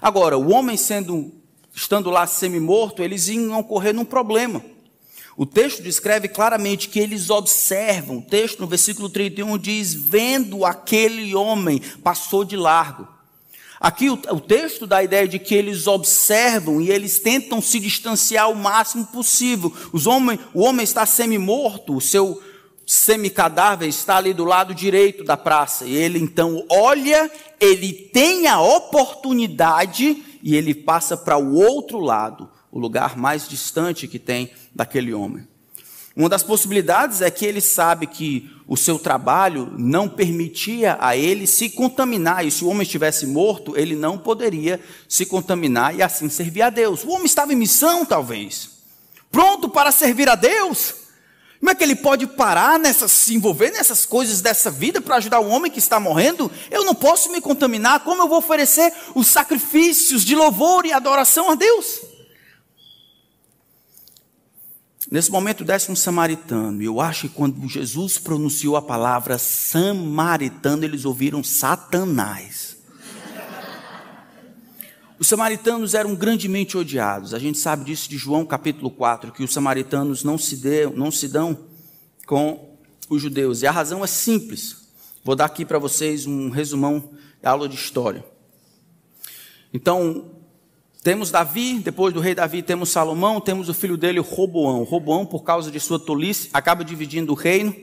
Agora, 0.00 0.36
o 0.36 0.50
homem 0.52 0.76
sendo 0.76 1.32
estando 1.74 2.10
lá 2.10 2.26
semi-morto, 2.26 3.02
eles 3.02 3.28
iam 3.28 3.62
correr 3.62 3.92
num 3.92 4.04
problema. 4.04 4.64
O 5.36 5.44
texto 5.44 5.82
descreve 5.82 6.28
claramente 6.28 6.88
que 6.88 7.00
eles 7.00 7.28
observam. 7.28 8.18
O 8.18 8.22
texto 8.22 8.60
no 8.60 8.66
versículo 8.66 9.08
31 9.08 9.58
diz: 9.58 9.92
Vendo 9.92 10.64
aquele 10.64 11.34
homem, 11.34 11.80
passou 12.02 12.44
de 12.44 12.56
largo. 12.56 13.08
Aqui 13.80 14.08
o, 14.08 14.14
o 14.14 14.40
texto 14.40 14.86
dá 14.86 14.98
a 14.98 15.04
ideia 15.04 15.26
de 15.26 15.38
que 15.38 15.54
eles 15.54 15.86
observam 15.88 16.80
e 16.80 16.90
eles 16.90 17.18
tentam 17.18 17.60
se 17.60 17.80
distanciar 17.80 18.50
o 18.50 18.54
máximo 18.54 19.04
possível. 19.06 19.72
Os 19.92 20.06
homem, 20.06 20.38
o 20.54 20.62
homem 20.62 20.84
está 20.84 21.04
semi-morto, 21.04 21.96
o 21.96 22.00
seu 22.00 22.40
semi-cadáver 22.86 23.88
está 23.88 24.16
ali 24.16 24.32
do 24.32 24.44
lado 24.44 24.74
direito 24.74 25.24
da 25.24 25.36
praça. 25.36 25.84
E 25.84 25.94
ele 25.94 26.18
então 26.18 26.64
olha, 26.70 27.30
ele 27.60 27.92
tem 27.92 28.46
a 28.46 28.60
oportunidade 28.60 30.22
e 30.42 30.54
ele 30.54 30.74
passa 30.74 31.16
para 31.16 31.38
o 31.38 31.54
outro 31.54 31.98
lado, 31.98 32.50
o 32.70 32.78
lugar 32.78 33.16
mais 33.16 33.48
distante 33.48 34.06
que 34.06 34.18
tem 34.18 34.50
daquele 34.74 35.14
homem. 35.14 35.46
Uma 36.16 36.28
das 36.28 36.44
possibilidades 36.44 37.22
é 37.22 37.30
que 37.30 37.44
ele 37.44 37.60
sabe 37.60 38.06
que 38.06 38.48
o 38.68 38.76
seu 38.76 38.98
trabalho 38.98 39.72
não 39.76 40.08
permitia 40.08 40.96
a 41.00 41.16
ele 41.16 41.46
se 41.46 41.68
contaminar, 41.68 42.46
e 42.46 42.50
se 42.50 42.64
o 42.64 42.68
homem 42.68 42.82
estivesse 42.82 43.26
morto, 43.26 43.76
ele 43.76 43.96
não 43.96 44.16
poderia 44.16 44.80
se 45.08 45.26
contaminar 45.26 45.94
e 45.94 46.02
assim 46.02 46.28
servir 46.28 46.62
a 46.62 46.70
Deus. 46.70 47.02
O 47.02 47.10
homem 47.10 47.26
estava 47.26 47.52
em 47.52 47.56
missão, 47.56 48.04
talvez, 48.04 48.70
pronto 49.30 49.68
para 49.68 49.90
servir 49.90 50.28
a 50.28 50.36
Deus. 50.36 51.03
Como 51.64 51.70
é 51.70 51.74
que 51.74 51.82
ele 51.82 51.96
pode 51.96 52.26
parar 52.26 52.78
nessas, 52.78 53.10
se 53.10 53.34
envolver 53.34 53.70
nessas 53.70 54.04
coisas 54.04 54.42
dessa 54.42 54.70
vida 54.70 55.00
para 55.00 55.16
ajudar 55.16 55.40
o 55.40 55.48
homem 55.48 55.72
que 55.72 55.78
está 55.78 55.98
morrendo? 55.98 56.52
Eu 56.70 56.84
não 56.84 56.94
posso 56.94 57.32
me 57.32 57.40
contaminar. 57.40 58.00
Como 58.00 58.20
eu 58.20 58.28
vou 58.28 58.36
oferecer 58.36 58.92
os 59.14 59.28
sacrifícios 59.28 60.22
de 60.22 60.36
louvor 60.36 60.84
e 60.84 60.92
adoração 60.92 61.50
a 61.50 61.54
Deus? 61.54 62.02
Nesse 65.10 65.30
momento 65.30 65.64
desce 65.64 65.90
um 65.90 65.96
samaritano, 65.96 66.82
e 66.82 66.84
eu 66.84 67.00
acho 67.00 67.30
que 67.30 67.34
quando 67.34 67.66
Jesus 67.66 68.18
pronunciou 68.18 68.76
a 68.76 68.82
palavra 68.82 69.38
samaritano, 69.38 70.84
eles 70.84 71.06
ouviram 71.06 71.42
Satanás. 71.42 72.73
Os 75.24 75.28
samaritanos 75.28 75.94
eram 75.94 76.14
grandemente 76.14 76.76
odiados. 76.76 77.32
A 77.32 77.38
gente 77.38 77.56
sabe 77.56 77.86
disso 77.86 78.10
de 78.10 78.18
João 78.18 78.44
capítulo 78.44 78.90
4, 78.90 79.32
que 79.32 79.42
os 79.42 79.54
samaritanos 79.54 80.22
não 80.22 80.36
se, 80.36 80.54
deu, 80.54 80.94
não 80.94 81.10
se 81.10 81.28
dão 81.28 81.56
com 82.26 82.76
os 83.08 83.22
judeus. 83.22 83.62
E 83.62 83.66
a 83.66 83.70
razão 83.70 84.04
é 84.04 84.06
simples. 84.06 84.86
Vou 85.24 85.34
dar 85.34 85.46
aqui 85.46 85.64
para 85.64 85.78
vocês 85.78 86.26
um 86.26 86.50
resumão 86.50 87.08
da 87.40 87.52
aula 87.52 87.66
de 87.66 87.74
história. 87.74 88.22
Então, 89.72 90.30
temos 91.02 91.30
Davi, 91.30 91.78
depois 91.78 92.12
do 92.12 92.20
rei 92.20 92.34
Davi 92.34 92.62
temos 92.62 92.90
Salomão, 92.90 93.40
temos 93.40 93.70
o 93.70 93.72
filho 93.72 93.96
dele, 93.96 94.20
Roboão. 94.20 94.82
Roboão, 94.82 95.24
por 95.24 95.42
causa 95.42 95.70
de 95.70 95.80
sua 95.80 95.98
tolice, 95.98 96.50
acaba 96.52 96.84
dividindo 96.84 97.32
o 97.32 97.34
reino. 97.34 97.74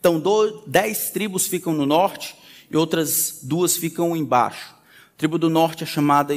Então, 0.00 0.20
dez 0.66 1.10
tribos 1.10 1.46
ficam 1.46 1.72
no 1.72 1.86
norte 1.86 2.34
e 2.68 2.76
outras 2.76 3.38
duas 3.44 3.76
ficam 3.76 4.16
embaixo 4.16 4.77
tribo 5.18 5.36
do 5.36 5.50
norte 5.50 5.82
é 5.82 5.86
chamada, 5.86 6.32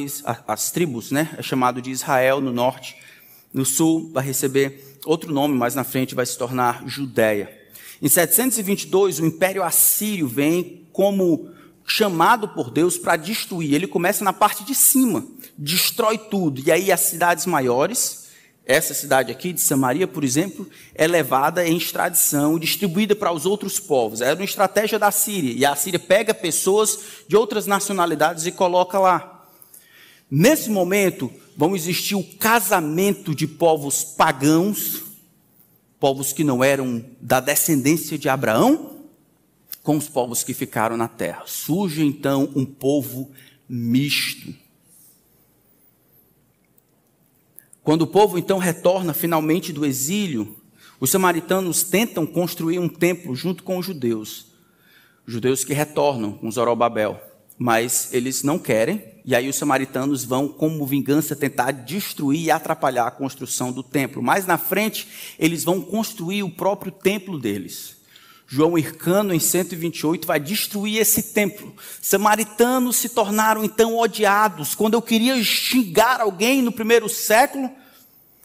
as 0.47 0.71
tribos, 0.71 1.11
né? 1.11 1.29
É 1.37 1.43
chamado 1.43 1.79
de 1.81 1.91
Israel 1.91 2.41
no 2.41 2.51
norte. 2.51 2.97
No 3.53 3.63
sul 3.63 4.09
vai 4.11 4.25
receber 4.25 4.97
outro 5.05 5.31
nome, 5.31 5.55
mais 5.55 5.75
na 5.75 5.83
frente 5.83 6.15
vai 6.15 6.25
se 6.25 6.35
tornar 6.35 6.83
Judéia. 6.87 7.55
Em 8.01 8.09
722, 8.09 9.19
o 9.19 9.25
Império 9.25 9.61
Assírio 9.61 10.27
vem 10.27 10.87
como 10.91 11.51
chamado 11.85 12.47
por 12.47 12.71
Deus 12.71 12.97
para 12.97 13.15
destruir. 13.17 13.75
Ele 13.75 13.85
começa 13.85 14.23
na 14.23 14.33
parte 14.33 14.63
de 14.63 14.73
cima, 14.73 15.27
destrói 15.55 16.17
tudo. 16.17 16.63
E 16.65 16.71
aí 16.71 16.91
as 16.91 17.01
cidades 17.01 17.45
maiores, 17.45 18.20
essa 18.71 18.93
cidade 18.93 19.31
aqui 19.31 19.53
de 19.53 19.61
Samaria, 19.61 20.07
por 20.07 20.23
exemplo, 20.23 20.67
é 20.95 21.05
levada 21.07 21.67
em 21.67 21.77
extradição 21.77 22.57
e 22.57 22.59
distribuída 22.59 23.15
para 23.15 23.31
os 23.31 23.45
outros 23.45 23.79
povos. 23.79 24.21
Era 24.21 24.35
uma 24.35 24.45
estratégia 24.45 24.97
da 24.97 25.11
Síria. 25.11 25.53
E 25.53 25.65
a 25.65 25.75
Síria 25.75 25.99
pega 25.99 26.33
pessoas 26.33 26.99
de 27.27 27.35
outras 27.35 27.67
nacionalidades 27.67 28.45
e 28.45 28.51
coloca 28.51 28.97
lá. 28.99 29.47
Nesse 30.29 30.69
momento, 30.69 31.31
vão 31.57 31.75
existir 31.75 32.15
o 32.15 32.23
casamento 32.23 33.35
de 33.35 33.45
povos 33.45 34.03
pagãos, 34.03 35.03
povos 35.99 36.31
que 36.31 36.43
não 36.43 36.63
eram 36.63 37.03
da 37.19 37.39
descendência 37.39 38.17
de 38.17 38.29
Abraão, 38.29 38.97
com 39.83 39.97
os 39.97 40.07
povos 40.07 40.43
que 40.43 40.53
ficaram 40.53 40.95
na 40.95 41.07
terra. 41.07 41.43
Surge 41.45 42.03
então 42.05 42.49
um 42.55 42.65
povo 42.65 43.29
misto. 43.67 44.60
Quando 47.83 48.03
o 48.03 48.07
povo 48.07 48.37
então 48.37 48.59
retorna 48.59 49.13
finalmente 49.13 49.73
do 49.73 49.85
exílio, 49.85 50.55
os 50.99 51.09
samaritanos 51.09 51.83
tentam 51.83 52.27
construir 52.27 52.77
um 52.77 52.87
templo 52.87 53.35
junto 53.35 53.63
com 53.63 53.77
os 53.77 53.85
judeus. 53.85 54.51
Judeus 55.25 55.63
que 55.63 55.73
retornam 55.73 56.33
com 56.33 56.51
Zorobabel, 56.51 57.19
mas 57.57 58.13
eles 58.13 58.43
não 58.43 58.59
querem, 58.59 59.03
e 59.25 59.35
aí 59.35 59.49
os 59.49 59.55
samaritanos 59.55 60.23
vão, 60.23 60.47
como 60.47 60.85
vingança, 60.85 61.35
tentar 61.35 61.71
destruir 61.71 62.45
e 62.45 62.51
atrapalhar 62.51 63.07
a 63.07 63.11
construção 63.11 63.71
do 63.71 63.81
templo. 63.81 64.21
Mais 64.21 64.45
na 64.45 64.57
frente, 64.57 65.07
eles 65.39 65.63
vão 65.63 65.81
construir 65.81 66.43
o 66.43 66.51
próprio 66.51 66.91
templo 66.91 67.39
deles. 67.39 68.00
João 68.53 68.77
Hircano, 68.77 69.33
em 69.33 69.39
128, 69.39 70.27
vai 70.27 70.37
destruir 70.37 70.97
esse 70.97 71.23
templo. 71.23 71.73
Samaritanos 72.01 72.97
se 72.97 73.07
tornaram 73.07 73.63
então 73.63 73.97
odiados. 73.97 74.75
Quando 74.75 74.95
eu 74.95 75.01
queria 75.01 75.41
xingar 75.41 76.19
alguém 76.19 76.61
no 76.61 76.69
primeiro 76.69 77.07
século, 77.07 77.71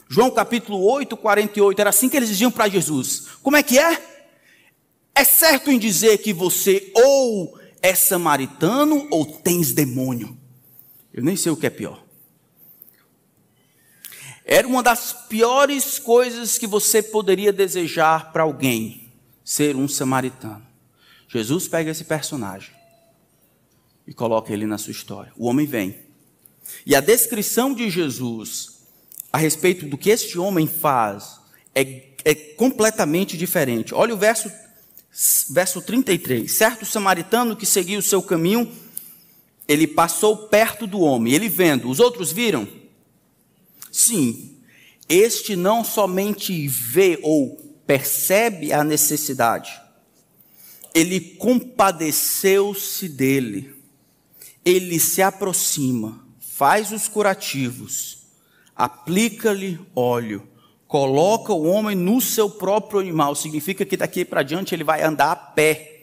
João 0.07 0.31
capítulo 0.31 0.81
8, 0.81 1.17
48, 1.17 1.81
era 1.81 1.89
assim 1.89 2.07
que 2.07 2.15
eles 2.15 2.29
diziam 2.29 2.49
para 2.49 2.69
Jesus: 2.69 3.27
Como 3.43 3.57
é 3.57 3.61
que 3.61 3.77
é? 3.77 4.01
É 5.13 5.25
certo 5.25 5.69
em 5.69 5.77
dizer 5.77 6.19
que 6.19 6.31
você 6.31 6.89
ou 6.95 7.59
é 7.81 7.93
samaritano 7.93 9.09
ou 9.11 9.25
tens 9.25 9.73
demônio. 9.73 10.37
Eu 11.13 11.21
nem 11.21 11.35
sei 11.35 11.51
o 11.51 11.57
que 11.57 11.67
é 11.67 11.69
pior. 11.69 12.01
Era 14.45 14.65
uma 14.65 14.81
das 14.81 15.11
piores 15.27 15.99
coisas 15.99 16.57
que 16.57 16.65
você 16.65 17.03
poderia 17.03 17.51
desejar 17.51 18.31
para 18.31 18.43
alguém 18.43 19.06
ser 19.47 19.77
um 19.77 19.87
samaritano. 19.87 20.61
Jesus 21.29 21.69
pega 21.69 21.91
esse 21.91 22.03
personagem 22.03 22.73
e 24.05 24.13
coloca 24.13 24.51
ele 24.51 24.65
na 24.65 24.77
sua 24.77 24.91
história. 24.91 25.31
O 25.37 25.47
homem 25.47 25.65
vem. 25.65 25.95
E 26.85 26.93
a 26.93 26.99
descrição 26.99 27.73
de 27.73 27.89
Jesus 27.89 28.81
a 29.31 29.37
respeito 29.37 29.85
do 29.85 29.97
que 29.97 30.09
este 30.09 30.37
homem 30.37 30.67
faz 30.67 31.39
é, 31.73 32.09
é 32.25 32.35
completamente 32.35 33.37
diferente. 33.37 33.95
Olha 33.95 34.13
o 34.13 34.17
verso, 34.17 34.51
verso 35.49 35.81
33. 35.81 36.51
Certo 36.51 36.85
samaritano 36.85 37.55
que 37.55 37.65
seguia 37.65 37.99
o 37.99 38.01
seu 38.01 38.21
caminho, 38.21 38.69
ele 39.65 39.87
passou 39.87 40.49
perto 40.49 40.85
do 40.85 40.99
homem, 40.99 41.33
ele 41.33 41.47
vendo. 41.47 41.89
Os 41.89 42.01
outros 42.01 42.33
viram? 42.33 42.67
Sim. 43.89 44.57
Este 45.07 45.55
não 45.55 45.85
somente 45.85 46.67
vê 46.67 47.17
ou 47.23 47.66
percebe 47.87 48.73
a 48.73 48.83
necessidade, 48.83 49.81
ele 50.93 51.19
compadeceu-se 51.19 53.07
dele, 53.07 53.73
ele 54.65 54.99
se 54.99 55.21
aproxima, 55.21 56.27
faz 56.39 56.91
os 56.91 57.07
curativos, 57.07 58.25
aplica-lhe 58.75 59.79
óleo, 59.95 60.45
coloca 60.87 61.53
o 61.53 61.63
homem 61.63 61.95
no 61.95 62.19
seu 62.19 62.49
próprio 62.49 62.99
animal, 62.99 63.33
significa 63.35 63.85
que 63.85 63.95
daqui 63.95 64.25
para 64.25 64.43
diante 64.43 64.75
ele 64.75 64.83
vai 64.83 65.01
andar 65.01 65.31
a 65.31 65.35
pé. 65.35 65.93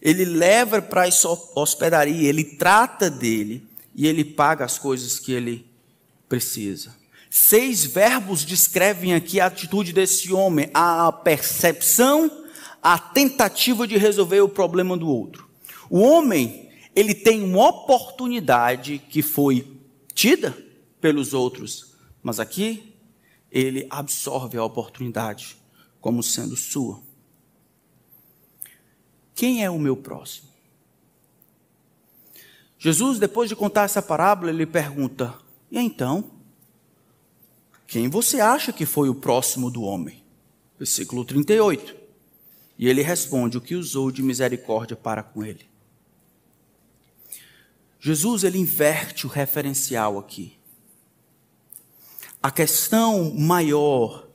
Ele 0.00 0.24
leva 0.24 0.80
para 0.80 1.06
essa 1.06 1.28
hospedaria, 1.54 2.28
ele 2.28 2.44
trata 2.44 3.10
dele 3.10 3.66
e 3.94 4.06
ele 4.06 4.24
paga 4.24 4.64
as 4.64 4.78
coisas 4.78 5.18
que 5.18 5.32
ele 5.32 5.66
precisa. 6.28 6.94
Seis 7.38 7.84
verbos 7.84 8.46
descrevem 8.46 9.12
aqui 9.12 9.38
a 9.38 9.44
atitude 9.44 9.92
desse 9.92 10.32
homem: 10.32 10.70
a 10.72 11.12
percepção, 11.12 12.30
a 12.82 12.98
tentativa 12.98 13.86
de 13.86 13.98
resolver 13.98 14.40
o 14.40 14.48
problema 14.48 14.96
do 14.96 15.06
outro. 15.06 15.46
O 15.90 15.98
homem, 15.98 16.70
ele 16.94 17.14
tem 17.14 17.42
uma 17.42 17.68
oportunidade 17.68 18.98
que 18.98 19.20
foi 19.20 19.70
tida 20.14 20.56
pelos 20.98 21.34
outros, 21.34 21.94
mas 22.22 22.40
aqui 22.40 22.96
ele 23.52 23.86
absorve 23.90 24.56
a 24.56 24.64
oportunidade 24.64 25.58
como 26.00 26.22
sendo 26.22 26.56
sua. 26.56 27.02
Quem 29.34 29.62
é 29.62 29.68
o 29.68 29.78
meu 29.78 29.98
próximo? 29.98 30.48
Jesus, 32.78 33.18
depois 33.18 33.50
de 33.50 33.54
contar 33.54 33.82
essa 33.82 34.00
parábola, 34.00 34.50
ele 34.50 34.64
pergunta: 34.64 35.34
e 35.70 35.78
então? 35.78 36.35
Quem 37.86 38.08
você 38.08 38.40
acha 38.40 38.72
que 38.72 38.84
foi 38.84 39.08
o 39.08 39.14
próximo 39.14 39.70
do 39.70 39.82
homem? 39.82 40.22
Versículo 40.78 41.24
38. 41.24 41.94
E 42.78 42.88
ele 42.88 43.02
responde: 43.02 43.56
O 43.56 43.60
que 43.60 43.74
usou 43.74 44.10
de 44.10 44.22
misericórdia 44.22 44.96
para 44.96 45.22
com 45.22 45.44
ele. 45.44 45.66
Jesus 47.98 48.44
ele 48.44 48.58
inverte 48.58 49.26
o 49.26 49.30
referencial 49.30 50.18
aqui. 50.18 50.56
A 52.42 52.50
questão 52.50 53.34
maior 53.34 54.28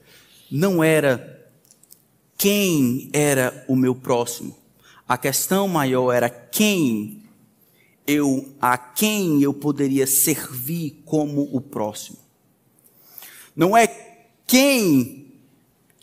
não 0.52 0.84
era 0.84 1.50
quem 2.38 3.10
era 3.14 3.64
o 3.68 3.76
meu 3.76 3.96
próximo. 3.96 4.58
A 5.08 5.18
questão 5.18 5.68
maior 5.68 6.12
era 6.12 6.30
quem 6.30 7.24
eu 8.08 8.54
a 8.60 8.78
quem 8.78 9.42
eu 9.42 9.54
poderia 9.54 10.08
servir 10.08 11.02
como 11.06 11.44
o 11.56 11.62
próximo. 11.62 12.18
Não 13.56 13.76
é 13.76 13.88
quem 14.48 15.22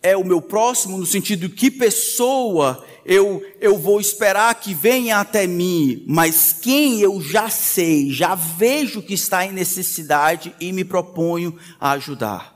é 0.02 0.16
o 0.16 0.24
meu 0.24 0.40
próximo, 0.40 0.96
no 0.96 1.06
sentido 1.06 1.48
de 1.48 1.54
que 1.54 1.70
pessoa 1.70 2.84
eu, 3.04 3.42
eu 3.60 3.78
vou 3.78 4.00
esperar 4.00 4.54
que 4.54 4.74
venha 4.74 5.18
até 5.18 5.46
mim, 5.46 6.04
mas 6.06 6.52
quem 6.52 7.00
eu 7.00 7.20
já 7.20 7.48
sei, 7.48 8.12
já 8.12 8.34
vejo 8.34 9.02
que 9.02 9.14
está 9.14 9.46
em 9.46 9.52
necessidade 9.52 10.54
e 10.60 10.72
me 10.72 10.84
proponho 10.84 11.58
a 11.80 11.92
ajudar. 11.92 12.54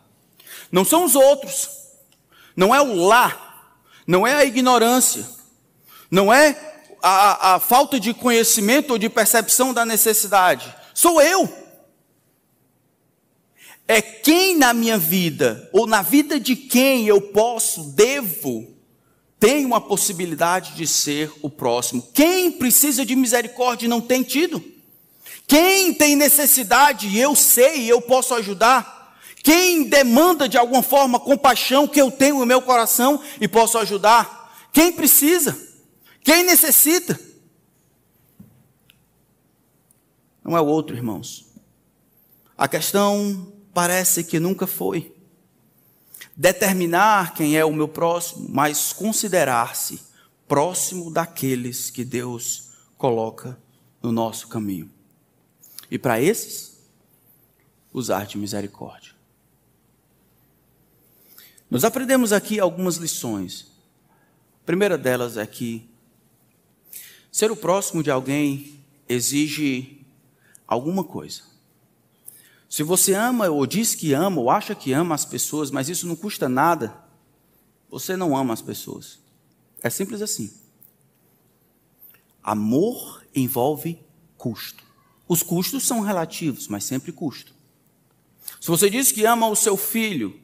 Não 0.71 0.85
são 0.85 1.05
os 1.05 1.15
outros, 1.15 1.71
não 2.55 2.75
é 2.75 2.81
o 2.81 2.95
lá, 2.95 3.71
não 4.07 4.27
é 4.27 4.35
a 4.35 4.45
ignorância, 4.45 5.27
não 6.11 6.33
é 6.33 6.57
a, 7.03 7.55
a 7.55 7.59
falta 7.59 7.99
de 7.99 8.13
conhecimento 8.13 8.93
ou 8.93 8.99
de 8.99 9.09
percepção 9.09 9.73
da 9.73 9.87
necessidade, 9.87 10.75
sou 10.95 11.21
eu 11.21 11.62
é 13.87 14.01
quem 14.01 14.57
na 14.57 14.73
minha 14.73 14.97
vida, 14.97 15.69
ou 15.73 15.87
na 15.87 16.03
vida 16.03 16.39
de 16.39 16.57
quem 16.57 17.07
eu 17.07 17.21
posso, 17.21 17.91
devo, 17.91 18.73
tem 19.39 19.67
uma 19.67 19.81
possibilidade 19.81 20.75
de 20.75 20.87
ser 20.87 21.33
o 21.43 21.51
próximo. 21.51 22.09
Quem 22.15 22.53
precisa 22.53 23.05
de 23.05 23.17
misericórdia 23.17 23.87
e 23.87 23.89
não 23.89 24.01
tem 24.01 24.23
tido? 24.23 24.63
Quem 25.47 25.93
tem 25.93 26.15
necessidade 26.15 27.19
eu 27.19 27.35
sei 27.35 27.81
e 27.81 27.89
eu 27.89 28.01
posso 28.01 28.35
ajudar? 28.35 29.19
Quem 29.43 29.83
demanda 29.89 30.49
de 30.49 30.57
alguma 30.57 30.83
forma 30.83 31.19
compaixão 31.19 31.89
que 31.89 32.01
eu 32.01 32.11
tenho 32.11 32.39
no 32.39 32.47
meu 32.47 32.63
coração 32.63 33.21
e 33.41 33.49
posso 33.49 33.77
ajudar? 33.79 34.69
Quem 34.73 34.93
precisa? 34.93 35.59
Quem 36.23 36.45
necessita? 36.45 37.19
Não 40.45 40.57
é 40.57 40.61
o 40.61 40.67
outro, 40.67 40.95
irmãos. 40.95 41.45
A 42.57 42.69
questão 42.69 43.52
parece 43.73 44.25
que 44.25 44.39
nunca 44.39 44.67
foi. 44.67 45.15
Determinar 46.37 47.35
quem 47.35 47.57
é 47.57 47.65
o 47.65 47.73
meu 47.73 47.89
próximo, 47.89 48.49
mas 48.49 48.93
considerar-se 48.93 50.01
próximo 50.49 51.11
daqueles 51.11 51.91
que 51.91 52.05
Deus 52.05 52.71
coloca 52.97 53.59
no 54.03 54.13
nosso 54.13 54.49
caminho. 54.49 54.91
E 55.91 55.99
para 55.99 56.21
esses, 56.21 56.79
usar 57.93 58.27
de 58.27 58.39
misericórdia. 58.39 59.13
Nós 61.71 61.85
aprendemos 61.85 62.33
aqui 62.33 62.61
algumas 62.61 62.97
lições. 62.97 63.73
A 64.63 64.67
primeira 64.67 64.99
delas 64.99 65.37
é 65.37 65.47
que 65.47 65.89
ser 67.31 67.51
o 67.51 67.57
próximo 67.57 68.03
de 68.03 68.11
alguém 68.11 68.85
exige 69.09 70.05
alguma 70.67 71.03
coisa. 71.03 71.52
Se 72.73 72.83
você 72.83 73.13
ama 73.13 73.51
ou 73.51 73.67
diz 73.67 73.95
que 73.95 74.15
ama 74.15 74.41
ou 74.41 74.49
acha 74.49 74.75
que 74.75 74.95
ama 74.95 75.15
as 75.15 75.27
pessoas, 75.27 75.71
mas 75.71 75.91
isso 75.91 76.07
não 76.07 76.17
custa 76.17 76.49
nada, 76.49 76.97
você 77.91 78.17
não 78.17 78.35
ama 78.35 78.55
as 78.55 78.63
pessoas. 78.63 79.19
É 79.83 79.91
simples 79.91 80.23
assim. 80.23 80.51
Amor 82.43 83.27
envolve 83.35 84.01
custo. 84.39 84.83
Os 85.29 85.43
custos 85.43 85.83
são 85.83 86.01
relativos, 86.01 86.67
mas 86.67 86.85
sempre 86.85 87.13
custo. 87.13 87.53
Se 88.59 88.69
você 88.69 88.89
diz 88.89 89.13
que 89.13 89.27
ama 89.27 89.49
o 89.49 89.55
seu 89.55 89.77
filho, 89.77 90.41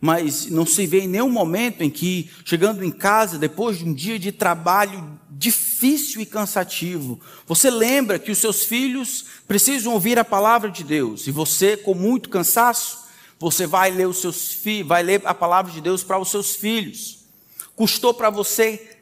mas 0.00 0.46
não 0.46 0.64
se 0.64 0.86
vê 0.86 1.00
em 1.00 1.08
nenhum 1.08 1.30
momento 1.30 1.82
em 1.82 1.90
que, 1.90 2.30
chegando 2.44 2.84
em 2.84 2.92
casa, 2.92 3.40
depois 3.40 3.76
de 3.76 3.84
um 3.84 3.92
dia 3.92 4.20
de 4.20 4.30
trabalho 4.30 5.18
difícil 5.38 6.20
e 6.20 6.26
cansativo, 6.26 7.20
você 7.46 7.70
lembra 7.70 8.18
que 8.18 8.30
os 8.30 8.38
seus 8.38 8.64
filhos 8.64 9.24
precisam 9.46 9.92
ouvir 9.92 10.18
a 10.18 10.24
palavra 10.24 10.70
de 10.70 10.82
Deus, 10.82 11.26
e 11.26 11.30
você, 11.30 11.76
com 11.76 11.94
muito 11.94 12.28
cansaço, 12.28 13.04
você 13.38 13.66
vai 13.66 13.90
ler 13.90 14.08
os 14.08 14.20
seus 14.20 14.48
filhos, 14.48 14.88
vai 14.88 15.02
ler 15.02 15.20
a 15.24 15.34
palavra 15.34 15.70
de 15.70 15.80
Deus 15.80 16.02
para 16.02 16.18
os 16.18 16.30
seus 16.30 16.56
filhos. 16.56 17.26
Custou 17.74 18.14
para 18.14 18.30
você 18.30 18.96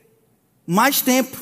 mais 0.66 1.00
tempo. 1.00 1.40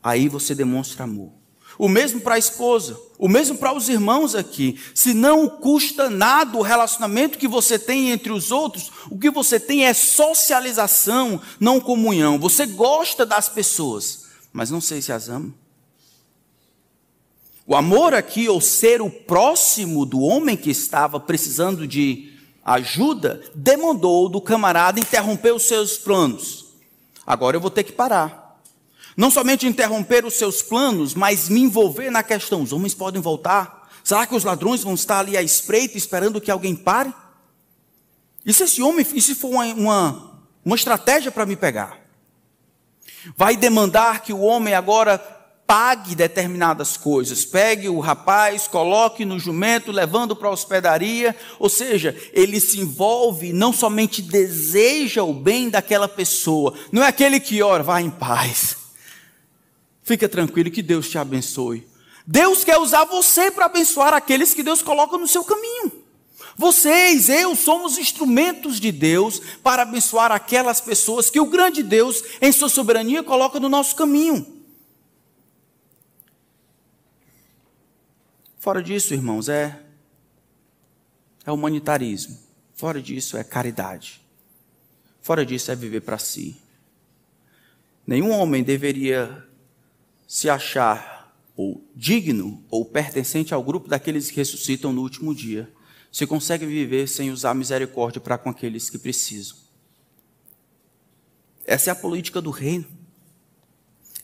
Aí 0.00 0.28
você 0.28 0.54
demonstra 0.54 1.04
amor. 1.04 1.32
o 1.76 1.88
mesmo 1.88 2.20
para 2.20 2.36
a 2.36 2.38
esposa, 2.38 2.96
o 3.24 3.28
mesmo 3.28 3.56
para 3.56 3.74
os 3.74 3.88
irmãos 3.88 4.34
aqui. 4.34 4.78
Se 4.94 5.14
não 5.14 5.48
custa 5.48 6.10
nada 6.10 6.58
o 6.58 6.62
relacionamento 6.62 7.38
que 7.38 7.48
você 7.48 7.78
tem 7.78 8.10
entre 8.10 8.30
os 8.30 8.52
outros, 8.52 8.92
o 9.10 9.18
que 9.18 9.30
você 9.30 9.58
tem 9.58 9.86
é 9.86 9.94
socialização, 9.94 11.40
não 11.58 11.80
comunhão. 11.80 12.38
Você 12.38 12.66
gosta 12.66 13.24
das 13.24 13.48
pessoas, 13.48 14.26
mas 14.52 14.70
não 14.70 14.78
sei 14.78 15.00
se 15.00 15.10
as 15.10 15.30
ama. 15.30 15.54
O 17.66 17.74
amor 17.74 18.12
aqui, 18.12 18.46
ou 18.46 18.60
ser 18.60 19.00
o 19.00 19.08
próximo 19.08 20.04
do 20.04 20.20
homem 20.20 20.54
que 20.54 20.68
estava 20.68 21.18
precisando 21.18 21.86
de 21.86 22.30
ajuda, 22.62 23.40
demandou 23.54 24.28
do 24.28 24.38
camarada 24.38 25.00
interromper 25.00 25.54
os 25.54 25.62
seus 25.62 25.96
planos. 25.96 26.74
Agora 27.26 27.56
eu 27.56 27.60
vou 27.62 27.70
ter 27.70 27.84
que 27.84 27.92
parar. 27.92 28.43
Não 29.16 29.30
somente 29.30 29.66
interromper 29.66 30.24
os 30.24 30.34
seus 30.34 30.60
planos, 30.62 31.14
mas 31.14 31.48
me 31.48 31.60
envolver 31.60 32.10
na 32.10 32.22
questão: 32.22 32.62
os 32.62 32.72
homens 32.72 32.94
podem 32.94 33.20
voltar? 33.20 33.88
Será 34.02 34.26
que 34.26 34.34
os 34.34 34.44
ladrões 34.44 34.82
vão 34.82 34.94
estar 34.94 35.20
ali 35.20 35.36
à 35.36 35.42
espreita 35.42 35.96
esperando 35.96 36.40
que 36.40 36.50
alguém 36.50 36.74
pare? 36.74 37.12
E 38.44 38.52
se 38.52 38.64
esse 38.64 38.82
homem, 38.82 39.06
e 39.14 39.22
se 39.22 39.34
for 39.34 39.48
uma, 39.48 39.64
uma, 39.64 40.40
uma 40.64 40.76
estratégia 40.76 41.30
para 41.30 41.46
me 41.46 41.56
pegar? 41.56 41.98
Vai 43.36 43.56
demandar 43.56 44.20
que 44.20 44.32
o 44.32 44.40
homem 44.40 44.74
agora 44.74 45.18
pague 45.66 46.14
determinadas 46.14 46.96
coisas. 46.96 47.46
Pegue 47.46 47.88
o 47.88 48.00
rapaz, 48.00 48.68
coloque 48.68 49.24
no 49.24 49.38
jumento, 49.38 49.90
levando 49.90 50.36
para 50.36 50.48
a 50.48 50.52
hospedaria. 50.52 51.34
Ou 51.58 51.70
seja, 51.70 52.14
ele 52.34 52.60
se 52.60 52.80
envolve, 52.80 53.54
não 53.54 53.72
somente 53.72 54.20
deseja 54.20 55.22
o 55.22 55.32
bem 55.32 55.70
daquela 55.70 56.08
pessoa. 56.08 56.74
Não 56.92 57.02
é 57.02 57.08
aquele 57.08 57.40
que 57.40 57.62
ora, 57.62 57.82
vá 57.82 58.02
em 58.02 58.10
paz. 58.10 58.83
Fica 60.04 60.28
tranquilo 60.28 60.70
que 60.70 60.82
Deus 60.82 61.08
te 61.08 61.16
abençoe. 61.16 61.88
Deus 62.26 62.62
quer 62.62 62.78
usar 62.78 63.04
você 63.06 63.50
para 63.50 63.66
abençoar 63.66 64.12
aqueles 64.12 64.52
que 64.52 64.62
Deus 64.62 64.82
coloca 64.82 65.16
no 65.16 65.26
seu 65.26 65.42
caminho. 65.42 66.04
Vocês, 66.56 67.28
eu, 67.28 67.56
somos 67.56 67.98
instrumentos 67.98 68.78
de 68.78 68.92
Deus 68.92 69.40
para 69.62 69.82
abençoar 69.82 70.30
aquelas 70.30 70.80
pessoas 70.80 71.30
que 71.30 71.40
o 71.40 71.46
grande 71.46 71.82
Deus, 71.82 72.22
em 72.40 72.52
sua 72.52 72.68
soberania, 72.68 73.22
coloca 73.22 73.58
no 73.58 73.68
nosso 73.68 73.96
caminho. 73.96 74.46
Fora 78.58 78.82
disso, 78.82 79.14
irmãos, 79.14 79.48
é, 79.48 79.82
é 81.44 81.50
humanitarismo. 81.50 82.38
Fora 82.74 83.00
disso, 83.00 83.36
é 83.36 83.44
caridade. 83.44 84.22
Fora 85.22 85.44
disso, 85.44 85.70
é 85.70 85.76
viver 85.76 86.00
para 86.00 86.18
si. 86.18 86.56
Nenhum 88.06 88.30
homem 88.30 88.62
deveria 88.62 89.46
se 90.34 90.50
achar 90.50 91.32
ou 91.56 91.88
digno 91.94 92.60
ou 92.68 92.84
pertencente 92.84 93.54
ao 93.54 93.62
grupo 93.62 93.86
daqueles 93.88 94.32
que 94.32 94.38
ressuscitam 94.38 94.92
no 94.92 95.00
último 95.00 95.32
dia, 95.32 95.72
se 96.10 96.26
consegue 96.26 96.66
viver 96.66 97.06
sem 97.06 97.30
usar 97.30 97.54
misericórdia 97.54 98.20
para 98.20 98.36
com 98.36 98.50
aqueles 98.50 98.90
que 98.90 98.98
precisam. 98.98 99.56
Essa 101.64 101.90
é 101.90 101.92
a 101.92 101.94
política 101.94 102.42
do 102.42 102.50
reino. 102.50 102.84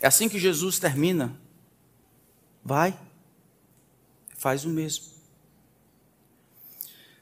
É 0.01 0.09
assim 0.09 0.29
que 0.29 0.37
Jesus 0.37 0.81
termina. 0.81 1.41
Vai, 2.65 2.99
faz 4.37 4.65
o 4.65 4.69
mesmo. 4.69 5.05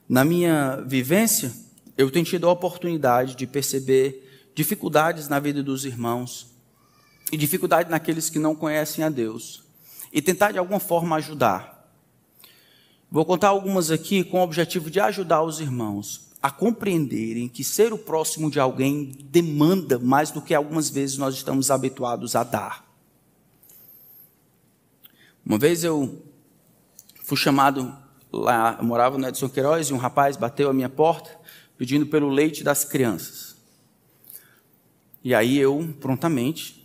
Na 0.09 0.25
minha 0.25 0.77
vivência, 0.77 1.53
eu 1.95 2.11
tenho 2.11 2.25
tido 2.25 2.49
a 2.49 2.53
oportunidade 2.53 3.35
de 3.35 3.47
perceber 3.47 4.51
dificuldades 4.55 5.29
na 5.29 5.39
vida 5.39 5.63
dos 5.63 5.85
irmãos, 5.85 6.58
e 7.31 7.37
dificuldade 7.37 7.91
naqueles 7.91 8.31
que 8.31 8.39
não 8.39 8.55
conhecem 8.55 9.05
a 9.05 9.09
Deus 9.09 9.63
e 10.13 10.23
tentar 10.23 10.53
de 10.53 10.59
alguma 10.59 10.81
forma 10.81 11.17
ajudar. 11.17 11.79
Vou 13.11 13.25
contar 13.25 13.49
algumas 13.49 13.91
aqui 13.91 14.23
com 14.23 14.41
o 14.41 14.43
objetivo 14.43 14.91
de 14.91 15.01
ajudar 15.01 15.43
os 15.43 15.61
irmãos 15.61 16.29
a 16.43 16.51
compreenderem 16.51 17.49
que 17.49 17.65
ser 17.65 17.93
o 17.93 17.99
próximo 17.99 18.51
de 18.51 18.61
alguém 18.61 19.17
demanda 19.25 19.99
mais 19.99 20.31
do 20.31 20.41
que 20.41 20.55
algumas 20.55 20.89
vezes 20.89 21.17
nós 21.17 21.35
estamos 21.35 21.71
habituados 21.71 22.37
a 22.37 22.45
dar. 22.45 22.87
Uma 25.45 25.59
vez 25.59 25.83
eu 25.83 26.23
fui 27.25 27.37
chamado 27.37 27.97
lá, 28.33 28.77
eu 28.79 28.85
morava 28.85 29.19
no 29.19 29.27
Edson 29.27 29.49
Queiroz 29.49 29.89
e 29.89 29.95
um 29.95 29.97
rapaz 29.97 30.37
bateu 30.37 30.71
a 30.71 30.75
minha 30.75 30.89
porta 30.89 31.31
pedindo 31.77 32.07
pelo 32.07 32.29
leite 32.29 32.63
das 32.63 32.85
crianças. 32.85 33.57
E 35.25 35.35
aí 35.35 35.59
eu 35.59 35.95
prontamente 36.01 36.78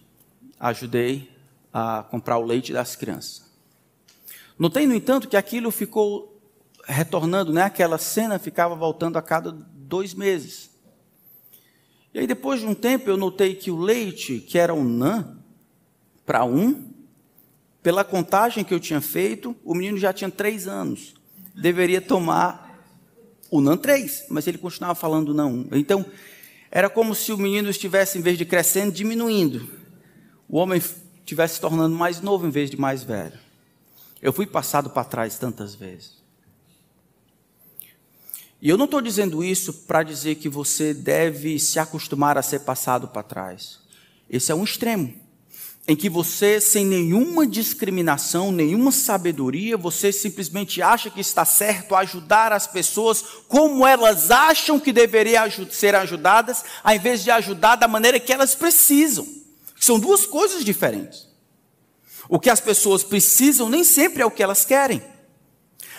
ajudei 0.63 1.29
a 1.73 2.03
comprar 2.03 2.37
o 2.37 2.45
leite 2.45 2.71
das 2.71 2.95
crianças. 2.95 3.51
Notei, 4.57 4.87
no 4.87 4.95
entanto, 4.95 5.27
que 5.27 5.35
aquilo 5.35 5.69
ficou 5.71 6.41
retornando, 6.85 7.51
né? 7.51 7.63
aquela 7.63 7.97
cena 7.97 8.39
ficava 8.39 8.73
voltando 8.73 9.17
a 9.17 9.21
cada 9.21 9.51
dois 9.51 10.13
meses. 10.13 10.69
E 12.13 12.19
aí, 12.19 12.27
depois 12.27 12.61
de 12.61 12.65
um 12.65 12.73
tempo, 12.73 13.09
eu 13.09 13.17
notei 13.17 13.55
que 13.55 13.69
o 13.69 13.77
leite, 13.77 14.39
que 14.39 14.57
era 14.57 14.73
um 14.73 14.83
NAN, 14.85 15.37
para 16.25 16.45
um, 16.45 16.93
pela 17.81 18.05
contagem 18.05 18.63
que 18.63 18.73
eu 18.73 18.79
tinha 18.79 19.01
feito, 19.01 19.55
o 19.65 19.73
menino 19.73 19.97
já 19.97 20.13
tinha 20.13 20.31
três 20.31 20.67
anos. 20.67 21.13
Deveria 21.53 21.99
tomar 21.99 22.87
o 23.51 23.59
NAN 23.59 23.75
3, 23.75 24.27
mas 24.29 24.47
ele 24.47 24.57
continuava 24.57 24.95
falando 24.95 25.33
NAN 25.33 25.47
1. 25.47 25.67
Então, 25.73 26.05
era 26.71 26.89
como 26.89 27.13
se 27.13 27.33
o 27.33 27.37
menino 27.37 27.69
estivesse, 27.69 28.17
em 28.17 28.21
vez 28.21 28.37
de 28.37 28.45
crescendo, 28.45 28.93
diminuindo 28.93 29.82
o 30.47 30.57
homem 30.57 30.81
estivesse 31.19 31.55
se 31.55 31.61
tornando 31.61 31.95
mais 31.95 32.21
novo 32.21 32.45
em 32.47 32.49
vez 32.49 32.69
de 32.69 32.77
mais 32.77 33.03
velho. 33.03 33.39
Eu 34.21 34.31
fui 34.31 34.45
passado 34.45 34.89
para 34.89 35.03
trás 35.03 35.37
tantas 35.37 35.75
vezes. 35.75 36.23
E 38.61 38.69
eu 38.69 38.77
não 38.77 38.85
estou 38.85 39.01
dizendo 39.01 39.43
isso 39.43 39.73
para 39.73 40.03
dizer 40.03 40.35
que 40.35 40.47
você 40.47 40.93
deve 40.93 41.59
se 41.59 41.79
acostumar 41.79 42.37
a 42.37 42.41
ser 42.41 42.59
passado 42.59 43.09
para 43.09 43.21
trás. 43.21 43.79
Esse 44.29 44.53
é 44.53 44.55
um 44.55 44.63
extremo. 44.63 45.13
Em 45.85 45.97
que 45.97 46.09
você, 46.09 46.61
sem 46.61 46.85
nenhuma 46.85 47.45
discriminação, 47.45 48.53
nenhuma 48.53 48.89
sabedoria, 48.93 49.75
você 49.75 50.13
simplesmente 50.13 50.81
acha 50.81 51.09
que 51.09 51.19
está 51.19 51.43
certo 51.43 51.93
ajudar 51.93 52.53
as 52.53 52.65
pessoas 52.65 53.21
como 53.49 53.85
elas 53.85 54.31
acham 54.31 54.79
que 54.79 54.93
deveriam 54.93 55.45
ser 55.69 55.93
ajudadas, 55.93 56.63
ao 56.81 56.95
invés 56.95 57.21
de 57.21 57.31
ajudar 57.31 57.75
da 57.75 57.87
maneira 57.89 58.17
que 58.17 58.31
elas 58.31 58.55
precisam. 58.55 59.42
São 59.83 59.99
duas 59.99 60.25
coisas 60.25 60.63
diferentes. 60.63 61.27
O 62.29 62.39
que 62.39 62.49
as 62.49 62.61
pessoas 62.61 63.03
precisam 63.03 63.67
nem 63.67 63.83
sempre 63.83 64.21
é 64.21 64.25
o 64.25 64.31
que 64.31 64.41
elas 64.41 64.63
querem. 64.63 65.03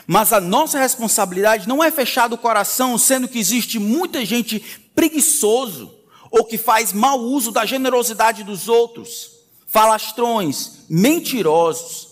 Mas 0.06 0.32
a 0.32 0.40
nossa 0.40 0.78
responsabilidade 0.78 1.68
não 1.68 1.84
é 1.84 1.90
fechar 1.90 2.32
o 2.32 2.38
coração, 2.38 2.96
sendo 2.96 3.28
que 3.28 3.38
existe 3.38 3.78
muita 3.78 4.24
gente 4.24 4.58
preguiçoso 4.94 5.94
ou 6.30 6.46
que 6.46 6.56
faz 6.56 6.94
mau 6.94 7.20
uso 7.20 7.52
da 7.52 7.66
generosidade 7.66 8.42
dos 8.42 8.68
outros, 8.68 9.32
falastrões, 9.66 10.86
mentirosos, 10.88 12.08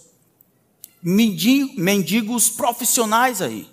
mendigos 1.03 2.51
profissionais 2.51 3.41
aí. 3.41 3.67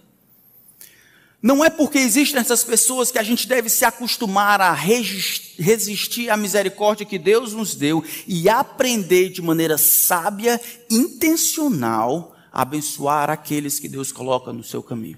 Não 1.41 1.63
é 1.63 1.69
porque 1.69 1.97
existem 1.97 2.41
essas 2.41 2.65
pessoas 2.65 3.11
que 3.11 3.17
a 3.17 3.23
gente 3.23 3.47
deve 3.47 3.69
se 3.69 3.85
acostumar 3.85 4.59
a 4.59 4.73
resistir 4.73 6.29
à 6.29 6.35
misericórdia 6.35 7.05
que 7.05 7.17
Deus 7.17 7.53
nos 7.53 7.75
deu 7.75 8.03
e 8.27 8.49
aprender 8.49 9.29
de 9.29 9.41
maneira 9.41 9.77
sábia, 9.77 10.59
intencional, 10.91 12.35
a 12.51 12.63
abençoar 12.63 13.29
aqueles 13.29 13.79
que 13.79 13.87
Deus 13.87 14.11
coloca 14.11 14.51
no 14.51 14.63
seu 14.63 14.83
caminho. 14.83 15.17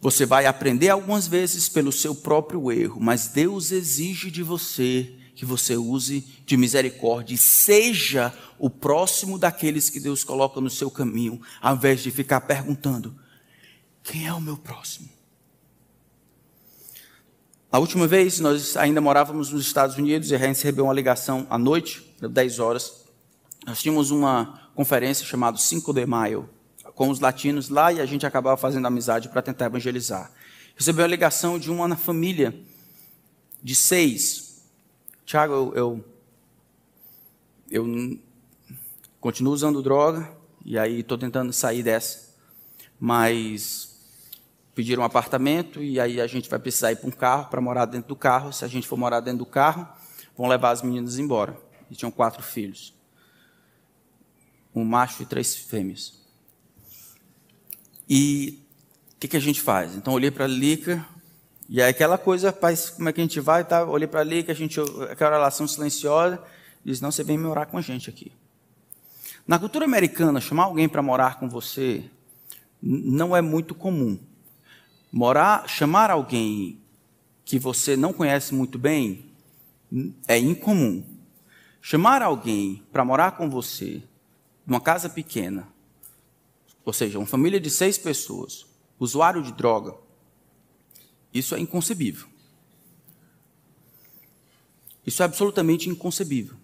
Você 0.00 0.24
vai 0.24 0.46
aprender 0.46 0.90
algumas 0.90 1.26
vezes 1.26 1.68
pelo 1.68 1.90
seu 1.90 2.14
próprio 2.14 2.70
erro, 2.70 3.00
mas 3.00 3.26
Deus 3.26 3.72
exige 3.72 4.30
de 4.30 4.44
você 4.44 5.12
que 5.34 5.44
você 5.44 5.76
use 5.76 6.24
de 6.46 6.56
misericórdia 6.56 7.34
e 7.34 7.38
seja 7.38 8.32
o 8.60 8.70
próximo 8.70 9.38
daqueles 9.38 9.90
que 9.90 9.98
Deus 9.98 10.22
coloca 10.22 10.60
no 10.60 10.70
seu 10.70 10.88
caminho, 10.88 11.40
ao 11.60 11.74
invés 11.74 12.00
de 12.00 12.12
ficar 12.12 12.42
perguntando 12.42 13.12
quem 14.10 14.26
é 14.26 14.32
o 14.32 14.40
meu 14.40 14.56
próximo? 14.56 15.06
A 17.70 17.78
última 17.78 18.06
vez, 18.06 18.40
nós 18.40 18.74
ainda 18.78 19.02
morávamos 19.02 19.52
nos 19.52 19.66
Estados 19.66 19.96
Unidos 19.96 20.30
e 20.30 20.34
a 20.34 20.38
gente 20.38 20.48
recebeu 20.48 20.84
uma 20.86 20.94
ligação 20.94 21.46
à 21.50 21.58
noite, 21.58 22.02
10 22.18 22.58
horas. 22.58 23.04
Nós 23.66 23.82
tínhamos 23.82 24.10
uma 24.10 24.70
conferência 24.74 25.26
chamada 25.26 25.58
5 25.58 25.92
de 25.92 26.06
Maio, 26.06 26.48
com 26.94 27.10
os 27.10 27.20
latinos 27.20 27.68
lá 27.68 27.92
e 27.92 28.00
a 28.00 28.06
gente 28.06 28.24
acabava 28.24 28.56
fazendo 28.56 28.86
amizade 28.86 29.28
para 29.28 29.42
tentar 29.42 29.66
evangelizar. 29.66 30.32
Recebeu 30.74 31.04
a 31.04 31.08
ligação 31.08 31.58
de 31.58 31.70
uma 31.70 31.94
família 31.94 32.58
de 33.62 33.74
seis. 33.74 34.62
Tiago, 35.26 35.52
eu, 35.52 35.74
eu, 35.74 36.04
eu 37.70 38.18
continuo 39.20 39.52
usando 39.52 39.82
droga 39.82 40.32
e 40.64 40.78
aí 40.78 41.00
estou 41.00 41.18
tentando 41.18 41.52
sair 41.52 41.82
dessa, 41.82 42.34
mas 42.98 43.87
pediram 44.78 45.02
um 45.02 45.04
apartamento 45.04 45.82
e 45.82 45.98
aí 45.98 46.20
a 46.20 46.26
gente 46.28 46.48
vai 46.48 46.56
precisar 46.56 46.92
ir 46.92 46.96
para 46.98 47.08
um 47.08 47.10
carro 47.10 47.46
para 47.50 47.60
morar 47.60 47.84
dentro 47.84 48.06
do 48.06 48.14
carro. 48.14 48.52
Se 48.52 48.64
a 48.64 48.68
gente 48.68 48.86
for 48.86 48.96
morar 48.96 49.18
dentro 49.18 49.40
do 49.40 49.46
carro, 49.46 49.88
vão 50.36 50.46
levar 50.46 50.70
as 50.70 50.82
meninas 50.82 51.18
embora. 51.18 51.60
E 51.90 51.96
tinham 51.96 52.12
quatro 52.12 52.44
filhos. 52.44 52.94
um 54.72 54.84
macho 54.84 55.20
e 55.24 55.26
três 55.26 55.56
fêmeas. 55.56 56.22
E 58.08 58.62
o 59.16 59.18
que, 59.18 59.26
que 59.26 59.36
a 59.36 59.40
gente 59.40 59.60
faz? 59.60 59.96
Então 59.96 60.14
olhei 60.14 60.30
para 60.30 60.44
a 60.44 60.48
Lica, 60.48 61.04
e 61.68 61.82
aí 61.82 61.90
aquela 61.90 62.16
coisa, 62.16 62.52
pai, 62.52 62.76
como 62.94 63.08
é 63.08 63.12
que 63.12 63.20
a 63.20 63.24
gente 63.24 63.40
vai? 63.40 63.64
Tá? 63.64 63.84
Olhei 63.84 64.06
para 64.06 64.20
a 64.20 64.24
Lica, 64.24 64.52
a 64.52 64.54
gente, 64.54 64.78
aquela 65.10 65.32
relação 65.32 65.66
silenciosa, 65.66 66.40
diz, 66.84 67.00
não, 67.00 67.10
você 67.10 67.24
vem 67.24 67.36
me 67.36 67.46
orar 67.46 67.66
com 67.66 67.78
a 67.78 67.82
gente 67.82 68.08
aqui. 68.08 68.30
Na 69.44 69.58
cultura 69.58 69.86
americana, 69.86 70.40
chamar 70.40 70.66
alguém 70.66 70.88
para 70.88 71.02
morar 71.02 71.40
com 71.40 71.48
você 71.48 72.08
não 72.80 73.34
é 73.34 73.42
muito 73.42 73.74
comum. 73.74 74.16
Morar, 75.10 75.68
chamar 75.68 76.10
alguém 76.10 76.80
que 77.44 77.58
você 77.58 77.96
não 77.96 78.12
conhece 78.12 78.54
muito 78.54 78.78
bem 78.78 79.32
é 80.26 80.38
incomum. 80.38 81.02
Chamar 81.80 82.20
alguém 82.20 82.82
para 82.92 83.04
morar 83.04 83.32
com 83.32 83.48
você 83.48 84.02
numa 84.66 84.80
casa 84.80 85.08
pequena, 85.08 85.66
ou 86.84 86.92
seja, 86.92 87.18
uma 87.18 87.26
família 87.26 87.58
de 87.58 87.70
seis 87.70 87.96
pessoas, 87.96 88.66
usuário 88.98 89.42
de 89.42 89.52
droga, 89.52 89.94
isso 91.32 91.54
é 91.54 91.60
inconcebível. 91.60 92.28
Isso 95.06 95.22
é 95.22 95.24
absolutamente 95.24 95.88
inconcebível. 95.88 96.57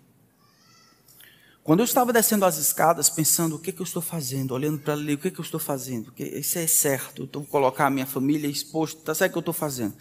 Quando 1.65 1.81
eu 1.81 1.85
estava 1.85 2.13
descendo 2.13 2.45
as 2.45 2.59
escadas, 2.59 3.09
pensando 3.09 3.57
o 3.57 3.59
que, 3.59 3.73
que 3.73 3.81
eu 3.81 3.85
estou 3.85 4.03
fazendo, 4.03 4.53
olhando 4.53 4.79
para 4.79 4.93
ali, 4.93 5.15
o 5.15 5.19
que, 5.19 5.31
que 5.31 5.41
eu 5.41 5.43
estou 5.43 5.59
fazendo, 5.59 6.13
isso 6.19 6.59
é 6.59 6.67
certo, 6.67 7.23
eu 7.23 7.41
vou 7.41 7.47
colocar 7.47 7.87
a 7.87 7.91
minha 7.91 8.05
família 8.05 8.47
exposto, 8.47 8.99
está 8.99 9.15
certo 9.15 9.31
o 9.31 9.33
que 9.33 9.39
eu 9.39 9.41
estou 9.41 9.55
fazendo. 9.55 9.95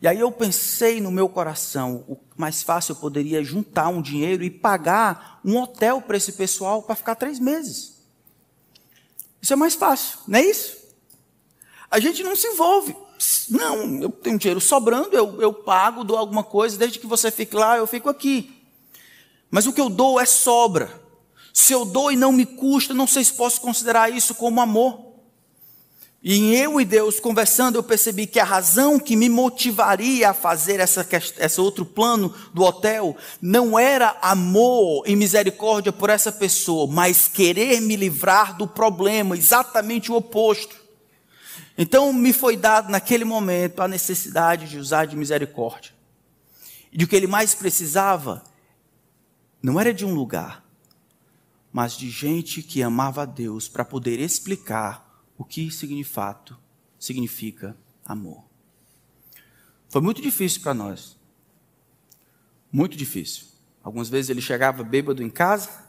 E 0.00 0.06
aí 0.06 0.20
eu 0.20 0.30
pensei 0.30 1.00
no 1.00 1.10
meu 1.10 1.28
coração, 1.28 2.04
o 2.06 2.16
mais 2.36 2.62
fácil 2.62 2.92
eu 2.92 2.96
poderia 2.96 3.42
juntar 3.42 3.88
um 3.88 4.00
dinheiro 4.00 4.44
e 4.44 4.50
pagar 4.50 5.40
um 5.44 5.56
hotel 5.56 6.00
para 6.00 6.16
esse 6.16 6.34
pessoal 6.34 6.84
para 6.84 6.94
ficar 6.94 7.16
três 7.16 7.40
meses. 7.40 8.00
Isso 9.40 9.52
é 9.52 9.56
mais 9.56 9.74
fácil, 9.74 10.20
não 10.28 10.38
é 10.38 10.44
isso? 10.44 10.76
A 11.90 11.98
gente 11.98 12.22
não 12.22 12.36
se 12.36 12.46
envolve. 12.46 12.94
Não, 13.50 14.00
eu 14.00 14.08
tenho 14.08 14.38
dinheiro 14.38 14.60
sobrando, 14.60 15.16
eu, 15.16 15.42
eu 15.42 15.52
pago, 15.52 16.04
dou 16.04 16.16
alguma 16.16 16.44
coisa, 16.44 16.78
desde 16.78 17.00
que 17.00 17.08
você 17.08 17.28
fique 17.28 17.56
lá, 17.56 17.76
eu 17.76 17.88
fico 17.88 18.08
aqui. 18.08 18.61
Mas 19.52 19.66
o 19.66 19.72
que 19.72 19.80
eu 19.82 19.90
dou 19.90 20.18
é 20.18 20.24
sobra. 20.24 20.90
Se 21.52 21.74
eu 21.74 21.84
dou 21.84 22.10
e 22.10 22.16
não 22.16 22.32
me 22.32 22.46
custa, 22.46 22.94
não 22.94 23.06
sei 23.06 23.22
se 23.22 23.34
posso 23.34 23.60
considerar 23.60 24.10
isso 24.10 24.34
como 24.34 24.62
amor. 24.62 25.12
E 26.22 26.36
em 26.36 26.54
eu 26.54 26.80
e 26.80 26.86
Deus 26.86 27.20
conversando, 27.20 27.76
eu 27.76 27.82
percebi 27.82 28.26
que 28.26 28.40
a 28.40 28.44
razão 28.44 28.98
que 28.98 29.14
me 29.14 29.28
motivaria 29.28 30.30
a 30.30 30.34
fazer 30.34 30.80
essa, 30.80 31.06
esse 31.38 31.60
outro 31.60 31.84
plano 31.84 32.34
do 32.54 32.62
hotel 32.62 33.14
não 33.42 33.78
era 33.78 34.16
amor 34.22 35.04
e 35.06 35.14
misericórdia 35.14 35.92
por 35.92 36.08
essa 36.08 36.32
pessoa, 36.32 36.90
mas 36.90 37.28
querer 37.28 37.82
me 37.82 37.94
livrar 37.94 38.56
do 38.56 38.66
problema, 38.66 39.36
exatamente 39.36 40.10
o 40.10 40.14
oposto. 40.14 40.76
Então 41.76 42.10
me 42.10 42.32
foi 42.32 42.56
dado 42.56 42.90
naquele 42.90 43.24
momento 43.24 43.80
a 43.80 43.88
necessidade 43.88 44.66
de 44.66 44.78
usar 44.78 45.04
de 45.04 45.14
misericórdia. 45.14 45.92
E 46.90 47.04
o 47.04 47.06
que 47.06 47.16
ele 47.16 47.26
mais 47.26 47.54
precisava 47.54 48.42
não 49.62 49.78
era 49.78 49.94
de 49.94 50.04
um 50.04 50.12
lugar, 50.12 50.64
mas 51.72 51.96
de 51.96 52.10
gente 52.10 52.62
que 52.62 52.82
amava 52.82 53.22
a 53.22 53.24
Deus 53.24 53.68
para 53.68 53.84
poder 53.84 54.18
explicar 54.18 55.24
o 55.38 55.44
que 55.44 55.70
significa, 55.70 56.58
significa 56.98 57.76
amor. 58.04 58.44
Foi 59.88 60.00
muito 60.00 60.20
difícil 60.20 60.62
para 60.62 60.74
nós. 60.74 61.16
Muito 62.70 62.96
difícil. 62.96 63.46
Algumas 63.82 64.08
vezes 64.08 64.30
ele 64.30 64.40
chegava 64.40 64.82
bêbado 64.82 65.22
em 65.22 65.30
casa, 65.30 65.84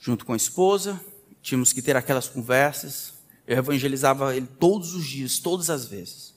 junto 0.00 0.24
com 0.24 0.32
a 0.32 0.36
esposa, 0.36 1.00
tínhamos 1.42 1.72
que 1.72 1.82
ter 1.82 1.96
aquelas 1.96 2.28
conversas. 2.28 3.14
Eu 3.46 3.58
evangelizava 3.58 4.36
ele 4.36 4.46
todos 4.46 4.94
os 4.94 5.06
dias, 5.06 5.38
todas 5.38 5.70
as 5.70 5.86
vezes. 5.86 6.34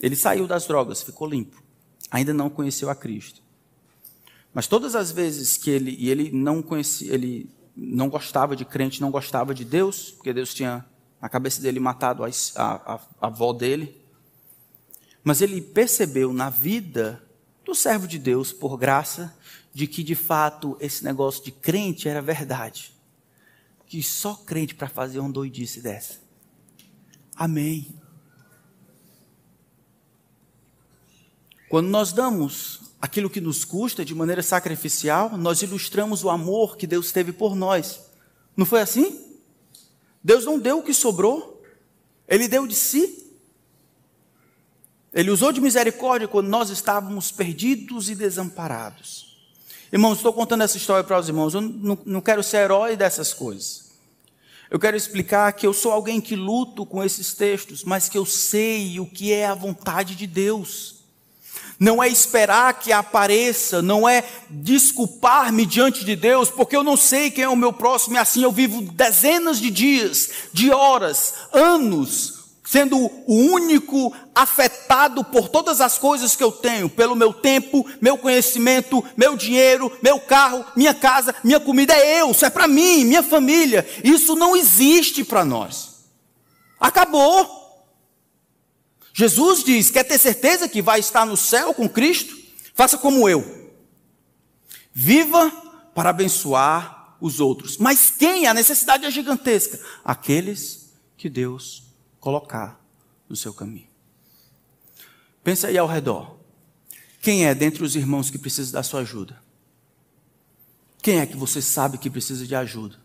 Ele 0.00 0.16
saiu 0.16 0.46
das 0.46 0.66
drogas, 0.66 1.02
ficou 1.02 1.28
limpo. 1.28 1.62
Ainda 2.10 2.32
não 2.34 2.50
conheceu 2.50 2.90
a 2.90 2.94
Cristo. 2.94 3.42
Mas 4.54 4.66
todas 4.66 4.94
as 4.94 5.10
vezes 5.10 5.56
que 5.56 5.70
ele 5.70 5.96
e 5.98 6.10
ele 6.10 6.30
não 6.30 6.62
conhecia, 6.62 7.12
ele 7.12 7.50
não 7.74 8.08
gostava 8.08 8.54
de 8.54 8.64
crente, 8.64 9.00
não 9.00 9.10
gostava 9.10 9.54
de 9.54 9.64
Deus, 9.64 10.10
porque 10.10 10.32
Deus 10.32 10.52
tinha 10.52 10.84
na 11.20 11.28
cabeça 11.28 11.62
dele 11.62 11.80
matado 11.80 12.24
a, 12.24 12.28
a, 12.56 12.94
a 12.94 13.26
avó 13.26 13.52
dele. 13.52 14.00
Mas 15.24 15.40
ele 15.40 15.60
percebeu 15.60 16.32
na 16.32 16.50
vida 16.50 17.22
do 17.64 17.74
servo 17.74 18.06
de 18.06 18.18
Deus, 18.18 18.52
por 18.52 18.76
graça, 18.76 19.34
de 19.72 19.86
que 19.86 20.02
de 20.02 20.14
fato 20.14 20.76
esse 20.80 21.04
negócio 21.04 21.42
de 21.44 21.52
crente 21.52 22.08
era 22.08 22.20
verdade. 22.20 22.92
Que 23.86 24.02
só 24.02 24.34
crente 24.34 24.74
para 24.74 24.88
fazer 24.88 25.20
uma 25.20 25.30
doidice 25.30 25.80
dessa. 25.80 26.20
Amém. 27.34 27.94
Quando 31.68 31.88
nós 31.88 32.12
damos 32.12 32.91
aquilo 33.02 33.28
que 33.28 33.40
nos 33.40 33.64
custa 33.64 34.04
de 34.04 34.14
maneira 34.14 34.44
sacrificial, 34.44 35.36
nós 35.36 35.60
ilustramos 35.60 36.22
o 36.22 36.30
amor 36.30 36.76
que 36.76 36.86
Deus 36.86 37.10
teve 37.10 37.32
por 37.32 37.56
nós. 37.56 38.00
Não 38.56 38.64
foi 38.64 38.80
assim? 38.80 39.20
Deus 40.22 40.44
não 40.44 40.56
deu 40.56 40.78
o 40.78 40.84
que 40.84 40.94
sobrou, 40.94 41.60
Ele 42.28 42.46
deu 42.46 42.64
de 42.64 42.76
si. 42.76 43.26
Ele 45.12 45.32
usou 45.32 45.50
de 45.50 45.60
misericórdia 45.60 46.28
quando 46.28 46.46
nós 46.46 46.70
estávamos 46.70 47.32
perdidos 47.32 48.08
e 48.08 48.14
desamparados. 48.14 49.36
Irmãos, 49.92 50.18
estou 50.18 50.32
contando 50.32 50.62
essa 50.62 50.76
história 50.76 51.02
para 51.02 51.18
os 51.18 51.26
irmãos, 51.26 51.54
eu 51.54 51.60
não, 51.60 52.20
quero 52.20 52.40
ser 52.40 52.58
herói 52.58 52.96
dessas 52.96 53.34
coisas. 53.34 53.90
Eu 54.70 54.78
quero 54.78 54.96
explicar 54.96 55.52
que 55.54 55.66
eu 55.66 55.74
sou 55.74 55.90
alguém 55.90 56.20
que 56.20 56.36
luto 56.36 56.86
com 56.86 57.02
esses 57.02 57.34
textos, 57.34 57.82
mas 57.82 58.08
que 58.08 58.16
eu 58.16 58.24
sei 58.24 59.00
o 59.00 59.06
que 59.06 59.32
é 59.32 59.44
a 59.44 59.54
vontade 59.54 60.14
de 60.14 60.26
Deus 60.26 61.01
não 61.78 62.02
é 62.02 62.08
esperar 62.08 62.74
que 62.74 62.92
apareça, 62.92 63.82
não 63.82 64.08
é 64.08 64.24
desculpar-me 64.48 65.66
diante 65.66 66.04
de 66.04 66.14
Deus, 66.14 66.50
porque 66.50 66.76
eu 66.76 66.82
não 66.82 66.96
sei 66.96 67.30
quem 67.30 67.44
é 67.44 67.48
o 67.48 67.56
meu 67.56 67.72
próximo, 67.72 68.16
e 68.16 68.18
assim 68.18 68.42
eu 68.42 68.52
vivo 68.52 68.82
dezenas 68.82 69.58
de 69.58 69.70
dias, 69.70 70.30
de 70.52 70.70
horas, 70.70 71.34
anos, 71.52 72.42
sendo 72.64 72.96
o 73.26 73.34
único 73.34 74.14
afetado 74.34 75.22
por 75.24 75.48
todas 75.48 75.80
as 75.82 75.98
coisas 75.98 76.34
que 76.34 76.42
eu 76.42 76.50
tenho, 76.50 76.88
pelo 76.88 77.14
meu 77.14 77.32
tempo, 77.32 77.84
meu 78.00 78.16
conhecimento, 78.16 79.04
meu 79.14 79.36
dinheiro, 79.36 79.92
meu 80.02 80.18
carro, 80.18 80.64
minha 80.74 80.94
casa, 80.94 81.34
minha 81.44 81.60
comida, 81.60 81.92
é 81.92 82.22
eu, 82.22 82.30
isso 82.30 82.46
é 82.46 82.50
para 82.50 82.66
mim, 82.66 83.04
minha 83.04 83.22
família. 83.22 83.86
Isso 84.02 84.34
não 84.34 84.56
existe 84.56 85.22
para 85.22 85.44
nós. 85.44 86.06
Acabou. 86.80 87.61
Jesus 89.12 89.62
diz: 89.62 89.90
quer 89.90 90.04
ter 90.04 90.18
certeza 90.18 90.68
que 90.68 90.80
vai 90.80 91.00
estar 91.00 91.26
no 91.26 91.36
céu 91.36 91.74
com 91.74 91.88
Cristo? 91.88 92.36
Faça 92.74 92.96
como 92.96 93.28
eu. 93.28 93.70
Viva 94.92 95.50
para 95.94 96.10
abençoar 96.10 97.16
os 97.20 97.40
outros. 97.40 97.76
Mas 97.76 98.10
quem? 98.10 98.46
A 98.46 98.54
necessidade 98.54 99.04
é 99.04 99.10
gigantesca. 99.10 99.78
Aqueles 100.04 100.92
que 101.16 101.28
Deus 101.28 101.84
colocar 102.18 102.80
no 103.28 103.36
seu 103.36 103.52
caminho. 103.52 103.88
Pensa 105.44 105.68
aí 105.68 105.76
ao 105.76 105.86
redor. 105.86 106.38
Quem 107.20 107.46
é 107.46 107.54
dentre 107.54 107.84
os 107.84 107.94
irmãos 107.94 108.30
que 108.30 108.38
precisa 108.38 108.72
da 108.72 108.82
sua 108.82 109.00
ajuda? 109.00 109.40
Quem 111.00 111.18
é 111.18 111.26
que 111.26 111.36
você 111.36 111.60
sabe 111.60 111.98
que 111.98 112.10
precisa 112.10 112.46
de 112.46 112.54
ajuda? 112.54 112.96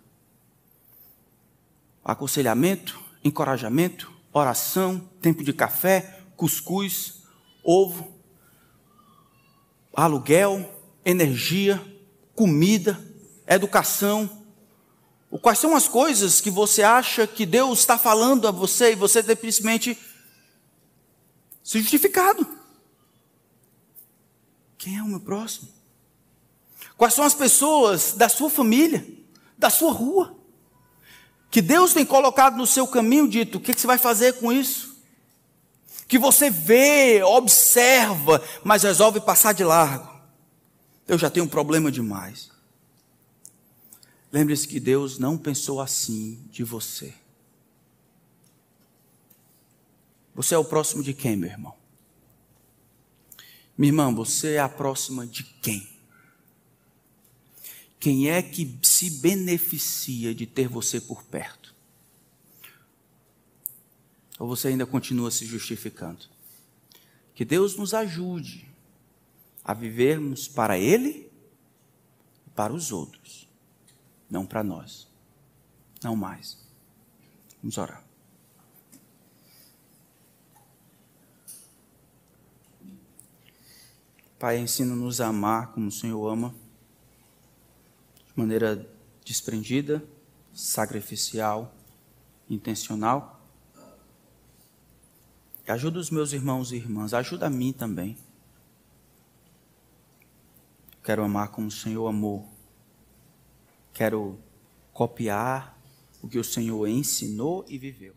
Aconselhamento, 2.04 3.00
encorajamento, 3.24 4.12
oração, 4.38 5.00
tempo 5.22 5.44
de 5.44 5.54
café, 5.54 6.22
cuscuz, 6.36 7.24
ovo, 7.64 8.14
aluguel, 9.94 10.70
energia, 11.04 11.84
comida, 12.36 13.00
educação. 13.48 14.30
Quais 15.42 15.60
são 15.60 15.76
as 15.76 15.88
coisas 15.88 16.40
que 16.40 16.50
você 16.50 16.84
acha 16.84 17.26
que 17.26 17.46
Deus 17.46 17.80
está 17.80 17.98
falando 17.98 18.48
a 18.48 18.52
você 18.52 18.92
e 18.92 18.96
você 18.96 19.24
tem 19.24 19.36
simplesmente 19.36 19.98
se 21.64 21.80
justificado? 21.80 22.48
Quem 24.78 24.98
é 24.98 25.04
o 25.04 25.08
meu 25.08 25.20
próximo? 25.20 25.70
Quais 26.96 27.14
são 27.14 27.26
as 27.26 27.34
pessoas 27.34 28.14
da 28.14 28.30
sua 28.30 28.50
família, 28.50 29.06
da 29.58 29.70
sua 29.70 29.92
rua? 29.92 30.37
Que 31.50 31.62
Deus 31.62 31.94
tem 31.94 32.06
colocado 32.06 32.58
no 32.58 32.68
seu 32.68 32.88
caminho, 32.88 33.28
dito: 33.28 33.58
o 33.58 33.62
que, 33.62 33.74
você 33.74 33.88
vai 33.88 33.98
fazer 33.98 34.34
com 34.34 34.52
isso? 34.52 34.98
Que 36.08 36.18
você 36.18 36.50
vê, 36.50 37.22
observa, 37.24 38.42
mas 38.64 38.84
resolve 38.84 39.20
passar 39.20 39.54
de 39.54 39.64
largo. 39.64 40.10
Eu 41.08 41.18
já 41.18 41.30
tenho 41.30 41.46
um 41.46 41.50
problema 41.50 41.92
demais. 41.92 42.50
Lembre-se 44.32 44.68
que 44.68 44.80
Deus 44.80 45.18
não 45.18 45.38
pensou 45.38 45.82
assim 45.82 46.44
de 46.52 46.64
você. 46.64 47.14
Você 50.36 50.54
é 50.54 50.58
o 50.58 50.66
próximo 50.66 51.02
de 51.02 51.14
quem, 51.14 51.36
meu 51.36 51.50
irmão? 51.50 51.74
Minha 53.78 53.90
irmã, 53.90 54.14
você 54.14 54.54
é 54.54 54.60
a 54.60 54.70
próxima 54.70 55.26
de 55.26 55.44
quem? 55.44 55.97
Quem 58.00 58.30
é 58.30 58.42
que 58.42 58.78
se 58.84 59.10
beneficia 59.10 60.34
de 60.34 60.46
ter 60.46 60.68
você 60.68 61.02
por 61.02 61.24
perto? 61.24 61.76
Ou 64.40 64.48
você 64.48 64.68
ainda 64.68 64.86
continua 64.86 65.32
se 65.32 65.46
justificando? 65.46 66.26
Que 67.34 67.44
Deus 67.44 67.76
nos 67.76 67.94
ajude 67.94 68.68
a 69.64 69.74
vivermos 69.74 70.48
para 70.48 70.78
Ele 70.78 71.32
e 72.46 72.50
para 72.52 72.74
os 72.74 72.92
outros, 72.92 73.48
não 74.30 74.46
para 74.46 74.64
nós, 74.64 75.08
não 76.04 76.16
mais. 76.16 76.58
Vamos 77.62 77.78
orar. 77.78 78.04
Pai, 84.40 84.60
ensina-nos 84.60 85.20
a 85.20 85.28
amar 85.28 85.74
como 85.74 85.88
o 85.88 85.92
Senhor 85.92 86.28
ama, 86.28 86.54
maneira 88.38 88.88
desprendida, 89.26 90.08
sacrificial, 90.54 91.76
intencional. 92.48 93.42
Ajuda 95.68 96.00
os 96.00 96.12
meus 96.12 96.32
irmãos 96.32 96.72
e 96.72 96.76
irmãs, 96.76 97.14
ajuda 97.14 97.48
a 97.48 97.50
mim 97.50 97.74
também. 97.74 98.16
Quero 101.04 101.24
amar 101.24 101.50
como 101.50 101.68
o 101.68 101.72
Senhor 101.72 102.08
amou. 102.08 102.48
Quero 103.92 104.40
copiar 104.94 105.76
o 106.22 106.28
que 106.28 106.38
o 106.38 106.44
Senhor 106.44 106.88
ensinou 106.88 107.66
e 107.68 107.78
viveu. 107.78 108.14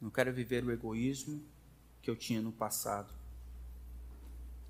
Não 0.00 0.10
quero 0.10 0.32
viver 0.32 0.64
o 0.64 0.70
egoísmo 0.70 1.42
que 2.00 2.08
eu 2.08 2.14
tinha 2.14 2.40
no 2.40 2.52
passado. 2.52 3.17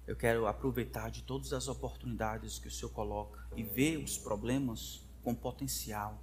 Eu 0.09 0.17
quero 0.17 0.47
aproveitar 0.47 1.11
de 1.11 1.23
todas 1.23 1.53
as 1.53 1.69
oportunidades 1.69 2.59
que 2.59 2.67
o 2.67 2.71
Senhor 2.71 2.89
coloca 2.89 3.47
e 3.55 3.63
ver 3.63 3.99
os 3.99 4.17
problemas 4.17 5.03
com 5.23 5.35
potencial, 5.35 6.19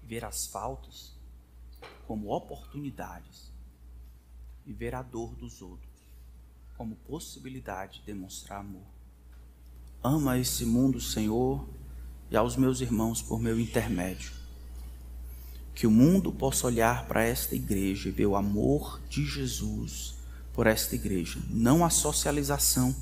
ver 0.00 0.24
as 0.24 0.46
faltas 0.46 1.12
como 2.06 2.32
oportunidades 2.32 3.52
e 4.64 4.72
ver 4.72 4.94
a 4.94 5.02
dor 5.02 5.34
dos 5.34 5.60
outros 5.60 5.90
como 6.76 6.94
possibilidade 6.94 7.98
de 7.98 8.06
demonstrar 8.06 8.60
amor. 8.60 8.86
Ama 10.00 10.38
esse 10.38 10.64
mundo, 10.64 11.00
Senhor, 11.00 11.68
e 12.30 12.36
aos 12.36 12.54
meus 12.54 12.80
irmãos 12.80 13.20
por 13.20 13.40
meu 13.40 13.58
intermédio. 13.58 14.30
Que 15.74 15.84
o 15.84 15.90
mundo 15.90 16.30
possa 16.30 16.68
olhar 16.68 17.08
para 17.08 17.24
esta 17.24 17.56
igreja 17.56 18.08
e 18.08 18.12
ver 18.12 18.26
o 18.26 18.36
amor 18.36 19.00
de 19.08 19.26
Jesus 19.26 20.17
por 20.58 20.66
esta 20.66 20.96
igreja, 20.96 21.38
não 21.48 21.84
a 21.84 21.88
socialização, 21.88 22.92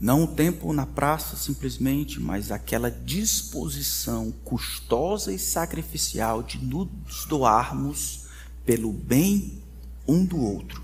não 0.00 0.24
o 0.24 0.26
tempo 0.26 0.72
na 0.72 0.84
praça 0.84 1.36
simplesmente, 1.36 2.18
mas 2.18 2.50
aquela 2.50 2.90
disposição 2.90 4.32
custosa 4.44 5.32
e 5.32 5.38
sacrificial 5.38 6.42
de 6.42 6.58
nos 6.58 7.24
doarmos 7.26 8.26
pelo 8.66 8.92
bem 8.92 9.62
um 10.08 10.24
do 10.24 10.40
outro, 10.40 10.82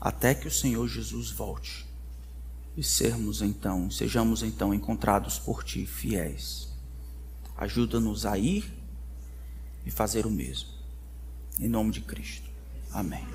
até 0.00 0.32
que 0.32 0.46
o 0.46 0.52
Senhor 0.52 0.86
Jesus 0.86 1.32
volte 1.32 1.84
e 2.76 2.84
sermos 2.84 3.42
então, 3.42 3.90
sejamos 3.90 4.44
então 4.44 4.72
encontrados 4.72 5.36
por 5.36 5.64
ti 5.64 5.84
fiéis. 5.84 6.68
Ajuda-nos 7.56 8.24
a 8.24 8.38
ir 8.38 8.72
e 9.84 9.90
fazer 9.90 10.26
o 10.26 10.30
mesmo. 10.30 10.68
Em 11.58 11.68
nome 11.68 11.90
de 11.90 12.02
Cristo. 12.02 12.49
Amém. 12.92 13.26